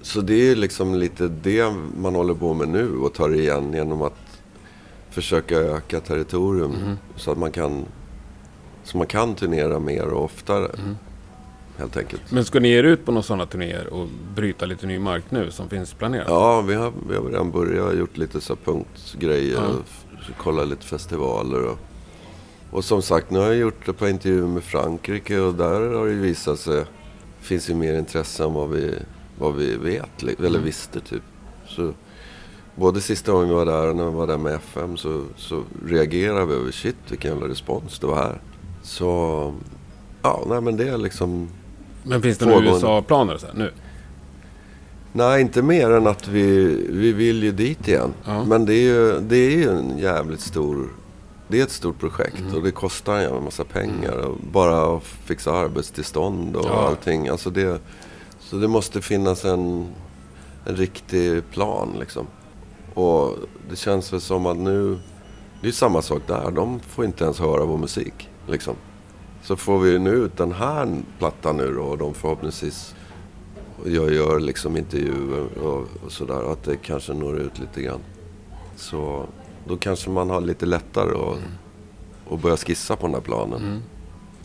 så 0.06 0.22
det 0.22 0.52
är 0.52 0.56
liksom 0.56 0.96
lite 0.96 1.28
det 1.28 1.74
man 1.98 2.16
håller 2.16 2.34
på 2.34 2.54
med 2.54 2.68
nu 2.70 2.98
och 2.98 3.14
tar 3.14 3.34
igen 3.36 3.74
genom 3.74 4.02
att 4.02 4.14
försöka 5.10 5.56
öka 5.56 6.00
territorium 6.00 6.72
Mm. 6.84 6.98
så 7.16 7.32
att 7.32 7.38
man 7.38 7.52
kan 7.52 7.86
så 8.84 8.98
man 8.98 9.08
kan 9.08 9.36
turnera 9.36 9.80
mer 9.80 10.06
och 10.08 10.24
oftare. 10.24 10.66
Mm. 10.80 10.96
Helt 11.78 11.98
enkelt. 11.98 12.22
Men 12.32 12.46
ska 12.46 12.60
ni 12.60 12.68
ge 12.70 12.80
er 12.80 12.84
ut 12.84 13.06
på 13.06 13.12
några 13.12 13.24
sådana 13.24 13.46
turnéer 13.46 13.94
och 13.94 14.08
bryta 14.36 14.66
lite 14.66 14.88
ny 14.88 15.00
mark 15.00 15.24
nu 15.30 15.52
som 15.52 15.70
finns 15.70 15.94
planerat? 15.94 16.26
Ja, 16.30 16.62
vi 16.62 16.74
har, 16.74 16.94
vi 17.10 17.16
har 17.16 17.24
redan 17.24 17.52
börjat 17.52 17.98
gjort 17.98 18.18
lite 18.18 18.42
så 18.42 18.56
punktgrejer 18.56 19.56
Ja. 19.56 19.68
och 19.68 20.38
kollat 20.38 20.68
lite 20.68 20.86
festivaler. 20.86 21.64
Och, 21.68 21.78
och 22.72 22.84
som 22.84 23.02
sagt, 23.02 23.32
nu 23.32 23.40
har 23.40 23.46
jag 23.46 23.56
gjort 23.56 23.88
ett 23.88 23.98
par 23.98 24.08
intervjuer 24.08 24.48
med 24.48 24.64
Frankrike 24.64 25.40
och 25.40 25.54
där 25.54 25.94
har 25.94 26.08
det 26.08 26.14
visat 26.14 26.60
sig 26.60 26.84
finns 27.42 27.70
ju 27.70 27.74
mer 27.76 27.94
intresse 28.00 28.44
än 28.44 28.54
vad 28.54 28.70
vi, 28.70 28.94
vad 29.40 29.56
vi 29.56 29.76
vet, 29.78 30.24
eller 30.24 30.50
Mm. 30.50 30.64
visste 30.64 31.00
typ. 31.00 31.24
Så, 31.68 31.94
både 32.76 33.02
sista 33.02 33.32
gången 33.32 33.48
vi 33.50 33.54
var 33.56 33.66
där 33.66 33.90
och 33.90 33.96
när 33.96 34.06
vi 34.06 34.12
var 34.16 34.28
där 34.28 34.38
med 34.38 34.54
FM 34.56 34.98
så, 34.98 35.24
så 35.36 35.64
reagerade 35.86 36.46
vi 36.46 36.54
över 36.54 36.72
shit 36.72 36.96
vilken 37.10 37.32
jävla 37.32 37.48
respons 37.48 38.00
det 38.00 38.08
var 38.08 38.16
här. 38.16 38.42
Så, 38.84 39.54
ja, 40.22 40.44
nej 40.50 40.62
men 40.62 40.78
det 40.78 40.90
är 40.90 40.98
liksom 40.98 41.48
Men 42.04 42.22
finns 42.22 42.38
det 42.38 42.46
några. 42.46 42.66
USA-planer 42.66 43.38
så 43.38 43.46
här, 43.48 43.54
nu? 43.54 43.72
Nej, 45.14 45.42
inte 45.42 45.62
mer 45.62 45.92
än 45.92 46.08
att 46.08 46.28
vi, 46.28 46.66
vi 46.90 47.12
vill 47.14 47.44
ju 47.44 47.52
dit 47.52 47.88
igen. 47.88 48.14
Ja. 48.26 48.44
Men 48.46 48.66
det 48.66 48.74
är, 48.74 48.82
ju, 48.84 49.20
det 49.20 49.38
är 49.38 49.52
ju 49.52 49.70
en 49.70 49.98
jävligt 49.98 50.40
stor... 50.42 50.90
Det 51.48 51.60
är 51.60 51.64
ett 51.64 51.72
stort 51.72 52.00
projekt 52.00 52.40
Mm. 52.40 52.56
och 52.56 52.64
det 52.64 52.72
kostar 52.72 53.16
en 53.16 53.22
jävla 53.22 53.40
massa 53.42 53.64
pengar. 53.64 54.18
Och 54.18 54.38
bara 54.52 54.98
att 54.98 55.04
fixa 55.04 55.52
arbetstillstånd 55.52 56.56
och 56.56 56.66
Ja. 56.66 56.88
allting. 56.88 57.28
Alltså 57.28 57.50
det, 57.50 57.80
så 58.50 58.56
det 58.56 58.68
måste 58.68 59.02
finnas 59.02 59.46
en, 59.46 59.88
en 60.66 60.76
riktig 60.76 61.50
plan 61.52 61.96
liksom. 62.00 62.28
Och 62.94 63.36
det 63.70 63.76
känns 63.76 64.14
väl 64.14 64.22
som 64.22 64.46
att 64.46 64.58
nu... 64.58 65.00
Det 65.62 65.68
är 65.68 65.72
samma 65.72 66.02
sak 66.02 66.22
där. 66.28 66.52
De 66.52 66.80
får 66.80 67.06
inte 67.06 67.24
ens 67.24 67.40
höra 67.40 67.66
vår 67.66 67.78
musik. 67.78 68.30
Liksom. 68.48 68.76
Så 69.44 69.56
får 69.56 69.80
vi 69.80 70.00
nu 70.00 70.10
ut 70.10 70.38
den 70.38 70.52
här 70.52 71.02
plattan 71.20 71.58
nu 71.58 71.74
då 71.74 71.82
och 71.82 71.98
de 71.98 72.14
förhoppningsvis 72.14 72.96
jag 73.86 74.14
gör 74.14 74.40
liksom 74.40 74.78
intervjuer 74.78 75.58
och, 75.64 75.88
och 76.06 76.12
sådär. 76.12 76.52
Att 76.52 76.64
det 76.64 76.78
kanske 76.78 77.14
når 77.14 77.40
ut 77.40 77.60
lite 77.60 77.82
grann. 77.82 78.02
Så 78.76 79.26
då 79.68 79.78
kanske 79.78 80.10
man 80.10 80.30
har 80.30 80.42
lite 80.42 80.66
lättare 80.66 81.12
att, 81.12 81.38
att 82.34 82.42
börja 82.42 82.58
skissa 82.58 82.96
på 82.96 83.06
den 83.06 83.14
här 83.14 83.22
planen. 83.22 83.62
Mm. 83.64 83.82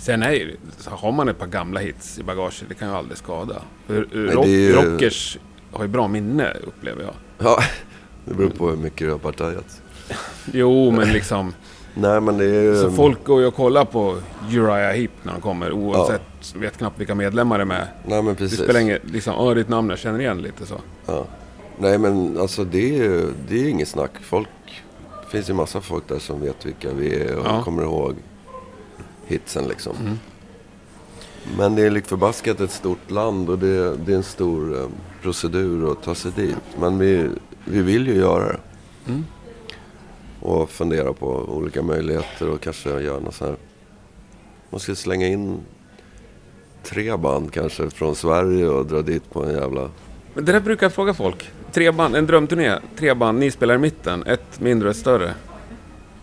Sen 0.01 0.23
är 0.23 0.31
ju, 0.33 0.57
har 0.87 1.13
man 1.13 1.29
ett 1.29 1.39
par 1.39 1.47
gamla 1.47 1.81
hits 1.81 2.19
i 2.19 2.23
bagaget, 2.23 2.65
det 2.69 2.75
kan 2.75 2.89
ju 2.89 2.95
aldrig 2.95 3.19
skada. 3.19 3.63
För 3.87 4.07
Nej, 4.13 4.35
rock, 4.35 4.45
det 4.45 4.51
ju- 4.51 4.73
rockers 4.73 5.39
har 5.73 5.83
ju 5.85 5.89
bra 5.89 6.09
minne, 6.09 6.53
upplever 6.67 7.03
jag. 7.03 7.15
Ja, 7.39 7.59
det 8.25 8.35
beror 8.35 8.51
på 8.51 8.69
hur 8.71 8.77
mycket 8.77 8.99
du 9.07 9.11
har 9.11 9.19
partajat. 9.19 9.83
Jo, 10.53 10.91
men 10.91 11.09
liksom... 11.13 11.55
Nej 11.95 12.21
men 12.21 12.39
det 12.39 12.45
är 12.45 12.63
ju... 12.63 12.77
Så 12.77 12.91
folk 12.91 13.25
går 13.25 13.41
ju 13.41 13.47
och 13.47 13.55
kollar 13.55 13.85
på 13.85 14.17
Uriah 14.53 14.93
Heep 14.97 15.11
när 15.23 15.33
de 15.33 15.41
kommer 15.41 15.73
oavsett, 15.73 16.55
vet 16.57 16.77
knappt 16.79 17.01
vilka 17.01 17.15
medlemmar 17.15 17.59
det 17.59 17.63
är 17.65 17.67
med. 17.67 17.89
Nej 18.07 18.23
men 18.23 18.35
Det 18.35 18.39
precis. 18.39 18.61
spelar 18.61 18.81
ingen... 18.81 18.99
Liksom, 19.05 19.35
ja, 19.35 19.55
ditt 19.55 19.69
namn 19.69 19.91
jag 19.91 19.99
känner 19.99 20.21
igen 20.21 20.43
lite 20.43 20.67
så. 20.67 20.81
Ja. 21.07 21.27
Nej 21.79 21.99
men 21.99 22.39
alltså 22.41 22.65
det 22.65 22.79
är 22.99 23.05
ju 23.05 23.33
det 23.49 23.55
är 23.65 23.69
inget 23.69 23.89
snack. 23.89 24.11
Folk... 24.23 24.49
Det 25.25 25.31
finns 25.31 25.51
ju 25.51 25.55
massa 25.55 25.81
folk 25.81 26.09
där 26.09 26.19
som 26.19 26.41
vet 26.41 26.67
vilka 26.67 26.93
vi 26.93 27.15
är 27.23 27.37
och 27.39 27.47
Ja. 27.47 27.63
kommer 27.63 27.83
ihåg 27.83 28.15
hitsen 29.31 29.69
liksom. 29.69 29.97
Mm. 30.01 30.19
Men 31.57 31.75
det 31.75 31.83
är 31.83 31.91
lik 31.91 32.07
förbaskat 32.07 32.61
ett 32.61 32.71
stort 32.71 33.11
land 33.11 33.51
och 33.51 33.59
det, 33.59 33.97
det 33.97 34.13
är 34.13 34.17
en 34.17 34.23
stor 34.23 34.81
eh, 34.81 34.89
procedur 35.23 35.93
att 35.93 36.03
ta 36.03 36.15
sig 36.15 36.33
dit. 36.37 36.57
Men 36.79 36.99
vi, 36.99 37.29
vi 37.65 37.83
vill 37.83 38.07
ju 38.07 38.15
göra 38.15 38.49
det. 38.49 38.61
Mm. 39.09 39.25
Och 40.41 40.71
fundera 40.71 41.13
på 41.13 41.27
olika 41.29 41.83
möjligheter 41.83 42.49
och 42.49 42.61
kanske 42.61 43.01
göra 43.01 43.21
något 43.21 43.35
så 43.35 43.45
här. 43.45 43.57
Man 44.71 44.81
ska 44.81 44.95
slänga 44.95 45.27
in 45.27 45.61
tre 46.83 47.17
band 47.17 47.53
kanske 47.53 47.91
från 47.91 48.15
Sverige 48.15 48.69
och 48.69 48.87
dra 48.87 49.03
dit 49.03 49.31
på 49.31 49.45
en 49.45 49.55
jävla... 49.55 49.91
Men 50.35 50.45
det 50.45 50.53
där 50.53 50.61
brukar 50.61 50.85
jag 50.85 50.93
fråga 50.93 51.15
folk. 51.15 51.51
Tre 51.73 51.91
band, 51.91 52.17
en 52.17 52.27
drömturné. 52.27 52.79
Tre 52.99 53.15
band, 53.15 53.39
ni 53.39 53.51
spelar 53.51 53.75
i 53.75 53.79
mitten. 53.79 54.23
Ett 54.23 54.61
mindre 54.61 54.89
och 54.89 54.95
ett 54.95 55.01
större. 55.01 55.35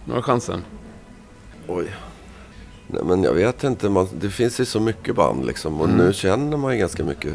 Några 0.06 0.22
chansen? 0.22 0.64
Oj. 1.68 1.88
Nej 2.88 3.02
men 3.06 3.24
jag 3.24 3.34
vet 3.34 3.64
inte. 3.64 3.90
Man, 3.90 4.08
det 4.20 4.30
finns 4.30 4.60
ju 4.60 4.66
så 4.66 4.80
mycket 4.80 5.16
band 5.16 5.46
liksom. 5.46 5.82
Och 5.82 5.86
Mm. 5.88 5.98
nu 5.98 6.14
känner 6.14 6.58
man 6.58 6.74
ju 6.74 6.80
ganska 6.80 7.04
mycket 7.04 7.34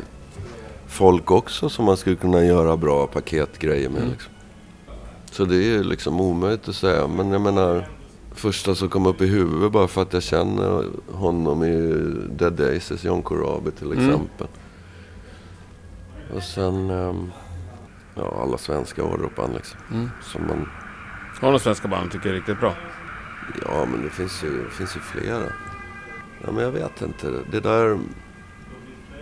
folk 0.87 1.31
också 1.31 1.69
som 1.69 1.85
man 1.85 1.97
skulle 1.97 2.17
kunna 2.17 2.45
göra 2.45 2.77
bra 2.77 3.07
paketgrejer 3.07 3.89
med. 3.89 3.99
Mm. 3.99 4.11
Liksom. 4.13 4.33
Så 5.31 5.45
det 5.45 5.57
är 5.57 5.63
ju 5.63 5.83
liksom 5.83 6.21
omöjligt 6.21 6.69
att 6.69 6.75
säga. 6.77 7.07
Men 7.07 7.31
jag 7.33 7.41
menar. 7.41 7.89
Första 8.35 8.75
som 8.75 8.89
kom 8.89 9.07
upp 9.07 9.21
i 9.21 9.27
huvudet 9.27 9.73
bara 9.73 9.89
för 9.89 10.03
att 10.03 10.13
jag 10.13 10.23
känner 10.23 10.85
honom 11.13 11.63
är 11.63 11.67
ju 11.67 12.13
Dead 12.29 12.53
Daisies, 12.53 13.05
John 13.05 13.23
Corabi 13.23 13.71
till 13.71 13.93
Mm. 13.93 13.99
exempel. 14.05 14.47
Och 16.37 16.43
sen 16.43 16.91
ehm, 16.91 17.31
ja, 18.15 18.43
alla 18.43 18.59
svenska 18.59 19.03
hårdrockband 19.03 19.55
liksom. 19.55 19.81
Mm. 19.93 20.11
Som 20.23 20.47
man, 20.47 20.69
Har 21.41 21.49
några 21.49 21.59
svenska 21.59 21.89
band 21.89 22.11
tycker 22.13 22.29
är 22.29 22.33
riktigt 22.35 22.61
bra? 22.61 22.75
Ja 23.67 23.87
men 23.91 24.03
det 24.03 24.11
finns 24.11 24.45
ju, 24.45 24.65
det 24.65 24.71
finns 24.71 24.97
ju 24.97 25.01
flera. 25.01 25.45
Ja 26.45 26.53
men 26.53 26.65
jag 26.65 26.71
vet 26.71 27.03
inte. 27.03 27.33
Det 27.51 27.61
där... 27.61 27.99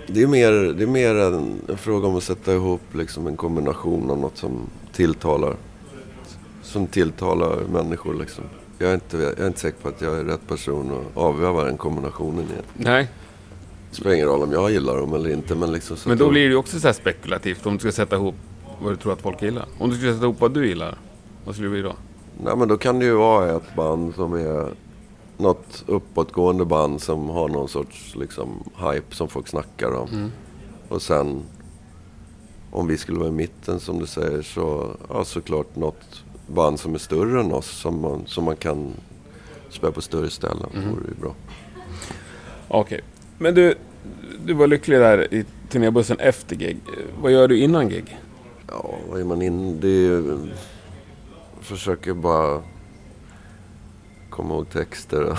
Det 0.06 0.22
är 0.22 0.26
mer, 0.26 0.52
det 0.52 0.82
är 0.82 0.86
mer 0.86 1.14
en, 1.14 1.60
en 1.68 1.76
fråga 1.76 2.08
om 2.08 2.16
att 2.16 2.22
sätta 2.22 2.54
ihop 2.54 2.82
liksom 2.92 3.26
en 3.26 3.36
kombination 3.36 4.10
av 4.10 4.18
något 4.18 4.36
som 4.36 4.66
tilltalar. 4.92 5.56
Som 6.62 6.86
tilltalar 6.86 7.60
människor 7.72 8.14
liksom. 8.14 8.44
Jag 8.78 8.90
är, 8.90 8.94
inte, 8.94 9.16
jag 9.16 9.38
är 9.38 9.46
inte 9.46 9.60
säker 9.60 9.78
på 9.82 9.88
att 9.88 10.00
jag 10.00 10.18
är 10.18 10.24
rätt 10.24 10.48
person 10.48 10.92
att 10.92 11.16
avgöra 11.16 11.64
den 11.64 11.76
kombinationen 11.76 12.44
i. 12.44 12.62
Nej, 12.76 13.08
Det 13.90 13.96
spelar 13.96 14.14
ingen 14.14 14.26
roll 14.28 14.42
om 14.42 14.52
jag 14.52 14.70
gillar 14.70 14.96
dem 14.96 15.14
eller 15.14 15.30
inte 15.30 15.54
men 15.54 15.72
liksom 15.72 15.96
men 16.06 16.18
då 16.18 16.30
blir 16.30 16.42
det 16.42 16.48
ju 16.48 16.56
också 16.56 16.80
så 16.80 16.88
här 16.88 16.92
spekulativt 16.94 17.66
om 17.66 17.74
du 17.74 17.78
ska 17.80 17.92
sätta 17.92 18.16
ihop 18.16 18.34
vad 18.82 18.92
du 18.92 18.96
tror 18.96 19.12
att 19.12 19.22
folk 19.22 19.42
gillar. 19.42 19.66
Om 19.78 19.90
du 19.90 19.96
skulle 19.96 20.12
sätta 20.12 20.24
ihop 20.24 20.40
vad 20.40 20.54
du 20.54 20.66
gillar, 20.68 20.98
vad 21.44 21.54
skulle 21.54 21.68
det 21.68 21.72
bli 21.72 21.82
då? 21.82 21.94
Nej 22.44 22.56
men 22.56 22.68
då 22.68 22.76
kan 22.76 22.98
det 22.98 23.04
ju 23.04 23.14
vara 23.14 23.56
ett 23.56 23.74
band 23.76 24.14
som 24.14 24.32
är 24.32 24.74
något 25.36 25.84
uppåtgående 25.86 26.64
band 26.64 27.02
som 27.02 27.28
har 27.28 27.48
någon 27.48 27.68
sorts 27.68 28.16
liksom 28.16 28.48
hype 28.76 29.14
som 29.14 29.28
folk 29.28 29.48
snackar 29.48 29.94
om. 29.94 30.08
Mm. 30.08 30.30
Och 30.88 31.02
sen 31.02 31.42
om 32.70 32.86
vi 32.86 32.98
skulle 32.98 33.18
vara 33.18 33.28
i 33.28 33.32
mitten 33.32 33.80
som 33.80 33.98
du 33.98 34.06
säger 34.06 34.42
så 34.42 34.90
ja 35.08 35.24
såklart 35.24 35.76
något 35.76 36.24
band 36.46 36.80
som 36.80 36.94
är 36.94 36.98
större 36.98 37.40
än 37.40 37.52
oss 37.52 37.70
som 37.70 38.00
man, 38.00 38.26
som 38.26 38.44
man 38.44 38.56
kan 38.56 38.92
spela 39.70 39.92
på 39.92 40.00
större 40.00 40.30
ställen. 40.30 40.70
Mm. 40.74 40.90
vore 40.90 41.08
ju 41.08 41.20
bra. 41.20 41.34
Okej. 42.68 43.00
Men 43.38 43.54
du, 43.54 43.74
du 44.44 44.54
var 44.54 44.66
lycklig 44.66 44.98
där 44.98 45.34
i 45.34 45.44
turnébussen 45.70 46.18
efter 46.18 46.56
gig. 46.56 46.76
Vad 47.22 47.32
gör 47.32 47.48
du 47.48 47.58
innan 47.58 47.88
gig? 47.88 48.18
Ja, 48.66 48.94
vad 49.10 49.20
är 49.20 49.24
man 49.24 49.42
in? 49.42 49.80
Det 49.80 49.88
är 49.88 49.90
ju... 49.90 50.38
Försöker 51.60 52.14
bara 52.14 52.62
komma 54.30 54.54
ihåg 54.54 54.70
texter. 54.70 55.24
och 55.24 55.38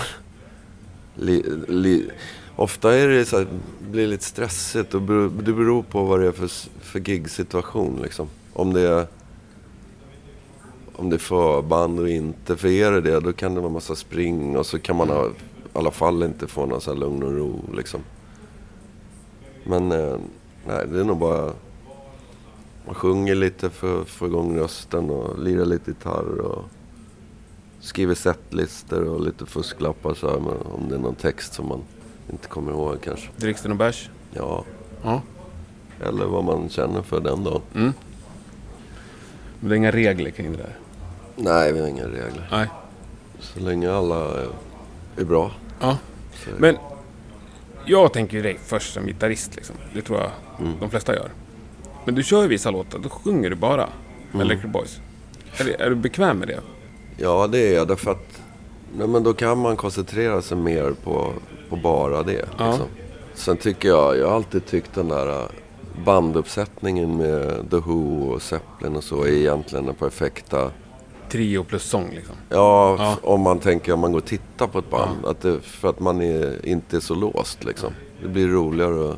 li, 1.14 1.44
li, 1.68 2.10
ofta 2.56 2.94
är 2.94 3.08
det 3.08 3.24
så 3.24 3.38
här, 3.38 3.46
blir 3.90 4.06
lite 4.06 4.24
stressigt 4.24 4.94
och 4.94 5.02
beror, 5.02 5.30
det 5.30 5.52
beror 5.52 5.82
på 5.82 6.04
vad 6.04 6.20
det 6.20 6.26
är 6.26 6.32
för, 6.32 6.48
för 6.80 7.00
gig-situation 7.00 7.98
liksom. 8.02 8.28
Om 8.52 8.72
det 8.72 8.80
är 8.80 9.06
om 10.96 11.10
det 11.10 11.16
är 11.16 11.18
förband 11.18 12.00
och 12.00 12.08
inte. 12.08 12.56
För 12.56 12.68
är 12.68 12.92
det 12.92 13.00
det, 13.00 13.20
då 13.20 13.32
kan 13.32 13.54
det 13.54 13.60
vara 13.60 13.72
massa 13.72 13.94
spring 13.94 14.56
och 14.56 14.66
så 14.66 14.78
kan 14.78 14.96
man 14.96 15.08
ha, 15.08 15.26
i 15.26 15.30
alla 15.72 15.90
fall 15.90 16.22
inte 16.22 16.46
få 16.46 16.66
någon 16.66 16.80
så 16.80 16.92
här 16.92 16.98
lugn 16.98 17.22
och 17.22 17.32
ro 17.32 17.60
liksom. 17.76 18.00
Men 19.64 19.92
eh, 19.92 20.16
nej, 20.66 20.86
det 20.92 21.00
är 21.00 21.04
nog 21.04 21.18
bara 21.18 21.52
man 22.86 22.94
sjunger 22.94 23.34
lite 23.34 23.70
för 23.70 24.02
att 24.02 24.08
få 24.08 24.26
igång 24.26 24.58
rösten 24.58 25.10
och 25.10 25.38
lirar 25.42 25.64
lite 25.64 25.90
gitarr 25.90 26.38
och 26.40 26.64
skriver 27.80 28.14
setlistor 28.14 29.04
och 29.08 29.20
lite 29.20 29.46
fusklappar 29.46 30.14
så 30.14 30.28
här, 30.28 30.36
om 30.74 30.88
det 30.88 30.94
är 30.94 30.98
någon 30.98 31.14
text 31.14 31.54
som 31.54 31.68
man 31.68 31.82
inte 32.30 32.48
kommer 32.48 32.72
ihåg 32.72 32.98
kanske. 33.04 33.28
Dricks 33.36 33.62
det 33.62 33.68
någon 33.68 33.78
bärs? 33.78 34.10
Ja, 34.34 34.64
Ja. 35.02 35.22
eller 36.00 36.24
vad 36.26 36.44
man 36.44 36.68
känner 36.68 37.02
för 37.02 37.20
den 37.20 37.44
dagen. 37.44 37.60
Mm. 37.74 37.92
Men 39.60 39.68
det 39.70 39.74
är 39.74 39.76
inga 39.76 39.90
regler 39.90 40.30
kring 40.30 40.52
det 40.52 40.58
där? 40.58 40.76
Nej, 41.36 41.72
vi 41.72 41.80
har 41.80 41.86
inga 41.88 42.04
regler. 42.06 42.48
Nej. 42.50 42.68
Så 43.40 43.60
länge 43.60 43.92
alla 43.92 44.40
är, 45.16 45.24
bra. 45.24 45.50
Ja. 45.80 45.98
Så. 46.44 46.50
Men 46.58 46.76
jag 47.86 48.12
tänker 48.12 48.36
ju 48.36 48.42
dig 48.42 48.58
först 48.64 48.92
som 48.94 49.06
gitarrist 49.06 49.56
liksom. 49.56 49.76
Det 49.94 50.02
tror 50.02 50.18
jag 50.20 50.30
Mm. 50.60 50.72
de 50.80 50.90
flesta 50.90 51.14
gör. 51.14 51.30
Men 52.04 52.14
du 52.14 52.22
kör 52.22 52.42
ju 52.42 52.48
vissa 52.48 52.70
låtar, 52.70 52.98
då 52.98 53.08
sjunger 53.08 53.50
du 53.50 53.56
bara 53.56 53.76
med 53.86 53.88
Mm. 54.34 54.46
Electric 54.46 54.72
Boys. 54.72 55.00
Är, 55.58 55.80
är 55.82 55.90
du 55.90 55.96
bekväm 55.96 56.38
med 56.38 56.48
det? 56.48 56.60
Ja, 57.16 57.46
det 57.46 57.58
är 57.68 57.74
jag. 57.74 57.88
Därför 57.88 58.10
att 58.10 58.40
nej, 58.96 59.08
men 59.08 59.22
då 59.22 59.32
kan 59.34 59.58
man 59.58 59.76
koncentrera 59.76 60.42
sig 60.42 60.56
mer 60.56 60.94
på, 61.04 61.32
på 61.68 61.76
bara 61.76 62.22
det. 62.22 62.44
Ja. 62.58 62.68
Liksom. 62.70 62.86
Sen 63.34 63.56
tycker 63.56 63.88
jag, 63.88 64.18
jag 64.18 64.28
har 64.28 64.34
alltid 64.36 64.66
tyckt 64.66 64.94
den 64.94 65.08
där 65.08 65.40
äh, 65.42 65.46
banduppsättningen 66.04 67.16
med 67.16 67.70
The 67.70 67.76
Who 67.76 68.30
och 68.32 68.42
Zeppelin 68.42 68.96
och 68.96 69.04
så 69.04 69.22
är 69.22 69.28
egentligen 69.32 69.86
den 69.86 69.94
perfekta. 69.94 70.70
Trio 71.30 71.64
plus 71.64 71.82
sång 71.82 72.10
liksom. 72.14 72.34
Ja, 72.48 72.96
Ja. 72.98 73.16
om 73.22 73.40
man 73.40 73.58
tänker 73.58 73.92
om 73.92 74.00
man 74.00 74.12
går 74.12 74.18
och 74.18 74.24
tittar 74.26 74.66
på 74.66 74.78
ett 74.78 74.90
band. 74.90 75.26
Att 75.26 75.40
det, 75.40 75.60
för 75.60 75.88
att 75.90 76.00
man 76.00 76.20
är, 76.22 76.66
inte 76.66 76.96
är 76.96 77.00
så 77.00 77.14
låst 77.14 77.64
liksom. 77.64 77.92
Det 78.22 78.28
blir 78.28 78.48
roligare 78.48 78.94
och 78.94 79.16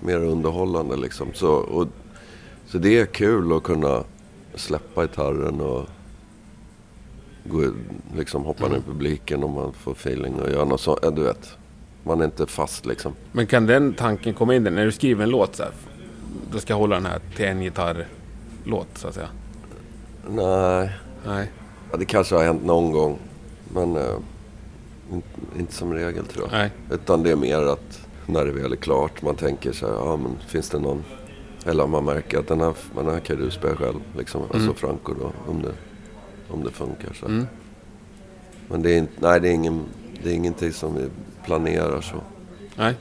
mer 0.00 0.18
underhållande 0.18 0.96
liksom. 0.96 1.28
Så, 1.34 1.48
och, 1.52 1.86
så 2.66 2.78
det 2.78 3.00
är 3.00 3.06
kul 3.06 3.52
att 3.56 3.62
kunna 3.62 4.04
släppa 4.54 5.02
gitarren 5.02 5.60
och 5.60 5.86
gå, 7.44 7.64
liksom 8.16 8.44
hoppa 8.44 8.68
ner 8.68 8.76
i 8.76 8.80
publiken 8.80 9.44
om 9.44 9.52
man 9.52 9.72
får 9.72 9.92
feeling 9.92 10.34
och 10.34 10.50
göra 10.50 10.64
något 10.64 10.80
så, 10.80 10.98
ja, 11.02 11.10
du 11.10 11.22
vet. 11.22 11.56
Man 12.02 12.20
är 12.20 12.24
inte 12.24 12.46
fast 12.46 12.86
liksom. 12.86 13.12
Men 13.32 13.46
kan 13.46 13.66
den 13.66 13.94
tanken 13.94 14.34
komma 14.34 14.54
in 14.54 14.64
där 14.64 14.70
när 14.70 14.84
du 14.84 14.92
skriver 14.92 15.24
en 15.24 15.30
låt 15.30 15.56
så 15.56 15.62
här, 15.62 15.72
Då 16.52 16.58
ska 16.58 16.72
jag 16.72 16.78
hålla 16.78 16.94
den 16.94 17.06
här 17.06 17.20
till 17.36 17.44
en 17.44 17.60
gitarrlåt 17.60 18.88
så 18.94 19.08
att 19.08 19.14
säga. 19.14 19.28
Nej, 20.28 20.90
Nej. 21.26 21.50
ja, 21.90 21.96
det 21.96 22.04
kanske 22.04 22.34
har 22.34 22.44
hänt 22.44 22.64
någon 22.64 22.92
gång. 22.92 23.18
Men 23.74 23.96
eh, 23.96 24.16
inte, 25.12 25.28
inte 25.58 25.72
som 25.72 25.92
regel 25.92 26.26
tror 26.26 26.48
jag. 26.50 26.58
Nej. 26.58 26.70
Utan 26.90 27.22
det 27.22 27.30
är 27.30 27.36
mer 27.36 27.62
att 27.62 28.06
när 28.26 28.44
det 28.44 28.52
väl 28.52 28.72
är 28.72 28.76
klart 28.76 29.22
man 29.22 29.36
tänker 29.36 29.72
så 29.72 29.86
här, 29.86 29.94
ja 29.94 30.16
men 30.16 30.36
finns 30.48 30.70
det 30.70 30.78
någon... 30.78 31.04
Eller 31.66 31.84
om 31.84 31.90
man 31.90 32.04
märker 32.04 32.38
att 32.38 32.48
den 32.48 32.60
här, 32.60 32.74
den 32.96 33.06
här 33.06 33.20
kan 33.20 33.36
du 33.36 33.50
spela 33.50 33.76
själv. 33.76 34.00
Liksom. 34.16 34.42
Alltså 34.54 34.74
Franco 34.74 35.14
då, 35.14 35.32
om 35.46 35.62
det, 35.62 35.72
om 36.48 36.64
det 36.64 36.70
funkar. 36.70 37.12
Så. 37.20 37.26
Mm. 37.26 37.46
Men 38.68 38.82
det 38.82 38.90
är, 38.94 38.98
inte, 38.98 39.12
nej, 39.18 39.40
det, 39.40 39.48
är 39.48 39.52
ingen, 39.52 39.84
det 40.22 40.30
är 40.30 40.34
ingenting 40.34 40.72
som 40.72 40.94
vi 40.94 41.08
planerar 41.44 42.00
så. 42.00 42.16
Nej. 42.76 42.94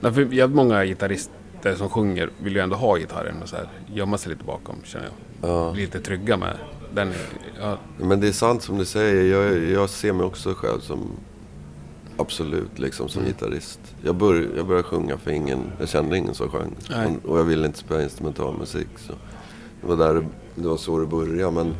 Därför 0.00 0.20
jävligt 0.20 0.56
många 0.56 0.84
gitarrister 0.84 1.74
som 1.76 1.88
sjunger 1.88 2.30
vill 2.38 2.54
ju 2.54 2.60
ändå 2.60 2.76
ha 2.76 2.96
gitarren 2.96 3.42
och 3.42 3.48
så 3.48 3.56
här 3.56 3.68
gömma 3.94 4.18
sig 4.18 4.32
lite 4.32 4.44
bakom 4.44 4.76
känner 4.84 5.04
jag. 5.04 5.50
Ja. 5.50 5.72
Bli 5.72 5.82
lite 5.82 6.00
trygga 6.00 6.36
med 6.36 6.56
den. 6.94 7.12
Ja, 7.60 7.78
Men 7.98 8.20
det 8.20 8.28
är 8.28 8.32
sant 8.32 8.62
som 8.62 8.78
du 8.78 8.84
säger. 8.84 9.32
Jag, 9.32 9.70
jag 9.70 9.90
ser 9.90 10.12
mig 10.12 10.26
också 10.26 10.54
själv 10.54 10.80
som 10.80 11.10
absolut 12.18 12.78
liksom 12.78 13.08
som 13.08 13.22
gitarrist. 13.24 13.80
Jag, 14.02 14.14
bör, 14.14 14.48
jag 14.56 14.66
började 14.66 14.88
sjunga 14.88 15.18
för 15.18 15.30
ingen, 15.30 15.60
jag 15.78 15.88
kände 15.88 16.18
ingen 16.18 16.34
som 16.34 16.48
sjöng. 16.50 16.74
Och, 17.24 17.30
och 17.30 17.38
jag 17.38 17.44
ville 17.44 17.66
inte 17.66 17.78
spela 17.78 18.02
instrumental 18.02 18.58
musik. 18.58 18.88
Så 18.96 19.12
det, 19.80 19.86
var 19.86 19.96
där, 19.96 20.14
det- 20.14 20.26
det 20.54 20.68
var 20.68 20.76
så 20.76 20.98
det 20.98 21.06
började. 21.06 21.50
Men, 21.52 21.74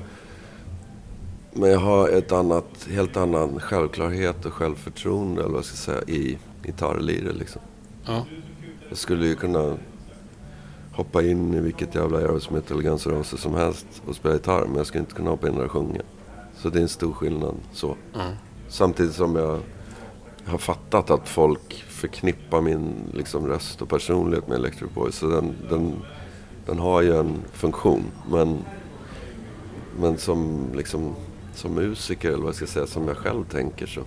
men 1.52 1.70
jag 1.70 1.78
har 1.78 2.08
ett 2.08 2.32
annat, 2.32 2.88
helt 2.90 3.16
annan 3.16 3.60
självklarhet 3.60 4.44
och 4.46 4.52
självförtroende 4.52 5.40
eller 5.40 5.50
vad 5.50 5.58
jag 5.58 5.64
ska 5.64 5.76
säga, 5.76 6.02
i 6.02 6.38
gitarrliret 6.62 7.36
liksom. 7.36 7.62
ja. 8.06 8.26
Jag 8.88 8.98
skulle 8.98 9.26
ju 9.26 9.34
kunna 9.34 9.76
hoppa 10.92 11.22
in 11.22 11.54
i 11.54 11.60
vilket 11.60 11.94
jävla 11.94 12.18
Aerosmith 12.18 12.72
eller 12.72 12.82
Guns 12.82 13.06
N' 13.06 13.12
Roses 13.12 13.40
som 13.40 13.54
helst 13.54 13.86
och 14.06 14.14
spela 14.16 14.34
gitarr. 14.34 14.64
Men 14.66 14.76
jag 14.76 14.86
skulle 14.86 15.00
inte 15.00 15.14
kunna 15.14 15.30
hoppa 15.30 15.48
in 15.48 15.56
där 15.56 15.64
och 15.64 15.70
sjunga. 15.70 16.00
Så 16.56 16.68
det 16.70 16.78
är 16.78 16.82
en 16.82 16.88
stor 16.88 17.12
skillnad 17.12 17.54
så. 17.72 17.96
Mm. 18.14 18.32
Samtidigt 18.68 19.14
som 19.14 19.36
jag 19.36 19.60
har 20.48 20.58
fattat 20.58 21.10
att 21.10 21.28
folk 21.28 21.84
förknippar 21.88 22.60
min 22.60 22.92
liksom, 23.12 23.46
röst 23.46 23.82
och 23.82 23.88
personlighet 23.88 24.48
med 24.48 24.56
Electric 24.58 24.90
Boys. 24.94 25.14
Så 25.14 25.26
den, 25.26 25.54
den, 25.70 25.94
den 26.66 26.78
har 26.78 27.02
ju 27.02 27.16
en 27.16 27.34
funktion. 27.52 28.02
Men, 28.30 28.58
men 30.00 30.18
som, 30.18 30.66
liksom, 30.74 31.14
som 31.54 31.72
musiker, 31.74 32.28
eller 32.28 32.38
vad 32.38 32.48
jag 32.48 32.54
ska 32.54 32.66
säga, 32.66 32.86
som 32.86 33.08
jag 33.08 33.16
själv 33.16 33.44
tänker 33.44 33.86
så. 33.86 34.00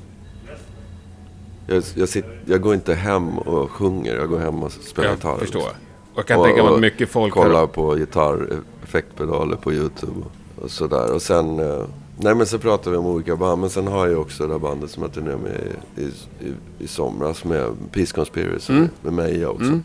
Jag, 1.68 1.84
jag, 1.96 2.10
sitter, 2.10 2.40
jag 2.46 2.62
går 2.62 2.74
inte 2.74 2.94
hem 2.94 3.38
och 3.38 3.72
sjunger, 3.72 4.16
jag 4.16 4.30
går 4.30 4.40
hem 4.40 4.64
och 4.64 4.72
spelar 4.72 5.10
Jag 5.10 5.16
gitarr. 5.18 5.38
förstår. 5.38 5.60
liksom. 5.60 5.76
Och 6.14 6.20
jag 6.20 6.26
kan 6.28 6.40
Och- 6.40 6.46
tänka 6.46 6.64
mig 6.64 6.74
att 6.74 6.80
mycket 6.80 7.10
folk 7.10 7.34
Kollar 7.34 7.68
på 7.68 7.96
gitarreffektpedaler 7.96 9.56
på 9.56 9.74
YouTube 9.74 10.12
och, 10.58 10.64
och 10.64 10.72
sådär. 10.72 11.14
Och 11.14 11.22
sen, 11.22 11.60
eh, 11.60 11.84
nej 12.22 12.36
men 12.36 12.46
så 12.48 12.60
pratar 12.60 12.92
vi 12.92 12.98
om 12.98 13.06
olika 13.06 13.36
band. 13.36 13.62
Men 13.62 13.70
sen 13.70 13.88
har 13.88 14.08
jag 14.08 14.22
också 14.22 14.48
det 14.48 14.54
där 14.54 14.60
bandet 14.60 14.92
som 14.92 15.04
jag 15.04 15.14
turnerade 15.14 15.42
med 15.42 15.62
i, 15.98 16.02
i, 16.46 16.54
i, 16.84 16.88
somras 16.88 17.44
med 17.44 17.74
Peace 17.92 18.16
Conspiracy. 18.16 18.74
Mm. 18.74 18.90
Med 19.02 19.14
Meja 19.14 19.50
också. 19.50 19.64
Mm. 19.64 19.84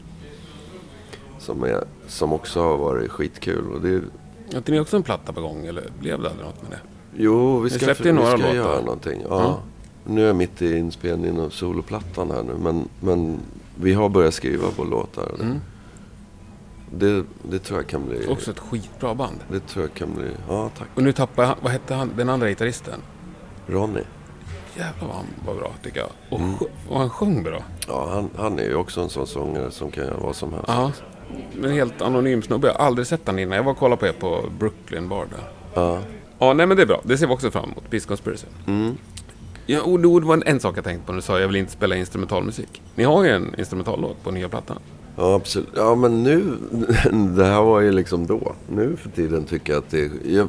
Som, 1.38 1.62
är, 1.62 1.84
som 2.08 2.32
också 2.32 2.60
har 2.62 2.76
varit 2.76 3.10
skitkul. 3.10 3.72
Och 3.74 3.80
det, 3.80 3.88
är- 3.88 4.02
inte 4.54 4.72
ni 4.72 4.80
också 4.80 4.96
en 4.96 5.02
platta 5.02 5.32
på 5.32 5.40
gång 5.40 5.66
eller 5.66 5.84
blev 6.00 6.20
det 6.22 6.28
aldrig 6.30 6.46
något 6.46 6.62
med 6.62 6.70
det? 6.70 6.78
jo, 7.22 7.58
vi 7.60 7.70
ska, 7.70 7.86
vi 7.86 7.94
ska 7.94 8.12
låtar. 8.12 8.54
göra 8.54 8.80
någonting. 8.80 9.20
Ja. 9.28 9.40
Ja. 9.40 9.60
Nu 10.04 10.22
är 10.22 10.26
jag 10.26 10.36
mitt 10.36 10.62
i 10.62 10.76
inspelningen 10.76 11.40
av 11.40 11.50
soloplattan 11.50 12.30
här 12.30 12.42
nu. 12.42 12.52
Men, 12.62 12.88
men 13.00 13.38
vi 13.80 13.92
har 13.92 14.08
börjat 14.08 14.34
skriva 14.34 14.68
på 14.76 14.84
låtar. 14.84 15.30
Mm. 15.40 15.56
Det, 16.90 17.24
det 17.42 17.58
tror 17.58 17.78
jag 17.78 17.86
kan 17.88 18.06
bli... 18.08 18.26
Också 18.28 18.50
ett 18.50 18.58
skitbra 18.58 19.14
band. 19.14 19.36
Det 19.50 19.60
tror 19.60 19.84
jag 19.84 19.94
kan 19.94 20.14
bli... 20.14 20.26
Ja, 20.48 20.70
tack. 20.78 20.88
Och 20.94 21.02
nu 21.02 21.12
tappar 21.12 21.42
jag, 21.42 21.54
vad 21.60 21.72
hette 21.72 21.94
han, 21.94 22.10
den 22.16 22.28
andra 22.28 22.48
gitarristen? 22.48 23.00
Ronny. 23.66 24.00
Jävlar 24.76 25.06
vad 25.08 25.16
han 25.16 25.26
var 25.46 25.54
bra 25.54 25.70
tycker 25.82 25.98
jag. 26.00 26.08
Och, 26.30 26.40
Mm. 26.40 26.54
och 26.88 26.98
han 26.98 27.10
sjöng 27.10 27.42
bra. 27.42 27.62
Ja, 27.88 28.08
han, 28.12 28.30
han 28.36 28.58
är 28.58 28.62
ju 28.64 28.74
också 28.74 29.00
en 29.00 29.08
sån 29.08 29.26
sångare 29.26 29.70
som 29.70 29.90
kan 29.90 30.04
göra 30.04 30.16
vad 30.16 30.36
som 30.36 30.52
helst. 30.52 30.68
Ja. 30.68 30.92
Men 31.54 31.72
helt 31.72 32.02
anonym 32.02 32.42
snubbe. 32.42 32.66
Jag 32.66 32.74
har 32.74 32.86
aldrig 32.86 33.06
sett 33.06 33.20
han 33.26 33.38
innan. 33.38 33.56
Jag 33.56 33.64
var 33.64 33.72
och 33.72 33.78
kollade 33.78 34.00
på 34.00 34.06
er 34.06 34.12
på 34.12 34.44
Brooklyn 34.58 35.08
Bar 35.08 35.26
där. 35.30 35.48
Ja. 35.74 36.00
Ja, 36.38 36.52
nej 36.52 36.66
men 36.66 36.76
det 36.76 36.82
är 36.82 36.86
bra. 36.86 37.00
Det 37.04 37.18
ser 37.18 37.26
vi 37.26 37.34
också 37.34 37.50
fram 37.50 37.64
emot. 37.64 37.90
Peace 37.90 38.08
Conspiracy. 38.08 38.46
Mm. 38.66 38.96
Ja, 39.66 39.82
och 39.82 40.00
det 40.00 40.08
var 40.08 40.34
en, 40.34 40.42
en 40.46 40.60
sak 40.60 40.76
jag 40.76 40.84
tänkte 40.84 41.06
på 41.06 41.12
när 41.12 41.16
du 41.16 41.22
sa 41.22 41.40
jag 41.40 41.46
vill 41.46 41.56
inte 41.56 41.72
spela 41.72 41.96
instrumentalmusik. 41.96 42.82
Ni 42.94 43.04
har 43.04 43.24
ju 43.24 43.30
en 43.30 43.54
instrumentallåt 43.58 44.22
på 44.22 44.30
nya 44.30 44.48
plattan. 44.48 44.78
Ja, 45.16 45.34
absolut. 45.34 45.68
Ja, 45.76 45.94
men 45.94 46.22
nu... 46.22 46.56
Det 47.36 47.44
här 47.44 47.62
var 47.62 47.80
ju 47.80 47.92
liksom 47.92 48.26
då. 48.26 48.52
Nu 48.70 48.96
för 48.96 49.10
tiden 49.10 49.44
tycker 49.44 49.72
jag 49.72 49.78
att 49.82 49.90
det... 49.90 50.10
Jag, 50.24 50.48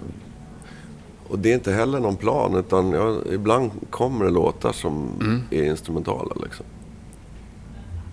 och 1.29 1.39
det 1.39 1.49
är 1.49 1.53
inte 1.53 1.71
heller 1.71 1.99
någon 1.99 2.15
plan, 2.15 2.55
utan 2.55 2.91
jag, 2.91 3.17
ibland 3.31 3.71
kommer 3.89 4.25
det 4.25 4.31
låtar 4.31 4.71
som 4.71 5.09
är 5.51 5.63
instrumentala. 5.63 6.35
Liksom. 6.43 6.65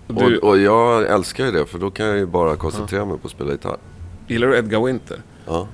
Och 0.07 0.13
du, 0.15 0.37
Och, 0.37 0.49
och 0.49 0.57
jag 0.57 1.05
älskar 1.05 1.45
ju 1.45 1.51
det, 1.51 1.65
för 1.65 1.79
då 1.79 1.91
kan 1.91 2.05
jag 2.05 2.17
ju 2.17 2.25
bara 2.25 2.55
koncentrera 2.55 3.05
mig 3.05 3.17
på 3.17 3.25
att 3.27 3.31
spela 3.31 3.51
gitarr. 3.51 3.77
gillar 4.27 4.47
du 4.47 4.57
Edgar 4.57 4.85
Winter? 4.85 5.21
Ja. 5.45 5.67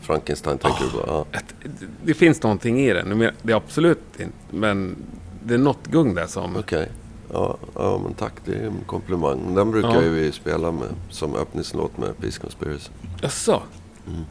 Frankenstein 0.00 0.58
tänker 0.58 0.84
du 0.84 0.90
på? 0.90 1.04
Ja. 1.06 1.24
Att, 1.38 1.54
det, 1.62 1.86
det 2.04 2.14
finns 2.14 2.42
någonting 2.42 2.80
i 2.80 2.92
den. 2.92 3.18
Men- 3.18 3.30
Det 3.42 3.52
är 3.52 3.56
absolut 3.56 4.00
inte, 4.18 4.32
men 4.50 4.96
det 5.44 5.54
är 5.54 5.58
något 5.58 5.86
gung 5.86 6.14
där 6.14 6.26
som... 6.26 6.56
Okej. 6.56 6.88
Ja, 7.32 7.56
ja, 7.74 8.00
men 8.04 8.14
tack. 8.14 8.32
Det 8.44 8.54
är 8.54 8.66
en 8.66 8.80
komplimang. 8.86 9.54
Den 9.54 9.70
brukar 9.70 9.94
Ja. 9.94 10.02
ju 10.02 10.08
vi 10.10 10.32
spela 10.32 10.72
med 10.72 10.88
som 11.10 11.34
öppningslåt 11.36 11.98
med 11.98 12.18
Peace 12.20 12.40
Conspiracy. 12.40 12.90
Jaså? 13.22 13.62
Mm. 14.06 14.24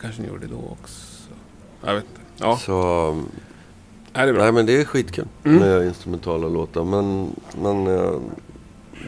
kanske 0.00 0.22
ni 0.22 0.28
gjorde 0.28 0.46
det 0.46 0.52
då 0.54 0.76
också? 0.80 1.00
Jag 1.84 1.94
vet 1.94 2.04
inte. 2.04 2.20
Ja, 2.44 2.56
Så, 2.56 3.12
nej, 3.14 3.24
det 4.12 4.20
är 4.20 4.32
bra. 4.32 4.42
nej 4.42 4.52
men 4.52 4.66
det 4.66 4.80
är 4.80 4.84
skitkul 4.84 5.28
Mm. 5.44 5.58
med 5.58 5.86
instrumentala 5.86 6.48
låtar. 6.48 6.84
Men, 6.84 7.28
men 7.62 7.86
eh, 7.86 8.12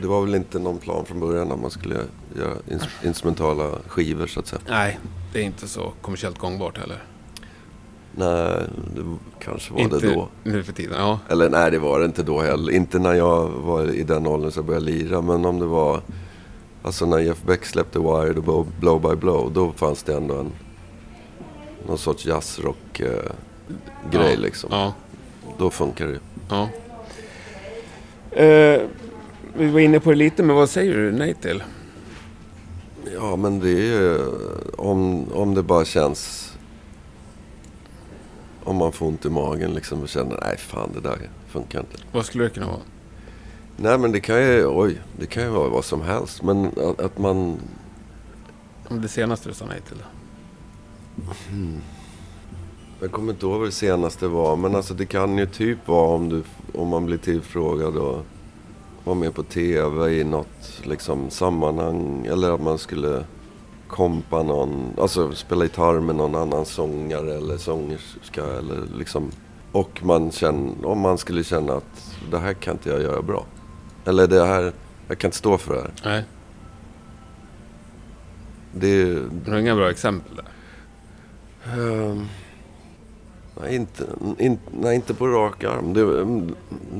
det 0.00 0.06
var 0.06 0.20
väl 0.22 0.34
inte 0.34 0.58
någon 0.58 0.78
plan 0.78 1.04
från 1.04 1.20
början 1.20 1.52
att 1.52 1.60
man 1.60 1.70
skulle 1.70 1.94
göra 2.38 2.54
ins- 2.70 3.06
instrumentala 3.06 3.70
skivor 3.86 4.26
så 4.26 4.40
att 4.40 4.46
säga. 4.46 4.62
Nej, 4.68 4.98
det 5.32 5.38
är 5.40 5.44
inte 5.44 5.68
så 5.68 5.92
kommersiellt 6.02 6.38
gångbart 6.38 6.78
heller. 6.78 7.02
Nej, 8.16 8.62
det 8.96 9.02
kanske 9.44 9.72
var 9.72 9.80
inte 9.80 9.98
det 9.98 10.14
då. 10.14 10.28
nu 10.42 10.62
för 10.62 10.72
tiden. 10.72 10.94
Ja, 10.98 11.18
Eller 11.28 11.48
nej, 11.50 11.70
det 11.70 11.78
var 11.78 11.98
det 11.98 12.04
inte 12.04 12.22
då 12.22 12.40
heller. 12.40 12.72
Inte 12.72 12.98
när 12.98 13.14
jag 13.14 13.48
var 13.48 13.94
i 13.94 14.02
den 14.02 14.26
åldern 14.26 14.50
så 14.50 14.58
jag 14.58 14.64
började 14.64 14.86
lira. 14.86 15.20
Men 15.22 15.44
om 15.44 15.58
det 15.58 15.66
var... 15.66 16.00
Alltså 16.82 17.06
när 17.06 17.18
Jeff 17.18 17.42
Beck 17.42 17.64
släppte 17.66 17.98
Wired 17.98 18.38
och 18.48 18.66
Blow- 18.80 19.10
by 19.10 19.16
Blow. 19.16 19.52
Då 19.52 19.72
fanns 19.72 20.02
det 20.02 20.14
ändå 20.16 20.34
en... 20.34 20.52
Någon 21.88 21.98
sorts 21.98 22.26
jazzrock-grej 22.26 23.22
ja, 24.12 24.20
liksom. 24.36 24.70
Ja, 24.72 24.92
Då 25.58 25.70
funkar 25.70 26.06
det. 26.06 26.18
ja. 26.48 26.68
Eh, 28.42 28.80
vi 29.56 29.70
var 29.70 29.80
inne 29.80 30.00
på 30.00 30.10
det 30.10 30.16
lite, 30.16 30.42
men 30.42 30.56
vad 30.56 30.70
säger 30.70 30.94
du 30.94 31.12
nej 31.12 31.34
till? 31.34 31.62
Ja, 33.14 33.36
men 33.36 33.60
det 33.60 33.70
är 33.70 34.00
ju... 34.00 34.18
Om, 34.76 35.32
om 35.32 35.54
det 35.54 35.62
bara 35.62 35.84
känns... 35.84 36.53
Om 38.64 38.76
man 38.76 38.92
får 38.92 39.06
ont 39.06 39.24
i 39.24 39.30
magen 39.30 39.72
liksom 39.72 40.02
och 40.02 40.08
känner 40.08 40.38
nej 40.42 40.56
fan 40.58 40.90
det 40.94 41.00
där 41.00 41.30
funkar 41.48 41.80
inte. 41.80 41.96
Vad 42.12 42.26
skulle 42.26 42.44
det 42.44 42.50
kunna 42.50 42.66
vara? 42.66 42.80
Nej 43.76 43.98
men 43.98 44.12
det 44.12 44.20
kan 44.20 44.42
ju, 44.42 44.66
oj, 44.66 45.00
det 45.18 45.26
kan 45.26 45.42
ju 45.42 45.48
vara 45.48 45.68
vad 45.68 45.84
som 45.84 46.02
helst. 46.02 46.42
Men 46.42 46.66
att, 46.66 47.00
att 47.00 47.18
man 47.18 47.58
det 48.88 49.08
senaste 49.08 49.48
du 49.48 49.54
sa 49.54 49.66
nej 49.66 49.80
till? 49.80 50.02
Hmm. 51.48 51.80
Jag 53.00 53.12
kommer 53.12 53.32
inte 53.32 53.46
ihåg 53.46 53.58
vad 53.58 53.68
det 53.68 53.72
senaste 53.72 54.28
var. 54.28 54.56
Men 54.56 54.74
alltså 54.74 54.94
det 54.94 55.06
kan 55.06 55.38
ju 55.38 55.46
typ 55.46 55.88
vara 55.88 56.08
om, 56.08 56.28
du, 56.28 56.42
om 56.74 56.88
man 56.88 57.06
blir 57.06 57.18
tillfrågad 57.18 57.96
och 57.96 58.24
vara 59.04 59.16
med 59.16 59.34
på 59.34 59.42
TV 59.42 60.10
i 60.10 60.24
något 60.24 60.82
liksom, 60.82 61.30
sammanhang. 61.30 62.26
Eller 62.26 62.54
att 62.54 62.60
man 62.60 62.78
skulle 62.78 63.24
kompa 63.94 64.42
någon, 64.42 64.92
alltså 65.00 65.32
spela 65.32 65.64
gitarr 65.64 66.00
med 66.00 66.16
någon 66.16 66.34
annan 66.34 66.64
sångare 66.64 67.34
eller 67.34 67.56
sångerska. 67.56 68.44
Eller 68.44 68.98
liksom, 68.98 69.30
och 69.72 70.00
man 70.04 70.30
känner, 70.30 70.86
om 70.86 70.98
man 71.00 71.18
skulle 71.18 71.44
känna 71.44 71.72
att 71.72 72.16
det 72.30 72.38
här 72.38 72.52
kan 72.54 72.74
inte 72.74 72.88
jag 72.90 73.02
göra 73.02 73.22
bra. 73.22 73.44
Eller 74.04 74.26
det 74.26 74.46
här, 74.46 74.72
jag 75.08 75.18
kan 75.18 75.28
inte 75.28 75.36
stå 75.36 75.58
för 75.58 75.74
det 75.74 75.80
här. 75.80 75.92
Nej. 76.04 76.24
Det, 78.72 79.04
Du 79.44 79.50
har 79.50 79.58
inga 79.58 79.74
bra 79.76 79.90
exempel 79.90 80.36
där? 80.36 80.44
Ehm, 81.74 82.26
nej, 83.60 83.74
inte, 83.74 84.04
in, 84.38 84.58
nej, 84.80 84.94
inte 84.94 85.14
på 85.14 85.26
rak 85.26 85.64
arm. 85.64 85.92
Det, 85.94 86.24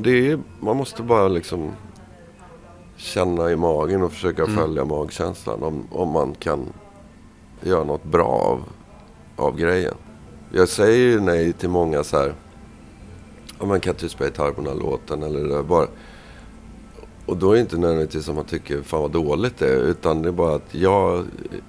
det 0.02 0.30
är, 0.30 0.38
man 0.60 0.76
måste 0.76 1.02
bara 1.02 1.28
liksom 1.28 1.70
känna 2.96 3.50
i 3.50 3.56
magen 3.56 4.02
och 4.02 4.12
försöka 4.12 4.42
Mm. 4.42 4.54
följa 4.56 4.84
magkänslan. 4.84 5.62
Om, 5.62 5.84
om 5.90 6.08
man 6.08 6.34
kan 6.34 6.66
göra 7.64 7.84
något 7.84 8.04
bra 8.04 8.26
av, 8.26 8.62
av 9.36 9.56
grejen. 9.56 9.94
Jag 10.52 10.68
säger 10.68 10.98
ju 10.98 11.20
nej 11.20 11.52
till 11.52 11.68
många 11.68 12.04
så 12.04 12.18
här. 12.18 12.34
Om 13.58 13.68
man 13.68 13.80
kan 13.80 13.94
inte 13.94 14.08
spela 14.08 14.30
gitarr 14.30 14.50
på 14.50 14.60
den 14.60 14.70
här 14.70 14.80
låten 14.80 15.22
eller 15.22 15.40
det 15.40 15.48
där, 15.48 15.62
bara. 15.62 15.86
Och 17.26 17.36
då 17.36 17.50
är 17.50 17.54
det 17.54 17.60
inte 17.60 17.76
nödvändigtvis 17.76 18.24
som 18.24 18.34
man 18.34 18.44
tycker 18.44 18.82
fan 18.82 19.00
vad 19.00 19.10
dåligt 19.10 19.58
det 19.58 19.68
är. 19.68 19.76
Utan 19.76 20.22
det 20.22 20.28
är 20.28 20.32
bara 20.32 20.54
att 20.54 20.74
jag, 20.74 21.24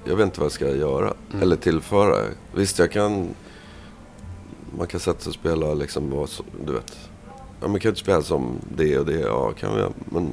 jag 0.05 0.15
vet 0.15 0.25
inte 0.25 0.39
vad 0.39 0.45
jag 0.45 0.51
ska 0.51 0.75
göra. 0.75 1.13
Eller 1.41 1.55
tillföra. 1.55 2.25
Visst 2.55 2.79
jag 2.79 2.91
kan. 2.91 3.29
Man 4.77 4.87
kan 4.87 4.99
sätta 4.99 5.19
sig 5.19 5.29
och 5.29 5.35
spela 5.35 5.73
liksom 5.73 6.09
vad 6.11 6.29
som, 6.29 6.45
du 6.65 6.73
vet. 6.73 6.97
Ja 7.61 7.67
man 7.67 7.79
kan 7.79 7.89
inte 7.89 8.01
spela 8.01 8.21
som 8.21 8.59
det 8.77 8.99
och 8.99 9.05
det. 9.05 9.19
Ja 9.19 9.51
kan 9.51 9.75
vi. 9.75 9.83
Men, 10.05 10.29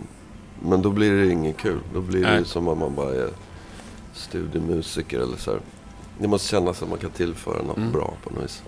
men 0.63 0.83
då 0.83 0.91
blir 0.91 1.13
det 1.13 1.33
inget 1.33 1.57
kul. 1.57 1.79
Då 1.95 2.01
blir 2.01 2.21
det 2.21 2.31
Nej. 2.31 2.39
ju 2.39 2.45
som 2.45 2.69
om 2.69 2.79
man 2.79 2.95
bara 2.95 3.15
är 3.15 3.29
studiemusiker 4.13 5.21
eller 5.21 5.37
så 5.37 5.51
här. 5.51 5.61
Det 6.19 6.29
måste 6.29 6.49
kännas 6.49 6.83
att 6.83 6.89
man 6.89 6.99
kan 6.99 7.11
tillföra 7.11 7.63
något 7.63 7.77
Mm. 7.77 7.93
bra 7.93 8.15
på 8.25 8.31
något 8.35 8.45
vis. 8.45 8.63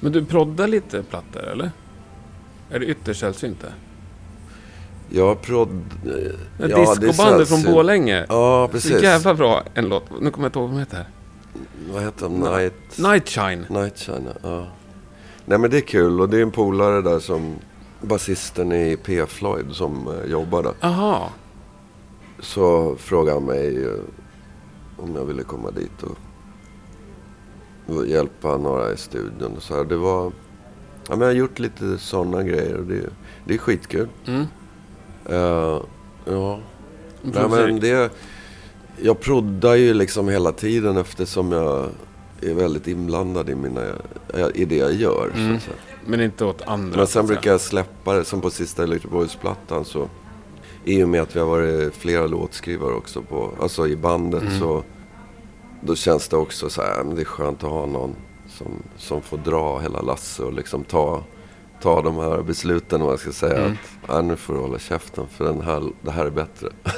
Men 0.00 0.12
du 0.12 0.24
proddar 0.24 0.68
lite 0.68 1.02
plattor, 1.02 1.42
eller? 1.42 1.70
Är 2.70 2.78
det 2.78 2.86
ytterst 2.86 3.20
sällsynt 3.20 3.60
det? 3.60 3.72
Jag 5.16 5.42
prodd... 5.42 5.80
Ja, 6.04 6.66
det 6.68 6.72
är 6.72 7.00
Discobandet 7.00 7.48
från. 7.48 7.62
Borlänge. 7.62 8.26
Ja 8.28 8.66
Så 8.68 8.72
precis. 8.72 9.02
jävla 9.02 9.34
bra 9.34 9.62
en 9.74 9.88
låt. 9.88 10.04
Nu 10.20 10.30
kommer 10.30 10.44
jag 10.44 10.48
inte 10.48 10.58
ihåg 10.58 10.68
vad 10.68 10.76
de 10.76 10.80
heter. 10.80 11.08
Vad 11.92 12.02
heter 12.02 12.22
de? 12.22 12.40
Night... 12.40 12.98
Nightshine. 12.98 13.66
Night 13.70 13.98
China, 13.98 14.30
ja. 14.42 14.66
Nej 15.44 15.58
men 15.58 15.70
det 15.70 15.76
är 15.76 15.80
kul 15.80 16.20
och 16.20 16.28
det 16.28 16.38
är 16.38 16.42
en 16.42 16.50
polare 16.50 17.02
där 17.02 17.18
som 17.18 17.54
basisten 18.00 18.72
i 18.72 18.96
P. 19.04 19.26
Floyd 19.26 19.66
som 19.72 20.08
eh, 20.08 20.30
jobbar 20.30 20.62
där. 20.62 20.74
Aha. 20.80 21.30
Så 22.40 22.96
frågade 22.98 23.36
han 23.36 23.44
mig 23.46 23.84
eh, 23.84 23.92
om 24.96 25.14
jag 25.14 25.24
ville 25.24 25.42
komma 25.42 25.70
dit 25.70 26.02
och, 26.02 26.18
och 27.94 28.06
hjälpa 28.06 28.56
några 28.56 28.92
i 28.92 28.96
studion. 28.96 29.56
Och 29.56 29.62
så 29.62 29.76
här. 29.76 29.84
Det 29.84 29.96
var... 29.96 30.32
Ja, 31.08 31.16
men 31.16 31.20
jag 31.20 31.26
har 31.26 31.32
gjort 31.32 31.58
lite 31.58 31.98
sådana 31.98 32.42
grejer 32.42 32.76
och 32.76 32.84
det, 32.84 33.00
det 33.44 33.54
är 33.54 33.58
skitkul. 33.58 34.08
Mm. 34.26 34.46
Eh, 35.26 35.80
ja. 36.24 36.60
Nej, 37.22 37.48
men 37.48 37.80
det, 37.80 38.12
jag 39.02 39.20
proddar 39.20 39.74
ju 39.74 39.94
liksom 39.94 40.28
hela 40.28 40.52
tiden 40.52 40.96
eftersom 40.96 41.52
jag 41.52 41.88
är 42.40 42.54
väldigt 42.54 42.88
inblandad 42.88 43.50
i, 43.50 43.54
mina, 43.54 43.82
i 44.54 44.64
det 44.64 44.76
jag 44.76 44.92
gör. 44.92 45.30
Mm. 45.34 45.58
Men 46.06 46.20
inte 46.20 46.44
åt 46.44 46.62
andra. 46.62 46.96
Men 46.96 47.06
sen 47.06 47.26
brukar 47.26 47.50
jag 47.50 47.60
släppa 47.60 48.14
det, 48.14 48.24
som 48.24 48.40
på 48.40 48.50
sista 48.50 48.82
Electric 48.82 49.12
Boys-plattan 49.12 49.84
så 49.84 50.08
i 50.84 51.04
och 51.04 51.08
med 51.08 51.22
att 51.22 51.36
vi 51.36 51.40
har 51.40 51.46
varit 51.46 51.94
flera 51.94 52.26
låtskrivare 52.26 52.94
också 52.94 53.22
på, 53.22 53.50
alltså 53.60 53.86
i 53.88 53.96
bandet 53.96 54.42
Mm. 54.42 54.58
så 54.60 54.82
då 55.80 55.94
känns 55.94 56.28
det 56.28 56.36
också 56.36 56.70
så 56.70 56.82
här, 56.82 57.04
men 57.04 57.14
det 57.14 57.20
är 57.22 57.24
skönt 57.24 57.64
att 57.64 57.70
ha 57.70 57.86
någon 57.86 58.14
som, 58.48 58.82
som 58.96 59.22
får 59.22 59.38
dra 59.38 59.78
hela 59.78 60.00
lasset 60.02 60.46
och 60.46 60.52
liksom 60.52 60.84
ta, 60.84 61.22
ta 61.82 62.02
de 62.02 62.16
här 62.16 62.42
besluten 62.42 63.00
om 63.02 63.08
man 63.08 63.18
ska 63.18 63.32
säga 63.32 63.58
Mm. 63.58 63.76
att 64.06 64.10
ah, 64.10 64.22
nu 64.22 64.36
får 64.36 64.54
du 64.54 64.60
hålla 64.60 64.78
käften 64.78 65.26
för 65.28 65.44
den 65.44 65.60
här, 65.60 65.82
det 66.02 66.10
här 66.10 66.26
är 66.26 66.30
bättre. 66.30 66.68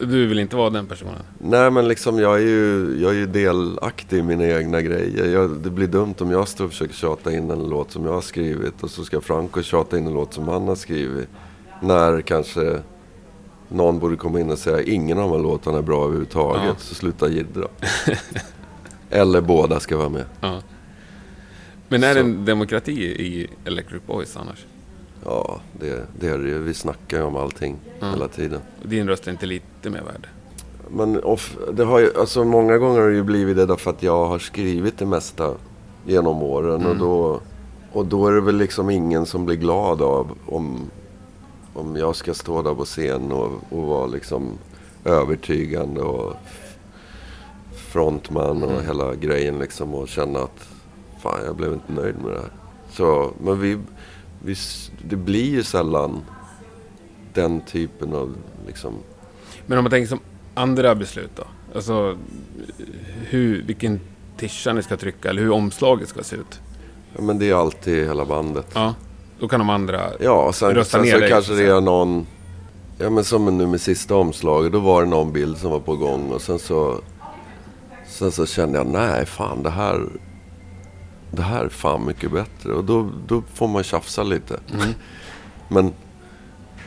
Du 0.00 0.26
vill 0.26 0.38
inte 0.38 0.56
vara 0.56 0.70
den 0.70 0.86
personen? 0.86 1.14
Nej 1.38 1.70
men 1.70 1.88
liksom 1.88 2.18
jag 2.18 2.34
är 2.34 2.38
ju, 2.46 2.96
jag 3.02 3.10
är 3.10 3.14
ju 3.14 3.26
delaktig 3.26 4.18
i 4.18 4.22
mina 4.22 4.46
egna 4.46 4.82
grejer. 4.82 5.26
Jag, 5.26 5.50
det 5.50 5.70
blir 5.70 5.86
dumt 5.86 6.14
om 6.18 6.30
jag 6.30 6.48
står 6.48 6.64
och 6.64 6.70
försöker 6.70 6.94
tjata 6.94 7.32
in 7.32 7.50
en 7.50 7.68
låt 7.68 7.90
som 7.90 8.04
jag 8.04 8.12
har 8.12 8.20
skrivit 8.20 8.82
och 8.82 8.90
så 8.90 9.04
ska 9.04 9.20
Franco 9.20 9.62
tjata 9.62 9.98
in 9.98 10.06
en 10.06 10.12
låt 10.14 10.34
som 10.34 10.48
han 10.48 10.68
har 10.68 10.74
skrivit. 10.74 11.28
När 11.82 12.20
kanske 12.20 12.80
någon 13.68 13.98
borde 13.98 14.16
komma 14.16 14.40
in 14.40 14.50
och 14.50 14.58
säga 14.58 14.82
ingen 14.82 15.18
av 15.18 15.28
de 15.30 15.36
här 15.36 15.42
låtarna 15.42 15.78
är 15.78 15.82
bra 15.82 16.02
överhuvudtaget. 16.04 16.62
Ja. 16.66 16.74
Så 16.78 16.94
sluta 16.94 17.28
jiddra. 17.28 17.68
Eller 19.10 19.40
båda 19.40 19.80
ska 19.80 19.96
vara 19.96 20.08
med. 20.08 20.24
Ja. 20.40 20.60
Men 21.88 22.04
är 22.04 22.08
det 22.08 22.14
Så. 22.14 22.26
en 22.26 22.44
demokrati 22.44 22.92
i 23.02 23.46
Electric 23.64 24.02
Boys 24.06 24.36
annars? 24.36 24.64
Ja, 25.24 25.60
det, 25.80 26.06
det 26.20 26.28
är 26.28 26.38
det 26.38 26.48
ju. 26.48 26.58
Vi 26.58 26.74
snackar 26.74 27.16
ju 27.18 27.22
om 27.24 27.36
allting 27.36 27.76
Ja. 28.00 28.10
hela 28.10 28.28
tiden. 28.28 28.60
Din 28.82 29.08
röst 29.08 29.26
är 29.26 29.30
inte 29.30 29.46
lite 29.46 29.90
mer 29.90 30.02
värd? 30.02 30.28
Men 30.90 31.22
off, 31.24 31.56
det 31.72 31.84
har 31.84 31.98
ju, 31.98 32.10
alltså 32.18 32.44
många 32.44 32.78
gånger 32.78 33.00
har 33.00 33.08
det 33.08 33.14
ju 33.16 33.22
blivit 33.22 33.56
det 33.56 33.66
därför 33.66 33.90
att 33.90 34.02
jag 34.02 34.26
har 34.26 34.38
skrivit 34.38 34.98
det 34.98 35.06
mesta 35.06 35.54
genom 36.06 36.42
åren. 36.42 36.74
Och, 36.74 36.82
Mm. 36.92 36.98
då, 36.98 37.40
och 37.92 38.06
då 38.06 38.26
är 38.28 38.32
det 38.32 38.40
väl 38.40 38.56
liksom 38.56 38.90
ingen 38.90 39.26
som 39.26 39.46
blir 39.46 39.56
glad 39.56 40.02
av 40.02 40.30
om, 40.46 40.90
om 41.78 41.96
jag 41.96 42.16
ska 42.16 42.34
stå 42.34 42.62
där 42.62 42.74
på 42.74 42.84
scen 42.84 43.32
och, 43.32 43.52
och 43.70 43.82
vara 43.82 44.06
liksom 44.06 44.58
övertygande 45.04 46.00
och 46.00 46.34
frontman 47.76 48.62
och 48.62 48.70
Mm. 48.72 48.86
hela 48.86 49.14
grejen 49.14 49.58
liksom 49.58 49.94
och 49.94 50.08
känna 50.08 50.38
att 50.38 50.68
fan 51.22 51.40
jag 51.44 51.56
blev 51.56 51.72
inte 51.72 51.92
nöjd 51.92 52.14
med 52.22 52.32
det 52.32 52.38
här. 52.40 52.50
Så, 52.90 53.32
men 53.44 53.60
vi, 53.60 53.78
vi, 54.44 54.54
det 55.08 55.16
blir 55.16 55.50
ju 55.50 55.62
sällan 55.62 56.20
den 57.34 57.60
typen 57.60 58.14
av 58.14 58.36
liksom 58.66 58.94
Men 59.66 59.78
om 59.78 59.84
man 59.84 59.90
tänker 59.90 60.08
som 60.08 60.20
andra 60.54 60.94
beslut 60.94 61.30
då? 61.36 61.44
Alltså 61.74 62.18
hur, 63.28 63.62
vilken 63.62 64.00
tischa 64.36 64.72
ni 64.72 64.82
ska 64.82 64.96
trycka 64.96 65.30
eller 65.30 65.42
hur 65.42 65.50
omslaget 65.50 66.08
ska 66.08 66.22
se 66.22 66.36
ut? 66.36 66.60
Ja, 67.16 67.22
men 67.22 67.38
det 67.38 67.50
är 67.50 67.54
alltid 67.54 68.06
hela 68.06 68.24
bandet. 68.24 68.66
Ja, 68.74 68.94
då 69.40 69.48
kan 69.48 69.60
de 69.60 69.70
andra... 69.70 70.00
Ja, 70.20 70.52
sen, 70.52 70.74
Rösta 70.74 70.90
sen 70.98 71.06
ner 71.06 71.12
så 71.12 71.18
dig, 71.18 71.30
kanske 71.30 71.52
att 71.52 71.58
det 71.58 71.66
är 71.66 71.80
någon... 71.80 72.26
Ja, 72.98 73.10
men 73.10 73.24
som 73.24 73.58
nu 73.58 73.66
med 73.66 73.80
sista 73.80 74.14
omslaget. 74.16 74.72
Då 74.72 74.78
var 74.78 75.02
det 75.02 75.08
någon 75.08 75.32
bild 75.32 75.58
som 75.58 75.70
var 75.70 75.80
på 75.80 75.96
gång 75.96 76.30
och 76.32 76.42
sen 76.42 76.58
så... 76.58 77.00
Sen 78.08 78.32
så 78.32 78.46
kände 78.46 78.78
jag, 78.78 78.86
nej 78.86 79.26
fan 79.26 79.62
det 79.62 79.70
här... 79.70 80.02
Det 81.30 81.42
här 81.42 81.64
är 81.64 81.68
fan 81.68 82.06
mycket 82.06 82.32
bättre. 82.32 82.72
Och 82.72 82.84
då, 82.84 83.10
då 83.26 83.42
får 83.54 83.68
man 83.68 83.82
tjafsa 83.82 84.22
lite. 84.22 84.60
Mm. 84.74 84.88
Men, 85.68 85.92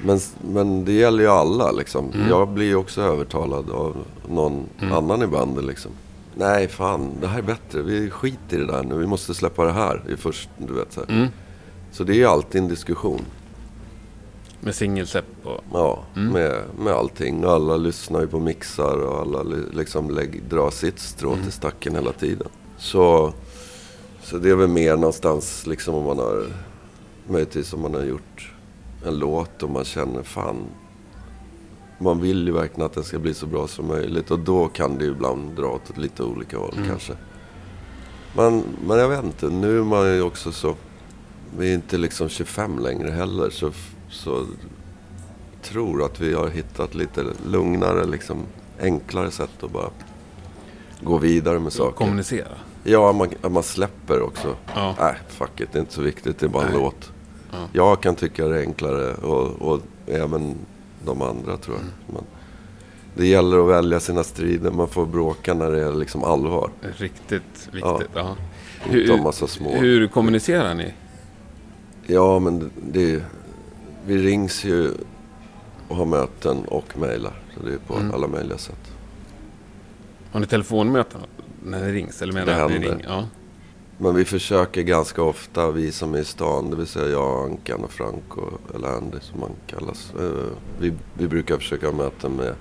men, 0.03 0.19
men 0.53 0.85
det 0.85 0.91
gäller 0.91 1.23
ju 1.23 1.29
alla 1.29 1.71
liksom. 1.71 2.11
Mm. 2.13 2.29
Jag 2.29 2.47
blir 2.49 2.65
ju 2.65 2.75
också 2.75 3.01
övertalad 3.01 3.69
av 3.69 3.95
någon 4.29 4.65
Mm. 4.81 4.93
annan 4.93 5.23
i 5.23 5.27
bandet 5.27 5.63
liksom. 5.63 5.91
Nej 6.35 6.67
fan, 6.67 7.09
det 7.21 7.27
här 7.27 7.37
är 7.37 7.43
bättre. 7.43 7.81
Vi 7.81 8.09
skiter 8.09 8.57
i 8.57 8.59
det 8.59 8.65
där 8.65 8.83
nu. 8.83 8.97
Vi 8.97 9.07
måste 9.07 9.33
släppa 9.33 9.65
det 9.65 9.71
här 9.71 10.03
i 10.13 10.17
först, 10.17 10.49
du 10.57 10.73
vet 10.73 10.93
så 10.93 10.99
här. 10.99 11.09
Mm. 11.15 11.27
Så 11.91 12.03
det 12.03 12.13
är 12.13 12.17
ju 12.17 12.25
alltid 12.25 12.61
en 12.61 12.67
diskussion. 12.67 13.21
Med 14.59 14.75
singelsläpp 14.75 15.25
och... 15.43 15.59
Ja, 15.73 16.03
Mm. 16.15 16.33
med, 16.33 16.61
med 16.79 16.93
allting. 16.93 17.43
Alla 17.43 17.77
lyssnar 17.77 18.21
ju 18.21 18.27
på 18.27 18.39
mixar 18.39 18.97
och 18.97 19.19
alla 19.21 19.43
li- 19.43 19.65
liksom 19.71 20.09
lägg, 20.09 20.43
drar 20.49 20.69
sitt 20.71 20.99
strå 20.99 21.31
Mm. 21.31 21.43
till 21.43 21.51
stacken 21.51 21.95
hela 21.95 22.11
tiden. 22.11 22.47
Så, 22.77 23.33
så 24.23 24.37
det 24.37 24.49
är 24.49 24.55
väl 24.55 24.67
mer 24.67 24.95
någonstans 24.95 25.67
liksom 25.67 25.95
om 25.95 26.03
man 26.05 26.17
har, 26.17 26.45
möjligtvis 27.27 27.73
om 27.73 27.81
man 27.81 27.93
har 27.93 28.01
gjort 28.03 28.51
en 29.05 29.19
låt 29.19 29.63
och 29.63 29.69
man 29.69 29.83
känner 29.85 30.23
fan, 30.23 30.55
man 31.99 32.21
vill 32.21 32.47
ju 32.47 32.53
verkligen 32.53 32.85
att 32.85 32.93
den 32.93 33.03
ska 33.03 33.19
bli 33.19 33.33
så 33.33 33.45
bra 33.45 33.67
som 33.67 33.87
möjligt. 33.87 34.31
Och 34.31 34.39
då 34.39 34.67
kan 34.67 34.97
det 34.97 35.05
ju 35.05 35.11
ibland 35.11 35.55
dra 35.55 35.65
åt 35.67 35.97
lite 35.97 36.23
olika 36.23 36.57
håll 36.57 36.73
Mm. 36.77 36.89
kanske. 36.89 37.13
Men, 38.35 38.63
men 38.87 38.97
jag 38.99 39.09
vet 39.09 39.23
inte, 39.23 39.49
nu 39.49 39.79
är 39.79 39.83
man 39.83 40.15
ju 40.15 40.21
också 40.21 40.51
så, 40.51 40.75
vi 41.57 41.69
är 41.69 41.73
inte 41.73 41.97
liksom 41.97 42.29
25 42.29 42.79
längre 42.79 43.11
heller. 43.11 43.49
Så, 43.49 43.71
så 44.09 44.45
tror 45.61 46.05
att 46.05 46.19
vi 46.19 46.33
har 46.33 46.49
hittat 46.49 46.95
lite 46.95 47.25
lugnare, 47.47 48.05
liksom 48.05 48.37
enklare 48.81 49.31
sätt 49.31 49.63
att 49.63 49.71
bara 49.71 49.89
gå 51.01 51.17
vidare 51.17 51.59
med 51.59 51.73
saker. 51.73 51.97
Kommunicera. 51.97 52.47
Ja, 52.83 53.11
man, 53.11 53.29
man 53.53 53.63
släpper 53.63 54.21
också. 54.21 54.55
Ja. 54.75 54.95
Nej, 54.99 55.15
fuck 55.27 55.59
it, 55.59 55.69
det 55.71 55.77
är 55.77 55.81
inte 55.81 55.93
så 55.93 56.01
viktigt, 56.01 56.39
det 56.39 56.45
är 56.45 56.49
bara 56.49 56.63
en 56.65 56.71
Nej. 56.71 56.81
låt. 56.81 57.11
Ja. 57.51 57.67
Jag 57.73 58.01
kan 58.01 58.15
tycka 58.15 58.47
det 58.47 58.57
är 58.57 58.61
enklare 58.61 59.13
och, 59.13 59.61
och 59.61 59.81
även 60.07 60.55
de 61.05 61.21
andra 61.21 61.57
tror 61.57 61.75
jag. 61.75 61.83
Mm. 61.83 61.93
Men 62.07 62.23
det 63.15 63.27
gäller 63.27 63.59
att 63.59 63.69
välja 63.69 63.99
sina 63.99 64.23
strider. 64.23 64.71
Man 64.71 64.87
får 64.87 65.05
bråka 65.05 65.53
när 65.53 65.71
det 65.71 65.83
är 65.83 65.91
liksom 65.91 66.23
allvar. 66.23 66.71
Riktigt 66.97 67.69
viktigt. 67.71 68.09
Ja. 68.13 68.35
Inte 68.91 69.13
om 69.13 69.23
massa 69.23 69.47
små. 69.47 69.75
hur 69.75 70.07
kommunicerar 70.07 70.73
ni? 70.73 70.93
Ja, 72.13 72.39
men 72.39 72.71
det, 72.91 73.23
vi 74.05 74.17
rings 74.17 74.63
ju 74.65 74.91
och 75.87 75.95
har 75.95 76.05
möten 76.05 76.65
och 76.65 76.97
mejlar. 76.97 77.33
Så 77.57 77.65
det 77.65 77.73
är 77.73 77.77
på 77.77 77.93
Mm. 77.95 78.11
alla 78.13 78.27
möjliga 78.27 78.57
sätt. 78.57 78.91
Har 80.31 80.39
ni 80.39 80.45
telefonmöten 80.45 81.21
när 81.63 81.79
det 81.79 81.91
rings? 81.91 82.21
Eller 82.21 82.33
menar 82.33 82.45
Det 82.45 82.53
ni 82.67 82.73
händer. 82.73 82.89
ringer? 82.89 83.05
Ja. 83.09 83.27
Men 83.97 84.15
vi 84.15 84.25
försöker 84.25 84.81
ganska 84.81 85.23
ofta, 85.23 85.71
vi 85.71 85.91
som 85.91 86.13
är 86.15 86.19
i 86.19 86.25
stan, 86.25 86.69
det 86.69 86.75
vill 86.75 86.87
säga 86.87 87.07
jag, 87.07 87.45
Ankan 87.51 87.83
och 87.83 87.91
Franco, 87.91 88.41
eller 88.75 88.87
Andy 88.87 89.17
som 89.21 89.41
han 89.41 89.51
kallas. 89.67 90.13
eh, 90.19 90.47
Vi, 90.79 90.93
vi 91.17 91.27
brukar 91.27 91.57
försöka 91.57 91.85
ha 91.87 91.93
möten 91.93 92.31
med, 92.35 92.55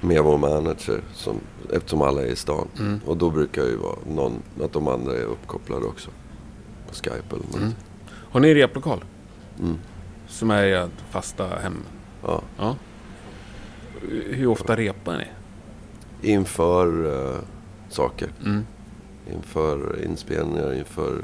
med 0.00 0.22
vår 0.22 0.38
manager, 0.38 1.00
som, 1.14 1.36
eftersom 1.72 2.02
alla 2.02 2.22
är 2.22 2.26
i 2.26 2.36
stan. 2.36 2.68
Mm. 2.78 3.00
Och 3.06 3.16
då 3.16 3.30
brukar 3.30 3.62
det 3.62 3.68
ju 3.70 3.76
vara 3.76 3.96
någon, 4.14 4.42
att 4.62 4.72
de 4.72 4.88
andra 4.88 5.12
är 5.16 5.22
uppkopplade 5.24 5.86
också. 5.86 6.10
På 6.88 6.94
Skype 6.94 7.12
eller 7.30 7.44
något. 7.46 7.56
Mm. 7.56 7.72
Har 8.30 8.40
ni 8.40 8.54
replokal? 8.54 9.04
Mm. 9.60 9.78
Som 10.28 10.50
är 10.50 10.64
ert 10.64 10.90
fasta 11.10 11.46
hem? 11.46 11.76
Ja. 12.22 12.42
Ja. 12.58 12.76
Hur 14.10 14.46
ofta 14.46 14.76
repar 14.76 15.16
ni? 15.18 15.24
Inför 16.32 17.06
eh, 17.34 17.38
saker. 17.88 18.28
Mm. 18.44 18.66
Inför 19.32 20.04
inspelningar, 20.04 20.74
inför 20.74 21.22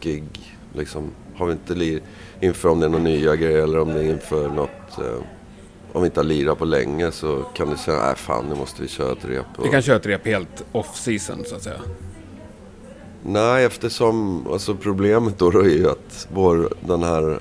gig. 0.00 0.56
Liksom, 0.72 1.10
har 1.36 1.46
vi 1.46 1.52
inte 1.52 1.74
lir, 1.74 2.00
inför 2.40 2.68
om 2.68 2.80
det 2.80 2.86
är 2.86 2.90
några 2.90 3.04
nya 3.04 3.36
grejer 3.36 3.62
eller 3.62 3.78
om 3.78 3.88
det 3.88 4.00
är 4.00 4.10
inför 4.10 4.48
något. 4.48 4.98
Eh, 4.98 5.22
om 5.92 6.02
vi 6.02 6.06
inte 6.06 6.20
har 6.20 6.24
lirat 6.24 6.58
på 6.58 6.64
länge 6.64 7.12
så 7.12 7.42
kan 7.42 7.70
det 7.70 7.76
säga, 7.76 7.98
nej 7.98 8.14
fan 8.16 8.44
nu 8.48 8.54
måste 8.54 8.82
vi 8.82 8.88
köra 8.88 9.12
ett 9.12 9.24
rep. 9.24 9.46
Vi 9.62 9.68
kan 9.68 9.82
köra 9.82 9.96
ett 9.96 10.06
rep 10.06 10.26
helt 10.26 10.64
off-season 10.72 11.44
så 11.44 11.56
att 11.56 11.62
säga. 11.62 11.80
Nej, 13.28 13.64
eftersom 13.64 14.46
alltså 14.52 14.74
problemet 14.74 15.38
då, 15.38 15.50
då 15.50 15.60
är 15.60 15.68
ju 15.68 15.90
att 15.90 16.28
vår, 16.32 16.68
den 16.80 17.02
här 17.02 17.38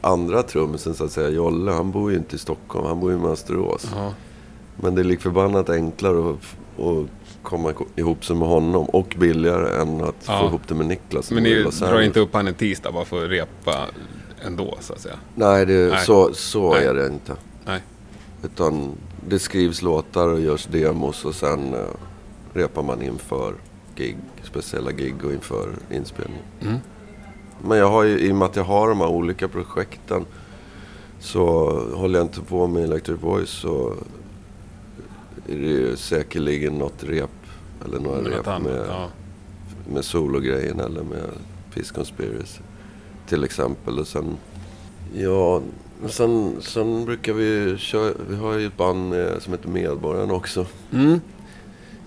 andra 0.00 0.42
trummisen 0.42 0.94
så 0.94 1.04
att 1.04 1.12
säga, 1.12 1.28
Jolle, 1.28 1.70
han 1.72 1.90
bor 1.90 2.10
ju 2.10 2.16
inte 2.16 2.36
i 2.36 2.38
Stockholm, 2.38 2.86
han 2.86 3.00
bor 3.00 3.10
ju 3.10 3.16
i 3.16 3.20
Mönsterås. 3.20 3.86
Ja. 3.94 4.12
Men 4.76 4.94
det 4.94 5.02
är 5.02 5.04
lik 5.04 5.20
förbannat 5.20 5.70
enklare 5.70 6.30
att, 6.30 6.36
att 6.86 7.06
komma 7.42 7.72
ihop 7.96 8.24
sig 8.24 8.36
med 8.36 8.48
honom 8.48 8.86
och 8.86 9.14
billigare 9.18 9.80
än 9.82 10.00
att 10.00 10.14
Ja. 10.26 10.40
få 10.40 10.46
ihop 10.46 10.68
det 10.68 10.74
med 10.74 10.86
Niklas. 10.86 11.30
Men 11.30 11.42
ni 11.42 11.62
drar 11.80 12.00
inte 12.00 12.20
upp 12.20 12.34
han 12.34 12.48
en 12.48 12.54
tisdag 12.54 12.92
bara 12.92 13.04
för 13.04 13.24
att 13.24 13.30
repa 13.30 13.86
ändå 14.46 14.78
så 14.80 14.92
att 14.92 15.00
säga? 15.00 15.14
Nej, 15.34 15.66
det, 15.66 15.88
Nej. 15.90 16.04
så, 16.04 16.34
så 16.34 16.72
Nej. 16.74 16.84
är 16.84 16.94
det 16.94 17.06
inte. 17.06 17.36
Nej. 17.66 17.80
Utan 18.44 18.92
det 19.28 19.38
skrivs 19.38 19.82
låtar 19.82 20.28
och 20.28 20.40
görs 20.40 20.66
demos 20.66 21.24
och 21.24 21.34
sen 21.34 21.74
uh, 21.74 21.80
repar 22.52 22.82
man 22.82 23.02
inför 23.02 23.54
gig, 23.96 24.16
speciella 24.42 24.92
gig 24.92 25.24
och 25.24 25.32
inför 25.32 25.68
inspelning. 25.90 26.42
Mm. 26.60 26.78
Men 27.62 27.78
jag 27.78 27.90
har 27.90 28.02
ju, 28.02 28.18
i 28.18 28.32
och 28.32 28.36
med 28.36 28.46
att 28.46 28.56
jag 28.56 28.64
har 28.64 28.88
de 28.88 29.00
här 29.00 29.08
olika 29.08 29.48
projekten 29.48 30.24
så 31.20 31.70
håller 31.94 32.18
jag 32.18 32.26
inte 32.26 32.40
på 32.40 32.66
med 32.66 32.84
Electric 32.84 33.22
Voice 33.22 33.50
så 33.50 33.94
är 35.48 35.56
det 35.56 35.66
ju 35.66 35.96
säkerligen 35.96 36.78
något 36.78 37.04
rep 37.04 37.30
eller 37.84 38.00
några 38.00 38.20
Något 38.20 38.32
rep 38.32 38.46
annat, 38.46 38.62
med, 38.62 38.86
ja. 38.88 39.08
med 39.92 40.04
sologrejen 40.04 40.80
eller 40.80 41.02
med 41.02 41.30
Peace 41.74 41.94
Conspiracy 41.94 42.60
till 43.28 43.44
exempel. 43.44 43.98
Och 43.98 44.06
sen, 44.06 44.36
ja, 45.14 45.62
sen, 46.08 46.56
sen 46.60 47.04
brukar 47.04 47.32
vi 47.32 47.76
köra, 47.78 48.12
vi 48.28 48.36
har 48.36 48.54
ju 48.54 48.66
ett 48.66 48.76
band 48.76 49.08
med, 49.08 49.42
som 49.42 49.52
heter 49.52 49.68
Medborgarna 49.68 50.34
också. 50.34 50.66
Mm. 50.92 51.20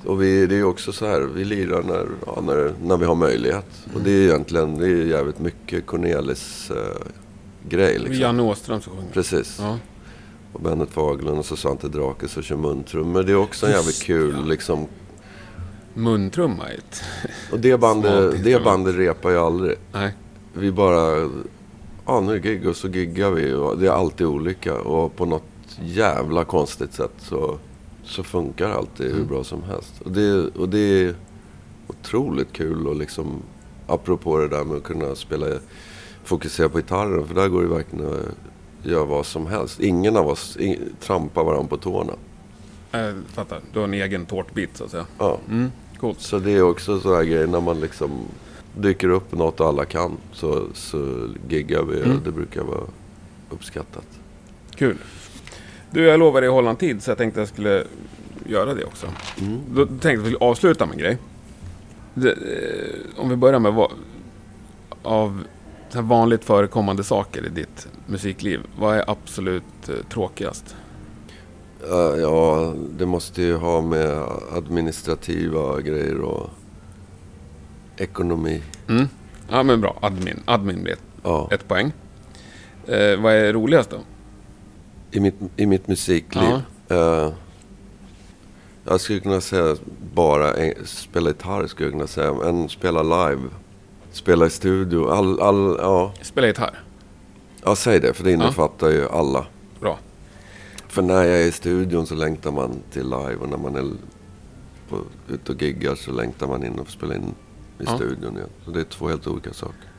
Och 0.05 0.21
vi, 0.21 0.47
det 0.47 0.55
är 0.55 0.63
också 0.63 0.91
så 0.91 1.05
här, 1.05 1.21
vi 1.21 1.45
lirar 1.45 1.83
när, 1.83 2.07
ja, 2.25 2.41
när, 2.41 2.73
när 2.83 2.97
vi 2.97 3.05
har 3.05 3.15
möjlighet. 3.15 3.85
Och 3.93 4.01
det 4.01 4.11
är 4.11 4.23
egentligen, 4.23 4.77
det 4.77 4.85
är 4.85 5.05
jävligt 5.05 5.39
mycket 5.39 5.85
Cornelis 5.85 6.71
eh, 6.71 7.07
grej 7.69 7.99
liksom. 7.99 8.15
Janne 8.15 8.43
Åström 8.43 8.81
som 8.81 8.93
sjunger. 8.93 9.11
Precis. 9.13 9.57
Ja. 9.59 9.77
Och 10.53 10.61
Bennet 10.61 10.89
Fagerlund 10.89 11.39
och 11.39 11.45
så 11.45 11.55
Svante 11.55 11.87
Drake 11.87 12.27
som 12.27 12.43
kör 12.43 12.55
muntrummor. 12.55 13.23
Det 13.23 13.31
är 13.31 13.35
också 13.35 13.65
en 13.65 13.71
jävligt 13.71 14.03
kul 14.03 14.35
ja. 14.37 14.45
liksom. 14.45 14.87
Muntrumma 15.93 16.69
ett... 16.69 17.03
Och 17.51 17.59
det 17.59 17.77
bandet, 17.79 18.43
det 18.43 18.63
bandet 18.63 18.95
repar 18.95 19.29
ju 19.29 19.37
aldrig. 19.37 19.75
Nej. 19.91 20.13
Vi 20.53 20.71
bara, 20.71 21.29
ja 22.05 22.19
nu 22.21 22.33
är 22.33 22.39
gig 22.39 22.67
och 22.67 22.75
så 22.75 22.87
giggar 22.87 23.31
vi. 23.31 23.53
Och 23.53 23.77
det 23.77 23.87
är 23.87 23.91
alltid 23.91 24.27
olika. 24.27 24.73
Och 24.73 25.15
på 25.15 25.25
något 25.25 25.43
jävla 25.81 26.45
konstigt 26.45 26.93
sätt 26.93 27.13
så, 27.17 27.57
så 28.09 28.23
funkar 28.23 28.69
alltid 28.69 29.05
hur 29.07 29.15
Mm. 29.15 29.27
bra 29.27 29.43
som 29.43 29.63
helst. 29.63 30.01
Och 30.05 30.11
det, 30.11 30.33
och 30.47 30.69
det 30.69 30.79
är 30.79 31.15
otroligt 31.87 32.53
kul 32.53 32.87
och 32.87 32.95
liksom, 32.95 33.41
apropå 33.87 34.37
det 34.37 34.47
där 34.47 34.63
med 34.63 34.77
att 34.77 34.83
kunna 34.83 35.15
spela, 35.15 35.45
fokusera 36.23 36.69
på 36.69 36.77
gitarren. 36.77 37.27
För 37.27 37.35
där 37.35 37.47
går 37.47 37.61
det 37.61 37.67
verkligen 37.67 38.05
att 38.05 38.87
göra 38.87 39.05
vad 39.05 39.25
som 39.25 39.47
helst. 39.47 39.79
Ingen 39.79 40.17
av 40.17 40.27
oss 40.27 40.57
in, 40.57 40.93
trampar 40.99 41.43
varandra 41.43 41.67
på 41.69 41.77
tårna. 41.77 42.13
Jag 42.91 43.13
fattar. 43.33 43.61
Du 43.73 43.79
har 43.79 43.83
en 43.87 43.93
egen 43.93 44.25
tårtbit 44.25 44.77
så 44.77 44.83
att 44.83 44.91
säga. 44.91 45.05
Ja. 45.17 45.39
Mm. 45.49 45.71
Coolt. 45.99 46.21
Så 46.21 46.39
det 46.39 46.51
är 46.51 46.61
också 46.61 46.99
sådana 46.99 47.23
grejer 47.23 47.47
när 47.47 47.61
man 47.61 47.79
liksom 47.79 48.11
dyker 48.77 49.09
upp 49.09 49.31
något 49.31 49.59
och 49.59 49.67
alla 49.67 49.85
kan. 49.85 50.17
Så, 50.33 50.63
så 50.73 51.27
giggar 51.49 51.83
vi 51.83 52.01
Mm. 52.01 52.17
och 52.17 52.23
det 52.23 52.31
brukar 52.31 52.63
vara 52.63 52.81
uppskattat. 53.49 54.05
Kul. 54.75 54.97
Du, 55.91 56.03
jag 56.03 56.19
lovade 56.19 56.41
dig 56.45 56.47
att 56.47 56.53
hålla 56.53 56.69
en 56.69 56.75
tid 56.75 57.03
så 57.03 57.11
jag 57.11 57.17
tänkte 57.17 57.39
jag 57.41 57.47
skulle 57.47 57.83
göra 58.45 58.73
det 58.73 58.83
också. 58.83 59.07
Mm. 59.41 59.59
Då 59.71 59.85
tänkte 59.85 60.07
jag 60.09 60.17
att 60.19 60.25
vi 60.25 60.29
skulle 60.31 60.49
avsluta 60.49 60.85
med 60.85 60.93
en 60.93 60.99
grej. 60.99 61.17
Det, 62.13 62.31
eh, 62.31 63.21
om 63.21 63.29
vi 63.29 63.35
börjar 63.35 63.59
med 63.59 63.73
vad, 63.73 63.91
av 65.03 65.43
så 65.89 66.01
vanligt 66.01 66.45
förekommande 66.45 67.03
saker 67.03 67.45
i 67.45 67.49
ditt 67.49 67.87
musikliv. 68.05 68.59
Vad 68.79 68.95
är 68.97 69.03
absolut 69.07 69.89
eh, 69.89 69.95
tråkigast? 70.09 70.75
Ja, 71.89 72.15
Ja, 72.17 72.73
det 72.97 73.05
måste 73.05 73.41
ju 73.41 73.55
ha 73.55 73.81
med 73.81 74.23
administrativa 74.51 75.81
grejer 75.81 76.21
och 76.21 76.49
ekonomi. 77.97 78.61
Mm. 78.89 79.07
Ja, 79.49 79.63
men 79.63 79.81
bra. 79.81 79.97
Admin. 80.01 80.39
Admin 80.45 80.83
blir 80.83 80.93
ett, 80.93 81.03
Ja, 81.23 81.47
ett 81.51 81.67
poäng. 81.67 81.91
Eh, 82.87 83.19
vad 83.21 83.33
är 83.33 83.53
roligast 83.53 83.89
då? 83.89 83.97
I 85.11 85.19
mitt, 85.19 85.35
i 85.55 85.65
mitt 85.65 85.87
musikliv. 85.87 86.61
Eh, 86.89 87.29
jag 88.83 89.01
skulle 89.01 89.19
kunna 89.19 89.41
säga 89.41 89.75
bara 90.13 90.53
en, 90.53 90.73
spela 90.85 91.29
gitarr 91.29 91.67
skulle 91.67 91.85
jag 91.87 91.93
kunna 91.93 92.07
säga. 92.07 92.33
Men 92.33 92.69
spela 92.69 93.03
live. 93.03 93.41
Spela 94.11 94.45
i 94.45 94.49
studio. 94.49 95.09
All, 95.09 95.41
all, 95.41 95.75
ja. 95.79 96.13
Spela 96.21 96.47
gitarr. 96.47 96.79
ja, 97.63 97.75
säg 97.75 97.99
det 97.99 98.13
för 98.13 98.23
det 98.23 98.31
innefattar 98.31 98.89
ju 98.89 99.09
alla. 99.09 99.45
Bra. 99.79 99.99
För 100.87 101.01
när 101.01 101.13
jag 101.23 101.41
är 101.41 101.45
i 101.47 101.51
studion 101.51 102.07
så 102.07 102.15
längtar 102.15 102.51
man 102.51 102.75
till 102.91 103.03
live 103.03 103.35
och 103.35 103.49
när 103.49 103.57
man 103.57 103.75
är 103.75 103.85
på, 104.89 104.97
ute 105.27 105.51
och 105.51 105.61
giggar 105.61 105.95
så 105.95 106.11
längtar 106.11 106.47
man 106.47 106.65
in 106.65 106.79
och 106.79 106.85
får 106.87 106.91
spela 106.91 107.15
in 107.15 107.21
i 107.79 107.83
Ja. 107.85 107.95
studion 107.95 108.35
igen. 108.37 108.49
Så 108.65 108.71
det 108.71 108.79
är 108.79 108.83
två 108.83 109.07
helt 109.07 109.27
olika 109.27 109.53
saker. 109.53 109.89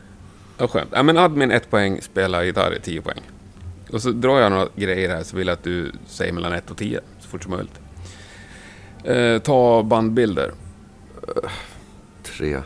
Ja, 0.58 0.68
skönt. 0.68 0.88
Ja, 0.92 1.02
men 1.02 1.18
admin 1.18 1.50
ett 1.50 1.70
poäng, 1.70 2.00
spela 2.02 2.44
gitarr 2.44 2.78
tio 2.82 3.02
poäng. 3.02 3.20
Och 3.92 4.02
så 4.02 4.10
drar 4.10 4.40
jag 4.40 4.52
några 4.52 4.68
grejer 4.76 5.08
här 5.08 5.22
så 5.22 5.36
vill 5.36 5.46
jag 5.46 5.54
att 5.54 5.64
du 5.64 5.92
säger 6.06 6.32
mellan 6.32 6.52
ett 6.52 6.70
och 6.70 6.76
tio 6.76 7.00
så 7.20 7.28
fort 7.28 7.42
som 7.42 7.52
möjligt. 7.52 7.80
Eh, 9.04 9.38
ta 9.38 9.82
bandbilder. 9.82 10.52
Tre, 12.22 12.58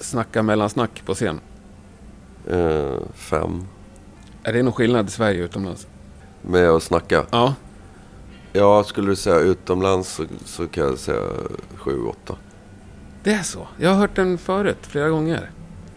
Snacka 0.00 0.42
mellan 0.42 0.70
snack 0.70 1.02
på 1.06 1.14
scen. 1.14 1.40
eh, 2.48 2.96
fem. 3.14 3.64
Är 4.42 4.52
det 4.52 4.62
någon 4.62 4.72
skillnad 4.72 5.08
i 5.08 5.10
Sverige 5.10 5.40
och 5.40 5.44
utomlands? 5.44 5.86
Med 6.42 6.68
att 6.70 6.82
snacka. 6.82 7.26
Ja. 7.30 7.54
Ja, 8.52 8.84
skulle 8.84 9.08
du 9.10 9.16
säga 9.16 9.38
utomlands 9.38 10.08
så, 10.12 10.24
så 10.44 10.66
kan 10.68 10.84
jag 10.84 10.98
säga 10.98 11.28
sju, 11.76 12.04
åtta. 12.04 12.36
Det 13.22 13.32
är 13.32 13.42
så. 13.42 13.68
Jag 13.78 13.90
har 13.90 13.96
hört 13.96 14.16
den 14.16 14.38
förut, 14.38 14.78
flera 14.82 15.08
gånger. 15.08 15.50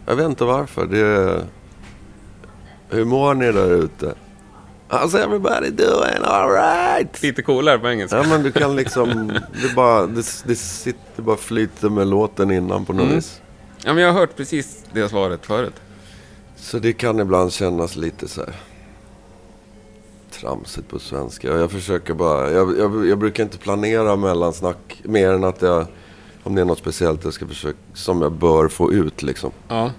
Jag 0.05 0.15
vet 0.15 0.25
inte 0.25 0.43
varför. 0.45 0.85
Det 0.85 0.99
är... 0.99 1.43
Hur 2.95 3.05
mår 3.05 3.33
ni 3.33 3.51
där 3.51 3.71
ute? 3.71 4.13
How's 4.89 5.15
everybody 5.23 5.69
doing? 5.69 6.23
Alright! 6.23 7.23
Lite 7.23 7.41
coolare 7.41 7.79
på 7.79 7.87
engelska. 7.89 8.17
Ja 8.17 8.23
men 8.29 8.43
du 8.43 8.51
kan 8.51 8.75
liksom, 8.75 9.27
det 9.61 9.75
bara, 9.75 10.05
det, 10.07 10.43
det 10.45 10.55
sitter 10.55 11.21
bara 11.21 11.37
flyter 11.37 11.89
med 11.89 12.07
låten 12.07 12.51
innan 12.51 12.85
på 12.85 12.93
något 12.93 13.01
Mm. 13.03 13.15
vis. 13.15 13.41
Ja, 13.83 13.93
men 13.93 14.03
jag 14.03 14.13
har 14.13 14.19
hört 14.19 14.35
precis 14.35 14.83
det 14.93 15.09
svaret 15.09 15.45
förut. 15.45 15.73
Så 16.55 16.79
det 16.79 16.93
kan 16.93 17.19
ibland 17.19 17.51
kännas 17.53 17.95
lite 17.95 18.27
så 18.27 18.41
här 18.41 18.53
tramsigt 20.31 20.89
på 20.89 20.99
svenska. 20.99 21.47
Jag 21.47 21.71
försöker 21.71 22.13
bara, 22.13 22.51
jag, 22.51 22.77
jag, 22.79 23.07
jag 23.07 23.17
brukar 23.17 23.43
inte 23.43 23.57
planera 23.57 24.15
mellansnack 24.15 25.01
mer 25.03 25.29
än 25.29 25.43
att 25.43 25.61
jag, 25.61 25.85
om 26.43 26.55
det 26.55 26.61
är 26.61 26.65
något 26.65 26.77
speciellt 26.79 27.23
jag 27.23 27.33
ska 27.33 27.47
försöka, 27.47 27.77
som 27.93 28.21
jag 28.21 28.31
bör 28.31 28.67
få 28.67 28.93
ut 28.93 29.23
liksom. 29.23 29.51
Ja. 29.67 29.91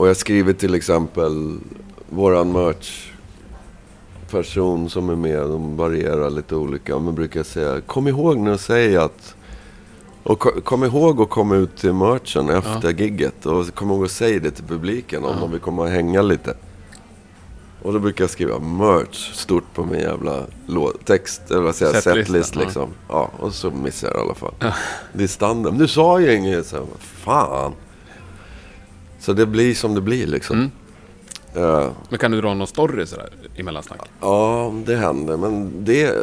Och 0.00 0.08
jag 0.08 0.16
skriver 0.16 0.52
till 0.52 0.74
exempel 0.74 1.58
våran 2.08 2.52
merch 2.52 3.12
person 4.30 4.90
som 4.90 5.10
är 5.10 5.16
med, 5.16 5.40
de 5.40 5.76
varierar 5.76 6.30
lite 6.30 6.54
olika. 6.54 6.98
Man 6.98 7.14
brukar 7.14 7.42
säga, 7.42 7.80
kom 7.80 8.08
ihåg 8.08 8.38
nu 8.38 8.52
att 8.52 8.60
säga 8.60 9.04
att... 9.04 9.34
Och 10.22 10.38
ko- 10.38 10.60
kom 10.60 10.84
ihåg 10.84 11.20
att 11.20 11.30
komma 11.30 11.56
ut 11.56 11.76
till 11.76 11.92
merchen 11.92 12.48
efter 12.48 12.92
gigget. 12.92 13.46
Och 13.46 13.74
kom 13.74 13.90
ihåg 13.90 14.04
att 14.04 14.10
säga 14.10 14.40
det 14.40 14.50
till 14.50 14.64
publiken 14.64 15.24
om 15.24 15.40
de 15.40 15.50
vill 15.50 15.60
komma 15.60 15.82
och 15.82 15.88
hänga 15.88 16.22
lite. 16.22 16.54
Och 17.82 17.92
då 17.92 17.98
brukar 17.98 18.24
jag 18.24 18.30
skriva 18.30 18.58
merch 18.58 19.34
stort 19.34 19.74
på 19.74 19.84
min 19.84 20.00
jävla 20.00 20.46
text, 21.04 21.50
eller 21.50 21.60
vad 21.62 21.74
säger 21.74 21.94
jag, 21.94 22.02
setlist 22.02 22.54
ja. 22.54 22.60
liksom. 22.60 22.88
Ja, 23.08 23.30
och 23.38 23.54
så 23.54 23.70
missar 23.70 24.08
jag 24.08 24.16
i 24.16 24.20
alla 24.20 24.34
fall. 24.34 24.54
Det 25.12 25.22
är 25.24 25.28
standard. 25.28 25.74
Nu 25.74 25.88
sa 25.88 26.20
jag 26.20 26.34
inget, 26.36 26.66
så 26.66 26.76
här, 26.76 26.86
fan. 26.98 27.72
Så 29.20 29.32
det 29.32 29.46
blir 29.46 29.74
som 29.74 29.94
det 29.94 30.00
blir 30.00 30.26
liksom. 30.26 30.56
Mm. 30.56 30.70
Eh, 31.54 31.90
Men 32.08 32.18
kan 32.18 32.30
du 32.30 32.40
dra 32.40 32.54
någon 32.54 32.66
story 32.66 33.06
sådär 33.06 33.28
i 33.56 33.62
mellansnack? 33.62 34.00
Ja, 34.20 34.74
det 34.86 34.96
händer. 34.96 35.36
Men 35.36 35.84
det... 35.84 36.16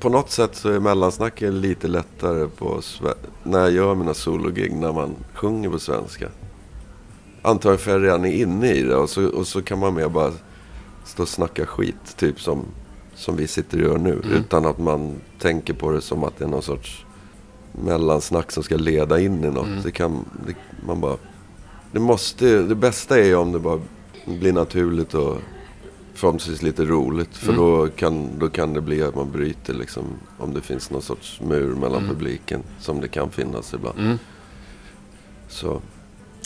På 0.00 0.08
något 0.08 0.30
sätt 0.30 0.54
så 0.54 0.68
är 0.68 0.80
mellansnacket 0.80 1.52
lite 1.52 1.88
lättare 1.88 2.48
på 2.48 2.80
när 3.42 3.60
jag 3.60 3.70
gör 3.72 3.94
mina 3.94 4.14
sologig 4.14 4.72
när 4.72 4.92
man 4.92 5.14
sjunger 5.34 5.70
på 5.70 5.78
svenska. 5.78 6.28
Antagligen 7.42 7.78
för 7.78 7.90
jag 7.90 8.02
redan 8.02 8.24
är 8.24 8.32
inne 8.32 8.72
i 8.72 8.82
det 8.82 8.96
och 8.96 9.10
så, 9.10 9.28
och 9.28 9.46
så 9.46 9.62
kan 9.62 9.78
man 9.78 9.94
mer 9.94 10.08
bara 10.08 10.32
stå 11.04 11.22
och 11.22 11.28
snacka 11.28 11.66
skit. 11.66 12.16
Typ 12.16 12.40
som, 12.40 12.64
som 13.14 13.36
vi 13.36 13.46
sitter 13.46 13.78
och 13.78 13.84
gör 13.84 13.98
nu. 13.98 14.22
Utan 14.36 14.66
att 14.66 14.78
man 14.78 15.14
tänker 15.38 15.74
på 15.74 15.90
det 15.90 16.00
som 16.00 16.24
att 16.24 16.38
det 16.38 16.44
är 16.44 16.48
någon 16.48 16.62
sorts 16.62 17.04
mellansnack 17.84 18.52
som 18.52 18.62
ska 18.62 18.76
leda 18.76 19.20
in 19.20 19.44
i 19.44 19.50
något. 19.50 19.82
Det 19.82 19.90
kan 19.90 20.24
det, 20.46 20.54
man 20.86 21.00
bara... 21.00 21.16
Det, 21.92 22.00
måste, 22.00 22.62
det 22.62 22.74
bästa 22.74 23.18
är 23.18 23.24
ju 23.24 23.34
om 23.36 23.52
det 23.52 23.58
bara 23.58 23.80
blir 24.24 24.52
naturligt 24.52 25.14
och 25.14 25.36
förhoppningsvis 26.14 26.62
lite 26.62 26.84
roligt. 26.84 27.36
För 27.36 27.52
då, 27.52 27.88
kan, 27.88 28.38
då 28.38 28.48
kan 28.48 28.72
det 28.74 28.80
bli 28.80 29.02
att 29.02 29.14
man 29.14 29.30
bryter 29.32 29.74
liksom. 29.74 30.04
Om 30.38 30.54
det 30.54 30.60
finns 30.60 30.90
någon 30.90 31.02
sorts 31.02 31.40
mur 31.40 31.74
mellan 31.74 32.08
publiken. 32.08 32.62
Som 32.78 33.00
det 33.00 33.08
kan 33.08 33.30
finnas 33.30 33.74
ibland. 33.74 33.98
Mm. 33.98 34.18
Så, 35.48 35.80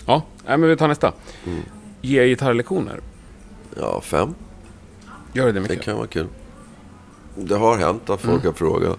Ja, 0.06 0.22
nej, 0.46 0.58
men 0.58 0.68
vi 0.70 0.76
tar 0.76 0.88
nästa. 0.88 1.12
Mm. 1.46 1.62
Ge 2.00 2.26
gitarrlektioner. 2.28 3.00
ja, 3.76 4.00
fem. 4.00 4.34
Gör 5.32 5.46
det 5.46 5.52
Det 5.52 5.60
mycket? 5.60 5.82
kan 5.82 5.96
vara 5.96 6.06
kul. 6.06 6.26
Det 7.36 7.54
har 7.56 7.76
hänt 7.76 8.10
att 8.10 8.20
folk 8.20 8.44
har 8.44 8.52
frågat 8.52 8.98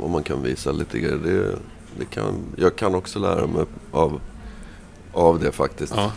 om 0.00 0.10
man 0.10 0.22
kan 0.22 0.42
visa 0.42 0.72
lite 0.72 0.98
grejer. 0.98 1.18
Det, 1.24 1.56
det 1.98 2.04
kan, 2.04 2.34
jag 2.56 2.76
kan 2.76 2.94
också 2.94 3.18
lära 3.18 3.46
mig 3.46 3.64
av, 3.92 4.20
av 5.18 5.40
det 5.40 5.52
faktiskt. 5.52 5.92
Ja. 5.96 6.12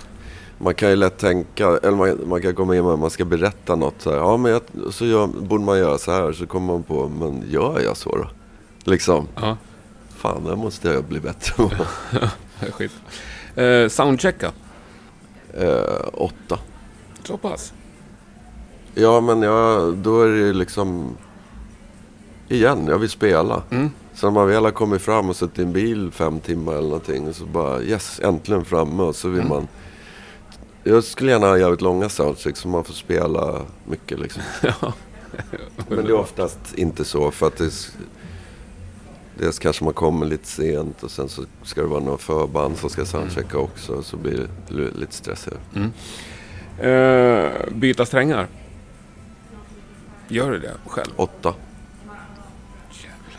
Man 0.57 0.73
kan 0.75 0.89
ju 0.89 0.95
lätt 0.95 1.17
tänka, 1.17 1.67
eller 1.67 1.91
man, 1.97 2.29
man 2.29 2.41
kan 2.41 2.55
komma 2.55 2.75
in 2.75 2.83
med 2.83 2.93
att 2.93 2.99
man 2.99 3.09
ska 3.09 3.25
berätta 3.25 3.75
något. 3.75 4.01
Så 4.01 4.09
här, 4.11 4.17
ja, 4.17 4.37
men 4.37 4.51
jag, 4.51 4.61
så 4.93 5.05
gör, 5.05 5.27
borde 5.27 5.63
man 5.63 5.77
göra 5.79 5.97
så 5.97 6.11
här. 6.11 6.33
Så 6.33 6.47
kommer 6.47 6.73
man 6.73 6.83
på, 6.83 7.07
men 7.07 7.43
gör 7.49 7.79
jag 7.79 7.97
så 7.97 8.15
då? 8.17 8.27
Liksom, 8.91 9.27
ja. 9.41 9.57
fan 10.15 10.43
det 10.43 10.55
måste 10.55 10.89
jag 10.89 11.03
bli 11.03 11.19
bättre 11.19 11.53
på. 11.57 11.69
Skit. 12.71 12.91
Eh, 13.55 13.87
soundchecka. 13.87 14.51
eh, 15.53 16.07
åtta. 16.13 16.59
Så 17.23 17.37
pass? 17.37 17.73
Ja, 18.95 19.21
men 19.21 19.41
jag, 19.41 19.97
då 19.97 20.21
är 20.21 20.27
det 20.27 20.37
ju 20.37 20.53
liksom... 20.53 21.17
Igen, 22.47 22.87
jag 22.87 22.99
vill 22.99 23.09
spela. 23.09 23.63
Mm. 23.69 23.91
Så 24.13 24.25
när 24.27 24.31
man 24.33 24.47
väl 24.47 24.63
har 24.63 24.71
kommit 24.71 25.01
fram 25.01 25.29
och 25.29 25.35
suttit 25.35 25.59
i 25.59 25.61
en 25.61 25.73
bil 25.73 26.11
fem 26.11 26.39
timmar 26.39 26.71
eller 26.73 26.83
någonting. 26.83 27.27
Och 27.27 27.35
så 27.35 27.45
bara 27.45 27.81
yes, 27.81 28.19
äntligen 28.23 28.65
framme. 28.65 29.03
Och 29.03 29.15
så 29.15 29.29
vill 29.29 29.43
man... 29.45 29.67
Jag 30.83 31.03
skulle 31.03 31.31
gärna 31.31 31.47
ha 31.47 31.57
jävligt 31.57 31.81
långa 31.81 32.09
soundchecks 32.09 32.59
så 32.59 32.67
man 32.67 32.83
får 32.83 32.93
spela 32.93 33.61
mycket 33.85 34.19
liksom. 34.19 34.41
ja. 34.63 34.93
Men 35.87 35.97
det 36.05 36.11
är 36.11 36.13
oftast 36.13 36.59
inte 36.75 37.05
så 37.05 37.31
för 37.31 37.47
att 37.47 37.57
det... 37.57 37.63
är- 37.65 38.11
Dels 39.37 39.59
kanske 39.59 39.83
man 39.83 39.93
kommer 39.93 40.25
lite 40.25 40.47
sent 40.47 41.03
och 41.03 41.11
sen 41.11 41.29
så 41.29 41.43
ska 41.63 41.81
det 41.81 41.87
vara 41.87 41.99
några 41.99 42.17
förband 42.17 42.77
som 42.77 42.89
ska 42.89 43.05
soundchecka 43.05 43.57
också. 43.57 44.03
Så 44.03 44.17
blir 44.17 44.47
det 44.67 44.73
li- 44.73 44.91
lite 44.95 45.13
stressigare. 45.13 45.59
Eh, 46.79 47.51
byta 47.75 48.05
strängar. 48.05 48.47
Gör 50.27 50.51
du 50.51 50.59
det 50.59 50.73
själv? 50.87 51.11
Åtta. 51.15 51.53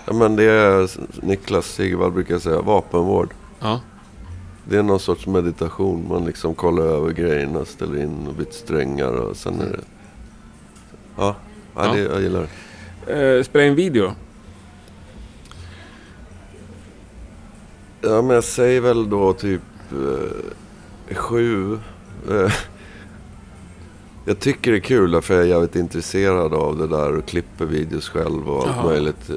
Ja, 0.07 0.13
men 0.13 0.37
det 0.37 0.45
är 0.45 0.91
Niklas 1.27 1.67
Sigvall 1.67 2.11
brukar 2.13 2.39
säga, 2.39 2.61
vapenvård. 2.61 3.35
Ja. 3.61 3.81
Det 4.65 4.77
är 4.77 4.83
någon 4.83 5.01
sorts 5.01 5.27
meditation. 5.27 6.07
Man 6.09 6.25
liksom 6.25 6.55
kollar 6.55 6.83
över 6.83 7.13
grejerna, 7.13 7.65
ställer 7.65 8.03
in 8.03 8.27
och 8.27 8.35
byter 8.35 8.51
strängar 8.51 9.13
och 9.13 9.37
sen 9.37 9.61
är 9.61 9.67
det... 9.67 9.81
Ja, 11.17 11.37
ja, 11.75 11.87
Ja. 11.87 11.93
Det, 11.93 12.01
jag 12.01 12.23
gillar 12.23 12.49
det. 13.07 13.37
Eh, 13.37 13.43
spela 13.43 13.65
in 13.65 13.75
video. 13.75 14.13
Ja, 18.01 18.23
men 18.23 18.35
jag 18.35 18.45
säger 18.45 18.81
väl 18.81 19.11
då 19.11 19.33
typ 19.33 19.63
eh, 19.93 21.17
sju. 21.17 21.79
Eh, 22.31 22.53
jag 24.25 24.39
tycker 24.41 24.71
det 24.71 24.79
är 24.79 24.81
kul 24.81 25.11
därför 25.11 25.35
jag 25.35 25.43
är 25.43 25.49
jävligt 25.49 25.77
intresserad 25.77 26.55
av 26.55 26.79
det 26.79 26.87
där 26.87 27.17
och 27.17 27.27
klipper 27.27 27.65
videos 27.65 28.09
själv 28.09 28.51
och 28.51 28.59
allt 28.59 28.77
Jaha. 28.77 28.85
möjligt 28.87 29.31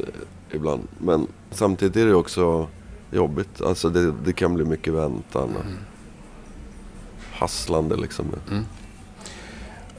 ibland. 0.51 0.87
Men 0.97 1.27
samtidigt 1.51 1.95
är 1.95 2.05
det 2.05 2.15
också 2.15 2.67
jobbigt. 3.11 3.61
Alltså 3.61 3.89
det, 3.89 4.11
det 4.25 4.33
kan 4.33 4.53
bli 4.53 4.65
mycket 4.65 4.93
väntan 4.93 5.49
och 5.55 5.65
hasslande 7.37 7.95
liksom. 7.95 8.25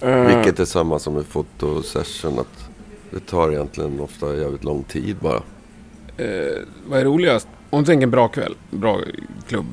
Eh, 0.00 0.36
Vilket 0.36 0.60
är 0.60 0.64
samma 0.64 0.98
som 0.98 1.14
med 1.14 1.26
fotosession. 1.26 2.38
Att 2.38 2.68
det 3.10 3.20
tar 3.26 3.50
egentligen 3.52 4.00
ofta 4.00 4.36
jävligt 4.36 4.64
lång 4.64 4.82
tid 4.82 5.16
bara. 5.16 5.42
eh, 6.16 6.62
vad 6.88 7.00
är 7.00 7.04
roligast? 7.04 7.48
Om 7.70 7.80
du 7.82 7.86
tänker 7.86 8.02
en 8.06 8.10
bra 8.10 8.28
kväll, 8.28 8.54
bra 8.70 9.00
klubb, 9.48 9.66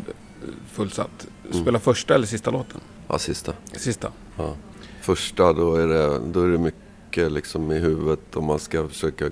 fullsatt. 0.71 1.27
Spela 1.51 1.79
första 1.79 2.15
eller 2.15 2.25
sista 2.27 2.51
låten? 2.51 2.79
Ja, 3.07 3.19
sista. 3.19 3.53
Sista. 3.73 4.11
Ja. 4.37 4.53
Första 5.01 5.53
då 5.53 5.75
är, 5.75 5.87
det, 5.87 6.19
då 6.31 6.41
är 6.41 6.47
det 6.47 6.57
mycket 6.57 7.31
liksom 7.31 7.71
i 7.71 7.79
huvudet 7.79 8.35
om 8.35 8.45
man 8.45 8.59
ska 8.59 8.87
försöka 8.87 9.29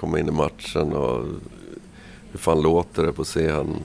komma 0.00 0.18
in 0.18 0.28
i 0.28 0.32
matchen 0.32 0.92
och 0.92 1.24
hur 2.32 2.38
fan 2.38 2.62
låter 2.62 3.02
det 3.06 3.12
på 3.12 3.24
scen. 3.24 3.76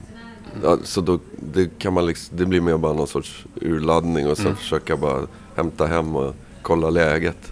Ja, 0.63 0.77
så 0.83 1.01
då 1.01 1.19
det 1.53 1.79
kan 1.79 1.93
man 1.93 2.05
liksom, 2.05 2.37
det 2.37 2.45
blir 2.45 2.61
mer 2.61 2.77
bara 2.77 2.93
någon 2.93 3.07
sorts 3.07 3.45
urladdning 3.61 4.27
och 4.27 4.37
sen 4.37 4.55
försöka 4.55 4.97
bara 4.97 5.27
hämta 5.55 5.85
hem 5.85 6.15
och 6.15 6.35
kolla 6.61 6.89
läget. 6.89 7.51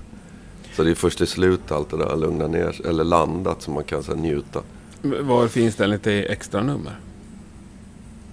Så 0.76 0.84
det 0.84 0.92
är 0.92 0.96
först 0.96 1.22
i 1.22 1.26
slut 1.26 1.72
allt 1.72 1.90
det 1.90 1.98
där 1.98 2.16
lugna 2.18 2.48
ner 2.48 2.86
eller 2.88 3.04
landat 3.04 3.62
så 3.62 3.72
man 3.72 3.84
kan 3.84 4.04
här, 4.08 4.16
njuta. 4.16 4.62
Var 5.02 5.48
för 5.48 5.60
inställning 5.60 6.00
till 6.00 6.26
extra 6.30 6.64
nummer? 6.64 7.00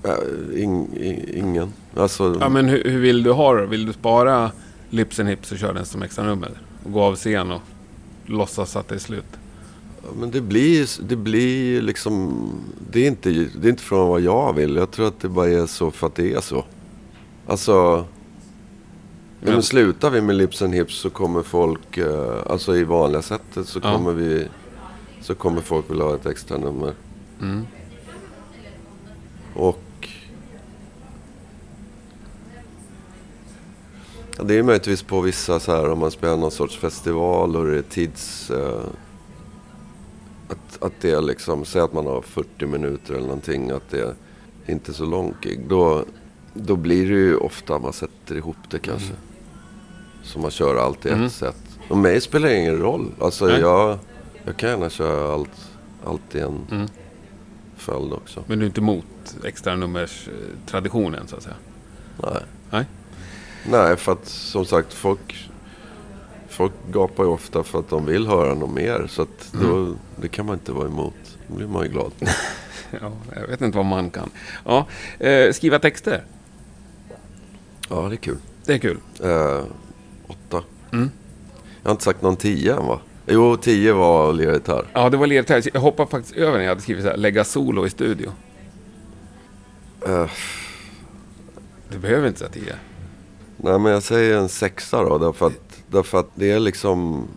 Äh, 0.05 0.63
ing, 0.63 0.89
i- 0.97 1.39
ingen. 1.39 1.73
Alltså, 1.97 2.37
Ja, 2.41 2.49
men 2.49 2.69
hur, 2.69 2.85
hur 2.85 3.01
vill 3.01 3.23
du 3.23 3.33
ha 3.33 3.55
det? 3.55 3.67
Vill 3.67 3.87
du 3.87 3.93
spara 3.93 4.51
Lips 4.91 5.21
and 5.21 5.29
Hips 5.29 5.53
och 5.53 5.59
köra 5.59 5.73
den 5.73 5.85
som 5.87 6.03
extra 6.03 6.25
nummer? 6.25 6.51
Och 6.85 6.93
gå 6.93 7.03
av 7.03 7.17
scen 7.17 7.51
och 7.51 7.63
låtsas 8.27 8.77
att 8.77 8.89
det 8.89 8.95
är 8.95 8.99
slut? 8.99 9.25
Ja, 10.03 10.09
Men 10.21 10.31
det 10.31 10.41
blir, 10.41 11.03
det 11.09 11.17
blir 11.17 11.83
liksom... 11.83 12.43
Det 12.91 13.01
är, 13.01 13.09
inte, 13.09 13.31
det 13.31 13.69
är 13.69 13.71
inte 13.71 13.83
från 13.83 14.09
vad 14.09 14.21
jag 14.21 14.53
vill. 14.53 14.77
Jag 14.77 14.91
tror 14.91 15.07
att 15.09 15.21
det 15.21 15.29
bara 15.29 15.49
är 15.49 15.67
så 15.67 15.91
för 15.91 16.07
att 16.07 16.15
det 16.15 16.33
är 16.35 16.41
så. 16.41 16.65
Alltså... 17.47 17.73
Ja. 17.73 18.05
Men- 19.41 19.53
Men 19.53 19.63
slutar 19.63 20.11
vi 20.11 20.21
med 20.21 20.37
Lips 20.37 20.63
and 20.63 20.75
Hips 20.75 20.95
så 20.95 21.11
kommer 21.11 21.43
folk... 21.43 21.99
eh, 21.99 22.37
Alltså 22.47 22.77
i 22.77 22.85
vanliga 22.85 23.23
sättet 23.23 23.69
så 23.69 23.81
Ja. 23.83 23.93
kommer 23.97 24.13
vi... 24.13 24.49
Så 25.21 25.35
kommer 25.35 25.61
folk 25.61 25.91
vilja 25.91 26.05
ha 26.05 26.15
ett 26.15 26.27
extra 26.27 26.59
nummer. 26.59 26.95
Mm. 27.41 27.67
Och... 29.55 30.09
Ja, 34.39 34.45
det 34.45 34.55
är 34.59 34.63
möjligtvis 34.63 35.03
på 35.03 35.21
vissa 35.21 35.61
så 35.61 35.73
här 35.73 35.91
om 35.91 35.99
man 35.99 36.11
spelar 36.11 36.37
någon 36.37 36.51
sorts 36.51 36.77
festival 36.77 37.57
och 37.57 37.67
det 37.67 37.79
är 37.79 37.83
tids... 37.83 38.51
Eh, 38.51 38.81
att, 40.51 40.83
att 40.83 40.93
det 41.01 41.11
är 41.11 41.21
liksom, 41.23 41.65
säg 41.65 41.81
att 41.83 41.93
man 41.93 42.07
har 42.07 42.23
40 42.23 42.67
minuter 42.67 43.15
eller 43.15 43.27
någonting, 43.27 43.71
att 43.71 43.91
det 43.91 44.01
är 44.01 44.15
inte 44.67 44.93
så 44.93 45.05
långt 45.05 45.37
gig. 45.41 45.61
Då, 45.69 46.05
då 46.55 46.77
blir 46.77 47.09
det 47.11 47.15
ju 47.19 47.37
ofta 47.37 47.79
man 47.79 47.93
sätter 47.93 48.35
ihop 48.37 48.57
det 48.71 48.79
kanske. 48.79 49.13
Så 50.23 50.39
man 50.39 50.51
kör 50.51 50.77
allt 50.77 51.07
i 51.07 51.09
ett 51.09 51.15
Mm. 51.15 51.31
sätt. 51.31 51.79
Och 51.89 51.97
mig 51.97 52.21
spelar 52.21 52.49
det 52.49 52.57
ingen 52.59 52.79
roll. 52.79 53.11
Alltså 53.21 53.47
Nej. 53.47 53.61
jag, 53.61 53.99
jag 54.45 54.57
kan 54.57 54.71
gärna 54.71 54.91
köra 54.91 55.35
allt, 55.35 55.69
allt 56.05 56.35
i 56.35 56.41
en 56.41 56.67
Mm. 56.71 56.87
följd 57.77 58.13
också. 58.13 58.45
Men 58.47 58.59
du 58.59 58.65
är 58.65 58.67
inte 58.69 58.81
emot 58.81 59.37
extra 59.45 59.77
nummers 59.77 60.29
eh, 60.29 60.35
traditionen 60.71 61.27
så 61.29 61.37
att 61.37 61.43
säga? 61.43 61.57
Nej. 62.23 62.43
Nej. 62.71 62.85
Nej, 63.71 63.97
för 63.97 64.13
att 64.13 64.27
som 64.27 64.65
sagt 64.65 64.93
folk, 64.93 65.50
folk 66.61 66.73
gapar 66.93 67.25
ju 67.25 67.31
ofta 67.31 67.63
för 67.63 67.79
att 67.79 67.89
de 67.89 68.07
vill 68.07 68.27
höra 68.27 68.55
något 68.55 68.71
mer. 68.75 69.07
Så 69.09 69.23
att 69.23 69.53
då, 69.53 69.95
det 70.17 70.29
kan 70.29 70.47
man 70.47 70.55
inte 70.55 70.73
vara 70.73 70.87
emot. 70.89 71.15
Då 71.49 71.55
blir 71.55 71.67
man 71.67 71.83
ju 71.83 71.89
glad. 71.89 72.13
Ja, 73.01 73.13
jag 73.41 73.47
vet 73.47 73.61
inte 73.61 73.77
vad 73.77 73.87
man 73.87 74.11
kan. 74.11 74.31
Ja, 74.65 74.87
eh, 75.19 75.53
skriva 75.53 75.79
texter. 75.79 76.25
Ja, 77.89 78.01
det 78.09 78.15
är 78.15 78.17
kul. 78.17 78.37
Det 78.65 78.73
är 78.75 78.79
kul. 78.79 78.99
Eh, 79.23 79.63
åtta. 80.27 80.63
Mm. 80.93 81.11
Jag 81.83 81.89
har 81.89 81.93
inte 81.93 82.05
sagt 82.05 82.23
någon 82.23 82.37
tio 82.37 82.77
än 82.77 82.87
va? 82.87 83.01
Jo, 83.27 83.57
tio 83.57 83.93
var 83.93 84.33
lira 84.33 84.53
gitarr. 84.55 84.87
Ja, 84.93 85.11
det 85.11 85.17
var 85.17 85.27
ledträd. 85.27 85.67
Jag 85.75 85.81
hoppar 85.81 86.07
faktiskt 86.07 86.37
över 86.37 86.53
när 86.53 86.61
jag 86.61 86.69
hade 86.69 86.81
skrivit 86.81 87.05
så 87.05 87.11
här, 87.11 87.17
lägga 87.17 87.45
solo 87.45 87.87
i 87.87 87.91
studio. 87.91 88.33
Eh, 90.07 90.31
Du 91.93 91.99
behöver 91.99 92.29
inte 92.29 92.39
säga 92.39 92.51
tio. 92.51 92.75
nej, 93.57 93.79
men 93.79 93.93
jag 93.93 94.03
säger 94.03 94.37
en 94.39 94.49
sexa 94.49 95.03
då. 95.03 95.19
Därför 95.19 95.47
att, 95.47 95.70
därför 95.91 96.19
att 96.19 96.31
det 96.35 96.51
är 96.51 96.61
liksom... 96.61 97.29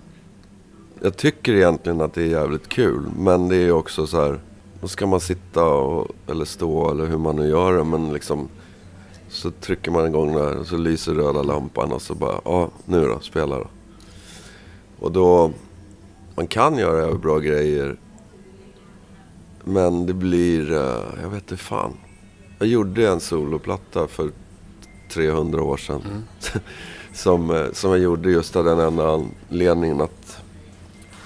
Jag 1.02 1.18
tycker 1.18 1.54
egentligen 1.54 2.02
att 2.02 2.14
det 2.14 2.22
är 2.22 2.28
jävligt 2.28 2.70
kul. 2.70 3.10
Men 3.18 3.50
det 3.50 3.56
är 3.56 3.72
också 3.72 4.08
så 4.08 4.22
här... 4.22 4.40
Då 4.82 4.88
ska 4.88 5.06
man 5.08 5.20
sitta 5.20 5.66
och, 5.66 6.08
eller 6.28 6.46
stå 6.46 6.92
eller 6.92 7.06
hur 7.06 7.18
man 7.18 7.36
nu 7.36 7.48
gör 7.48 7.78
det. 7.78 7.84
Men 7.84 8.14
liksom... 8.14 8.50
Så 9.30 9.52
trycker 9.52 9.92
man 9.92 10.08
igång 10.08 10.36
där 10.36 10.58
och 10.58 10.68
så 10.68 10.78
lyser 10.78 11.14
röda 11.14 11.44
lampan 11.44 11.92
och 11.92 12.02
så 12.02 12.16
bara... 12.16 12.42
Ja, 12.46 12.70
nu 12.86 13.08
då, 13.08 13.20
spela 13.20 13.56
då. 13.56 13.68
Och 15.00 15.12
då... 15.12 15.52
Man 16.36 16.48
kan 16.48 16.78
göra 16.78 17.14
bra 17.14 17.40
grejer. 17.40 17.98
Men 19.64 20.06
det 20.06 20.14
blir... 20.14 20.72
Eh, 20.72 21.22
jag 21.22 21.30
vet 21.30 21.42
inte 21.52 21.58
fan. 21.58 21.94
Jag 22.60 22.68
gjorde 22.68 23.08
en 23.08 23.20
soloplatta 23.20 24.08
för 24.08 24.32
300 25.14 25.62
år 25.64 25.78
sedan. 25.78 26.02
som, 27.14 27.50
eh, 27.52 27.66
som 27.74 27.92
jag 27.92 28.00
gjorde 28.00 28.32
just 28.32 28.56
av 28.56 28.66
den 28.66 28.80
enda 28.80 29.14
anledningen 29.50 30.02
att, 30.02 30.42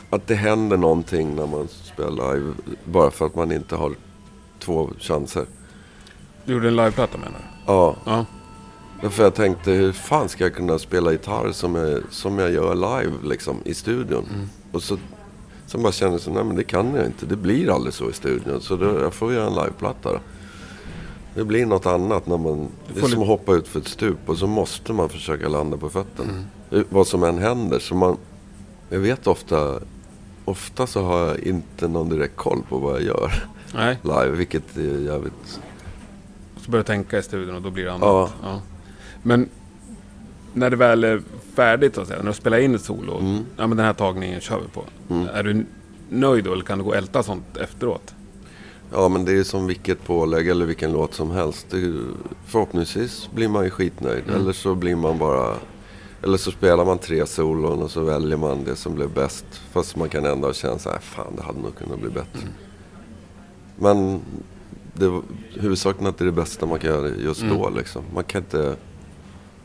att 0.09 0.27
det 0.27 0.35
händer 0.35 0.77
någonting 0.77 1.35
när 1.35 1.47
man 1.47 1.67
spelar 1.67 2.35
live. 2.35 2.53
Bara 2.83 3.11
för 3.11 3.25
att 3.25 3.35
man 3.35 3.51
inte 3.51 3.75
har 3.75 3.93
två 4.59 4.89
chanser. 4.99 5.45
Du 6.45 6.53
gjorde 6.53 6.67
en 6.67 6.75
liveplatta 6.75 7.17
menar 7.17 7.31
du? 7.39 7.45
Ja, 7.65 7.95
Ja. 8.05 8.25
därför 9.01 9.23
jag 9.23 9.35
tänkte 9.35 9.71
hur 9.71 9.91
fan 9.91 10.29
ska 10.29 10.43
jag 10.43 10.55
kunna 10.55 10.79
spela 10.79 11.11
gitarr 11.11 11.51
som 11.51 11.75
jag, 11.75 12.01
som 12.09 12.39
jag 12.39 12.51
gör 12.51 12.75
live 12.75 13.13
liksom 13.23 13.57
i 13.65 13.73
studion. 13.73 14.25
Och 14.71 14.83
så, 14.83 14.97
så 15.67 15.77
bara 15.77 15.91
kände 15.91 16.19
jag 16.25 16.33
nej 16.33 16.43
men 16.43 16.55
det 16.55 16.63
kan 16.63 16.95
jag 16.95 17.05
inte. 17.05 17.25
Det 17.25 17.35
blir 17.35 17.69
aldrig 17.75 17.93
så 17.93 18.09
i 18.09 18.13
studion. 18.13 18.61
Så 18.61 18.75
då, 18.75 18.99
jag 18.99 19.13
får 19.13 19.33
göra 19.33 19.47
en 19.47 19.55
liveplatta 19.55 20.11
då. 20.13 20.19
Det 21.37 21.45
blir 21.45 21.65
något 21.65 21.85
annat 21.85 22.27
när 22.27 22.37
man... 22.37 22.67
Det 22.93 22.99
är 22.99 23.07
som 23.07 23.21
att 23.21 23.27
hoppa 23.27 23.53
ut 23.53 23.67
för 23.67 23.79
ett 23.79 23.87
stup 23.87 24.29
och 24.29 24.37
så 24.37 24.47
måste 24.47 24.93
man 24.93 25.09
försöka 25.09 25.47
landa 25.49 25.77
på 25.77 25.89
fötterna. 25.89 26.43
Eh, 26.71 26.81
Vad 26.89 27.07
som 27.07 27.23
än 27.23 27.37
händer. 27.37 27.79
Så 27.79 27.95
man... 27.95 28.17
Jag 28.89 28.99
vet 28.99 29.27
ofta... 29.27 29.79
Ofta 30.45 30.87
så 30.87 31.03
har 31.03 31.27
jag 31.27 31.39
inte 31.39 31.87
någon 31.87 32.09
direkt 32.09 32.35
koll 32.35 32.61
på 32.69 32.77
vad 32.77 32.93
jag 32.95 33.01
gör 33.01 33.31
Nej, 33.73 33.97
live. 34.03 34.29
Vilket 34.31 34.77
är 34.77 34.81
jävligt... 35.05 35.59
så 36.57 36.71
börjar 36.71 36.83
du 36.83 36.87
tänka 36.87 37.17
i 37.17 37.23
studion 37.23 37.55
och 37.55 37.61
då 37.61 37.69
blir 37.69 37.85
det 37.85 37.93
annat. 37.93 38.33
Ja. 38.43 38.61
Men 39.23 39.49
när 40.53 40.69
det 40.69 40.75
väl 40.75 41.03
är 41.03 41.21
färdigt, 41.55 41.95
så 41.95 42.01
att 42.01 42.07
säga, 42.07 42.19
när 42.21 42.31
du 42.31 42.37
spelar 42.37 42.57
in 42.57 42.75
ett 42.75 42.81
solo. 42.83 43.19
Mm. 43.19 43.45
Ja, 43.57 43.67
men 43.67 43.77
den 43.77 43.85
här 43.85 43.93
tagningen 43.93 44.41
kör 44.41 44.59
vi 44.59 44.67
på. 44.67 44.83
Mm. 45.13 45.27
Är 45.33 45.43
du 45.43 45.65
nöjd 46.09 46.43
då 46.45 46.53
eller 46.53 46.63
kan 46.63 46.77
du 46.77 46.83
gå 46.83 46.89
och 46.89 46.95
älta 46.95 47.23
sånt 47.23 47.57
efteråt? 47.57 48.13
Ja 48.91 49.09
men 49.09 49.25
det 49.25 49.31
är 49.31 49.43
som 49.43 49.67
vilket 49.67 50.03
pålägg 50.05 50.47
eller 50.47 50.65
vilken 50.65 50.91
låt 50.91 51.13
som 51.13 51.31
helst. 51.31 51.67
Det, 51.69 51.93
förhoppningsvis 52.45 53.29
blir 53.33 53.47
man 53.47 53.63
ju 53.63 53.69
skitnöjd. 53.69 54.23
Mm. 54.27 54.41
Eller 54.41 54.53
så 54.53 54.75
blir 54.75 54.95
man 54.95 55.17
bara... 55.17 55.53
Eller 56.23 56.37
så 56.37 56.51
spelar 56.51 56.85
man 56.85 56.97
tre 56.97 57.25
solon 57.25 57.81
och 57.83 57.91
så 57.91 58.01
väljer 58.01 58.37
man 58.37 58.63
det 58.63 58.75
som 58.75 58.95
blev 58.95 59.13
bäst. 59.13 59.45
Fast 59.71 59.95
man 59.95 60.09
kan 60.09 60.25
ändå 60.25 60.53
känna 60.53 60.79
så 60.79 60.89
här, 60.89 60.99
fan 60.99 61.33
det 61.37 61.43
hade 61.43 61.59
nog 61.59 61.75
kunnat 61.77 61.99
bli 61.99 62.09
bättre. 62.09 62.39
Mm. 62.41 62.53
Men 63.75 64.21
det, 64.93 65.21
huvudsaken 65.59 66.05
är 66.05 66.09
att 66.09 66.17
det 66.17 66.23
är 66.23 66.25
det 66.25 66.31
bästa 66.31 66.65
man 66.65 66.79
kan 66.79 66.89
göra 66.89 67.07
just 67.09 67.41
Mm. 67.41 67.57
då 67.57 67.69
liksom. 67.69 68.03
Man 68.13 68.23
kan 68.23 68.41
inte... 68.41 68.75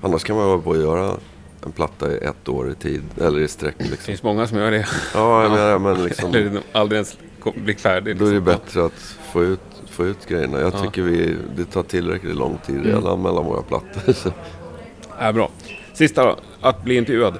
Annars 0.01 0.25
kan 0.25 0.37
man 0.37 0.47
vara 0.47 0.59
på 0.59 0.73
att 0.73 0.79
göra 0.79 1.17
en 1.65 1.73
platta 1.73 2.13
i 2.13 2.17
ett 2.19 2.49
år 2.49 2.71
i 2.71 2.75
tid. 2.75 3.03
Eller 3.21 3.41
i 3.41 3.49
sträck 3.49 3.75
Det 3.79 3.85
liksom. 3.85 4.05
finns 4.05 4.23
många 4.23 4.47
som 4.47 4.59
gör 4.59 4.71
det. 4.71 4.87
Ja, 5.15 5.43
jag 5.43 5.53
menar 5.53 5.79
men 5.79 6.05
liksom... 6.09 6.35
eller 6.35 6.61
aldrig 6.73 6.97
ens 6.97 7.19
blir 7.51 7.75
färdig. 7.75 8.17
Då 8.19 8.25
är 8.25 8.29
det 8.29 8.35
liksom. 8.37 8.45
bättre 8.55 8.85
att 8.85 9.17
få 9.33 9.45
ut, 9.45 9.61
få 9.91 10.05
ut 10.07 10.27
grejerna. 10.27 10.61
Jag 10.61 10.75
Ja. 10.75 10.83
tycker 10.83 11.03
vi, 11.03 11.37
det 11.57 11.65
tar 11.65 11.83
tillräckligt 11.83 12.37
lång 12.37 12.59
tid 12.67 12.87
redan 12.87 13.23
mellan 13.23 13.45
våra 13.45 13.63
plattor. 13.63 14.13
Så, 14.13 14.31
Ja, 15.21 15.33
bra. 15.33 15.51
Sista 15.93 16.25
då. 16.25 16.37
Att 16.61 16.85
bli 16.85 16.97
intervjuad. 16.97 17.35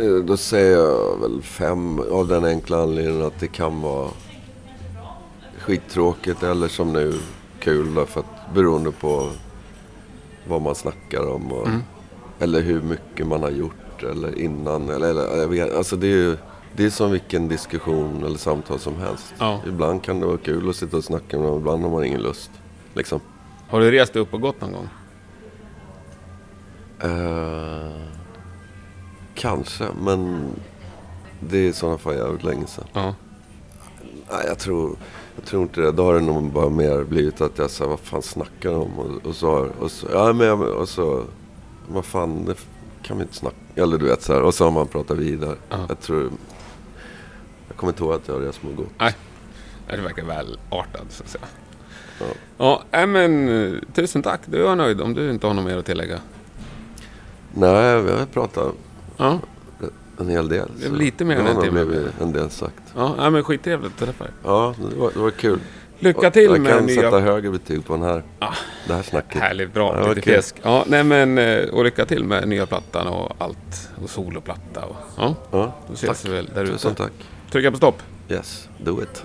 eh, 0.00 0.14
då 0.24 0.36
säger 0.36 0.76
jag 0.76 1.20
väl 1.20 1.42
fem 1.42 2.00
av 2.12 2.28
den 2.28 2.44
enkla 2.44 2.82
anledningen 2.82 3.26
att 3.26 3.40
det 3.40 3.48
kan 3.48 3.80
vara 3.82 4.08
skittråkigt 5.58 6.42
eller 6.42 6.68
som 6.68 6.92
nu 6.92 7.14
kul 7.60 7.94
därför 7.94 8.20
att 8.20 8.54
beroende 8.54 8.92
på 8.92 9.30
vad 10.48 10.62
man 10.62 10.74
snackar 10.74 11.26
om 11.30 11.52
och, 11.52 11.66
Mm. 11.66 11.82
eller 12.38 12.60
hur 12.60 12.82
mycket 12.82 13.26
man 13.26 13.42
har 13.42 13.50
gjort 13.50 14.02
eller 14.02 14.38
innan. 14.38 14.90
Eller, 14.90 15.10
eller, 15.10 15.36
jag 15.40 15.48
vet, 15.48 15.76
alltså 15.76 15.96
det 15.96 16.06
är 16.06 16.10
ju 16.16 16.36
det 16.76 16.84
är 16.84 16.90
som 16.90 17.10
vilken 17.10 17.48
diskussion 17.48 18.24
eller 18.24 18.38
samtal 18.38 18.78
som 18.78 18.96
helst. 18.96 19.34
Ja. 19.38 19.60
Ibland 19.66 20.02
kan 20.02 20.20
det 20.20 20.26
vara 20.26 20.38
kul 20.38 20.70
att 20.70 20.76
sitta 20.76 20.96
och 20.96 21.04
snacka 21.04 21.38
med 21.38 21.46
någon, 21.46 21.58
ibland 21.60 21.82
har 21.82 21.90
man 21.90 22.04
ingen 22.04 22.22
lust. 22.22 22.50
Liksom. 22.94 23.20
Har 23.68 23.80
du 23.80 23.90
rest 23.90 24.16
upp 24.16 24.34
och 24.34 24.40
gått 24.40 24.60
någon 24.60 24.72
gång? 24.72 24.88
Eh, 27.02 27.90
kanske, 29.34 29.84
men 30.02 30.50
det 31.40 31.58
är 31.58 31.68
i 31.68 31.72
sådana 31.72 31.98
fall 31.98 32.14
jävligt 32.14 32.44
länge 32.44 32.66
sedan. 32.66 32.84
Ja. 32.92 33.14
Nej, 34.30 34.44
jag 34.46 34.58
tror, 34.58 34.96
jag 35.36 35.44
tror 35.44 35.62
inte 35.62 35.80
det. 35.80 35.92
Då 35.92 36.04
har 36.04 36.14
det 36.14 36.20
nog 36.20 36.52
bara 36.52 36.68
mer 36.68 37.04
blivit 37.04 37.40
att 37.40 37.58
jag 37.58 37.70
säger 37.70 37.88
vad 37.90 38.00
fan 38.00 38.22
snackar 38.22 38.70
de 38.70 38.80
om? 38.82 38.98
Och, 38.98 39.26
och 39.26 39.34
så, 39.36 39.68
och 39.80 39.90
så, 39.90 40.06
ja 40.12 40.32
men 40.32 40.46
jag- 40.46 40.60
och 40.62 40.88
så, 40.88 41.24
vad 41.88 42.04
fan, 42.04 42.44
det 42.44 42.54
kan 43.02 43.16
vi 43.16 43.22
inte 43.22 43.34
snacka. 43.34 43.56
Eller 43.74 43.98
du 43.98 44.06
vet 44.06 44.22
så 44.22 44.32
här, 44.32 44.42
och 44.42 44.54
så 44.54 44.64
har 44.64 44.70
man 44.70 44.86
pratat 44.86 45.18
vidare. 45.18 45.56
Ja. 45.68 45.76
Jag 45.88 46.00
tror, 46.00 46.30
kommer 47.76 47.92
inte 47.92 48.02
ihåg 48.04 48.12
att 48.12 48.28
jag 48.28 48.34
har 48.34 48.40
rest 48.40 48.60
och 48.70 48.76
gått. 48.76 48.86
Nej, 48.98 49.14
det 49.90 49.96
verkar 49.96 50.24
väl 50.24 50.58
artad 50.70 51.06
så 51.08 51.22
att 51.22 51.28
säga. 51.30 51.44
Ja. 52.58 52.82
Ja, 52.90 53.06
men 53.06 53.48
eh, 53.74 53.80
tusen 53.94 54.22
tack. 54.22 54.40
Du 54.46 54.66
är 54.68 54.76
nöjd 54.76 55.00
om 55.00 55.14
du 55.14 55.30
inte 55.30 55.46
har 55.46 55.54
något 55.54 55.64
mer 55.64 55.76
att 55.76 55.86
tillägga. 55.86 56.18
Nej, 57.54 58.02
vi 58.02 58.10
har 58.12 58.26
pratat 58.26 58.74
Ja, 59.16 59.38
en 60.20 60.28
hel 60.28 60.48
del. 60.48 60.68
Lite 60.92 61.24
mer 61.24 61.36
än 61.36 61.46
en 61.46 61.62
timme. 61.62 61.84
blivit 61.84 62.20
en 62.20 62.32
del 62.32 62.50
sagt. 62.50 62.82
ja 62.96 63.14
nej, 63.18 63.30
men 63.30 63.44
skittrevligt 63.44 63.92
att 63.92 64.06
träffa 64.06 64.24
dig. 64.24 64.32
Ja, 64.44 64.74
det 64.90 64.96
var, 64.96 65.10
det 65.14 65.18
var 65.18 65.30
kul. 65.30 65.60
Lycka 65.98 66.30
till 66.30 66.42
jag 66.44 66.60
med 66.60 66.72
kan 66.72 66.86
nya... 66.86 67.00
sätta 67.02 67.18
högre 67.20 67.50
betyg 67.50 67.84
på 67.86 67.92
den 67.92 68.02
här, 68.02 68.22
Ah. 68.38 68.54
det 68.86 68.94
här 68.94 69.02
snacket. 69.02 69.42
Härligt, 69.42 69.74
bra. 69.74 70.00
Ja, 70.00 70.08
lite 70.08 70.20
kul. 70.20 70.32
fjäsk. 70.32 70.56
Ja, 70.62 70.84
nej 70.86 71.04
men 71.04 71.38
eh, 71.38 71.68
och 71.68 71.84
lycka 71.84 72.06
till 72.06 72.24
med 72.24 72.48
nya 72.48 72.66
plattan 72.66 73.06
och 73.06 73.32
allt. 73.38 73.88
Och 74.02 74.10
soloplatta 74.10 74.84
och... 74.84 74.96
Ja, 75.16 75.34
Ja, 75.50 75.74
då 75.88 75.92
ses 75.94 76.22
tack. 76.22 76.30
vi 76.30 76.34
väl 76.36 76.50
där 76.54 76.66
Tusen 76.66 76.92
ute. 76.92 77.02
tack. 77.02 77.12
Trycka 77.50 77.70
på 77.70 77.76
stopp. 77.76 78.02
Yes, 78.30 78.68
do 78.78 79.02
it. 79.02 79.24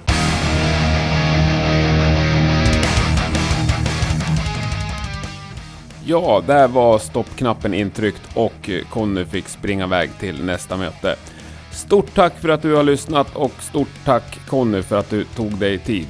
Ja, 6.05 6.43
där 6.47 6.67
var 6.67 6.99
stoppknappen 6.99 7.74
intryckt 7.74 8.22
och 8.34 8.69
Conny 8.89 9.26
fick 9.26 9.47
springa 9.47 9.86
iväg 9.86 10.09
till 10.19 10.45
nästa 10.45 10.78
möte. 10.78 11.15
Stort 11.72 12.15
tack 12.15 12.39
för 12.39 12.49
att 12.49 12.61
du 12.61 12.76
har 12.76 12.84
lyssnat 12.84 13.36
och 13.36 13.63
stort 13.63 14.05
tack 14.05 14.39
Conny 14.47 14.82
för 14.82 14.99
att 14.99 15.09
du 15.09 15.24
tog 15.24 15.57
dig 15.57 15.78
tid. 15.78 16.07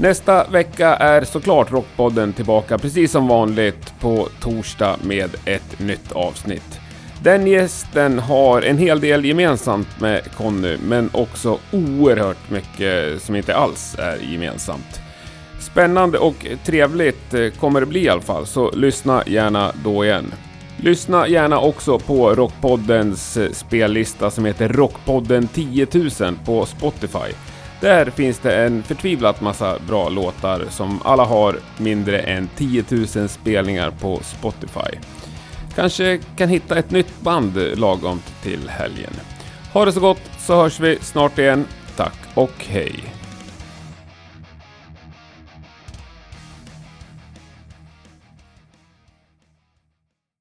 Nästa 0.00 0.48
vecka 0.48 0.96
är 0.96 1.24
såklart 1.24 1.72
Rockpodden 1.72 2.32
tillbaka 2.32 2.78
precis 2.78 3.12
som 3.12 3.28
vanligt 3.28 3.94
på 4.00 4.28
torsdag 4.40 4.96
med 5.02 5.30
ett 5.44 5.78
nytt 5.78 6.12
avsnitt. 6.12 6.77
Den 7.22 7.46
gästen 7.46 8.18
har 8.18 8.62
en 8.62 8.78
hel 8.78 9.00
del 9.00 9.24
gemensamt 9.24 10.00
med 10.00 10.22
Conny, 10.36 10.76
men 10.88 11.10
också 11.12 11.58
oerhört 11.72 12.50
mycket 12.50 13.22
som 13.22 13.36
inte 13.36 13.56
alls 13.56 13.96
är 13.98 14.16
gemensamt. 14.16 15.00
Spännande 15.60 16.18
och 16.18 16.46
trevligt 16.64 17.34
eh, 17.34 17.50
kommer 17.50 17.80
det 17.80 17.86
bli 17.86 18.04
i 18.04 18.08
alla 18.08 18.20
fall, 18.20 18.46
så 18.46 18.70
lyssna 18.70 19.22
gärna 19.26 19.72
då 19.84 20.04
igen. 20.04 20.34
Lyssna 20.76 21.28
gärna 21.28 21.60
också 21.60 21.98
på 21.98 22.34
Rockpoddens 22.34 23.36
eh, 23.36 23.52
spellista 23.52 24.30
som 24.30 24.44
heter 24.44 24.68
Rockpodden 24.68 25.48
10 25.48 25.86
000 25.92 26.10
på 26.44 26.66
Spotify. 26.66 27.34
Där 27.80 28.10
finns 28.10 28.38
det 28.38 28.56
en 28.56 28.82
förtvivlat 28.82 29.40
massa 29.40 29.78
bra 29.88 30.08
låtar 30.08 30.64
som 30.70 31.00
alla 31.04 31.24
har 31.24 31.56
mindre 31.78 32.18
än 32.18 32.48
10 32.56 32.84
000 32.88 33.28
spelningar 33.28 33.90
på 33.90 34.20
Spotify. 34.22 34.98
Kanske 35.74 36.20
kan 36.36 36.48
hitta 36.48 36.78
ett 36.78 36.90
nytt 36.90 37.20
band 37.20 37.78
lagom 37.78 38.22
till 38.42 38.68
helgen. 38.68 39.12
Ha 39.72 39.84
det 39.84 39.92
så 39.92 40.00
gott 40.00 40.30
så 40.38 40.56
hörs 40.56 40.80
vi 40.80 40.98
snart 41.00 41.38
igen. 41.38 41.64
Tack 41.96 42.18
och 42.34 42.52
hej! 42.58 43.17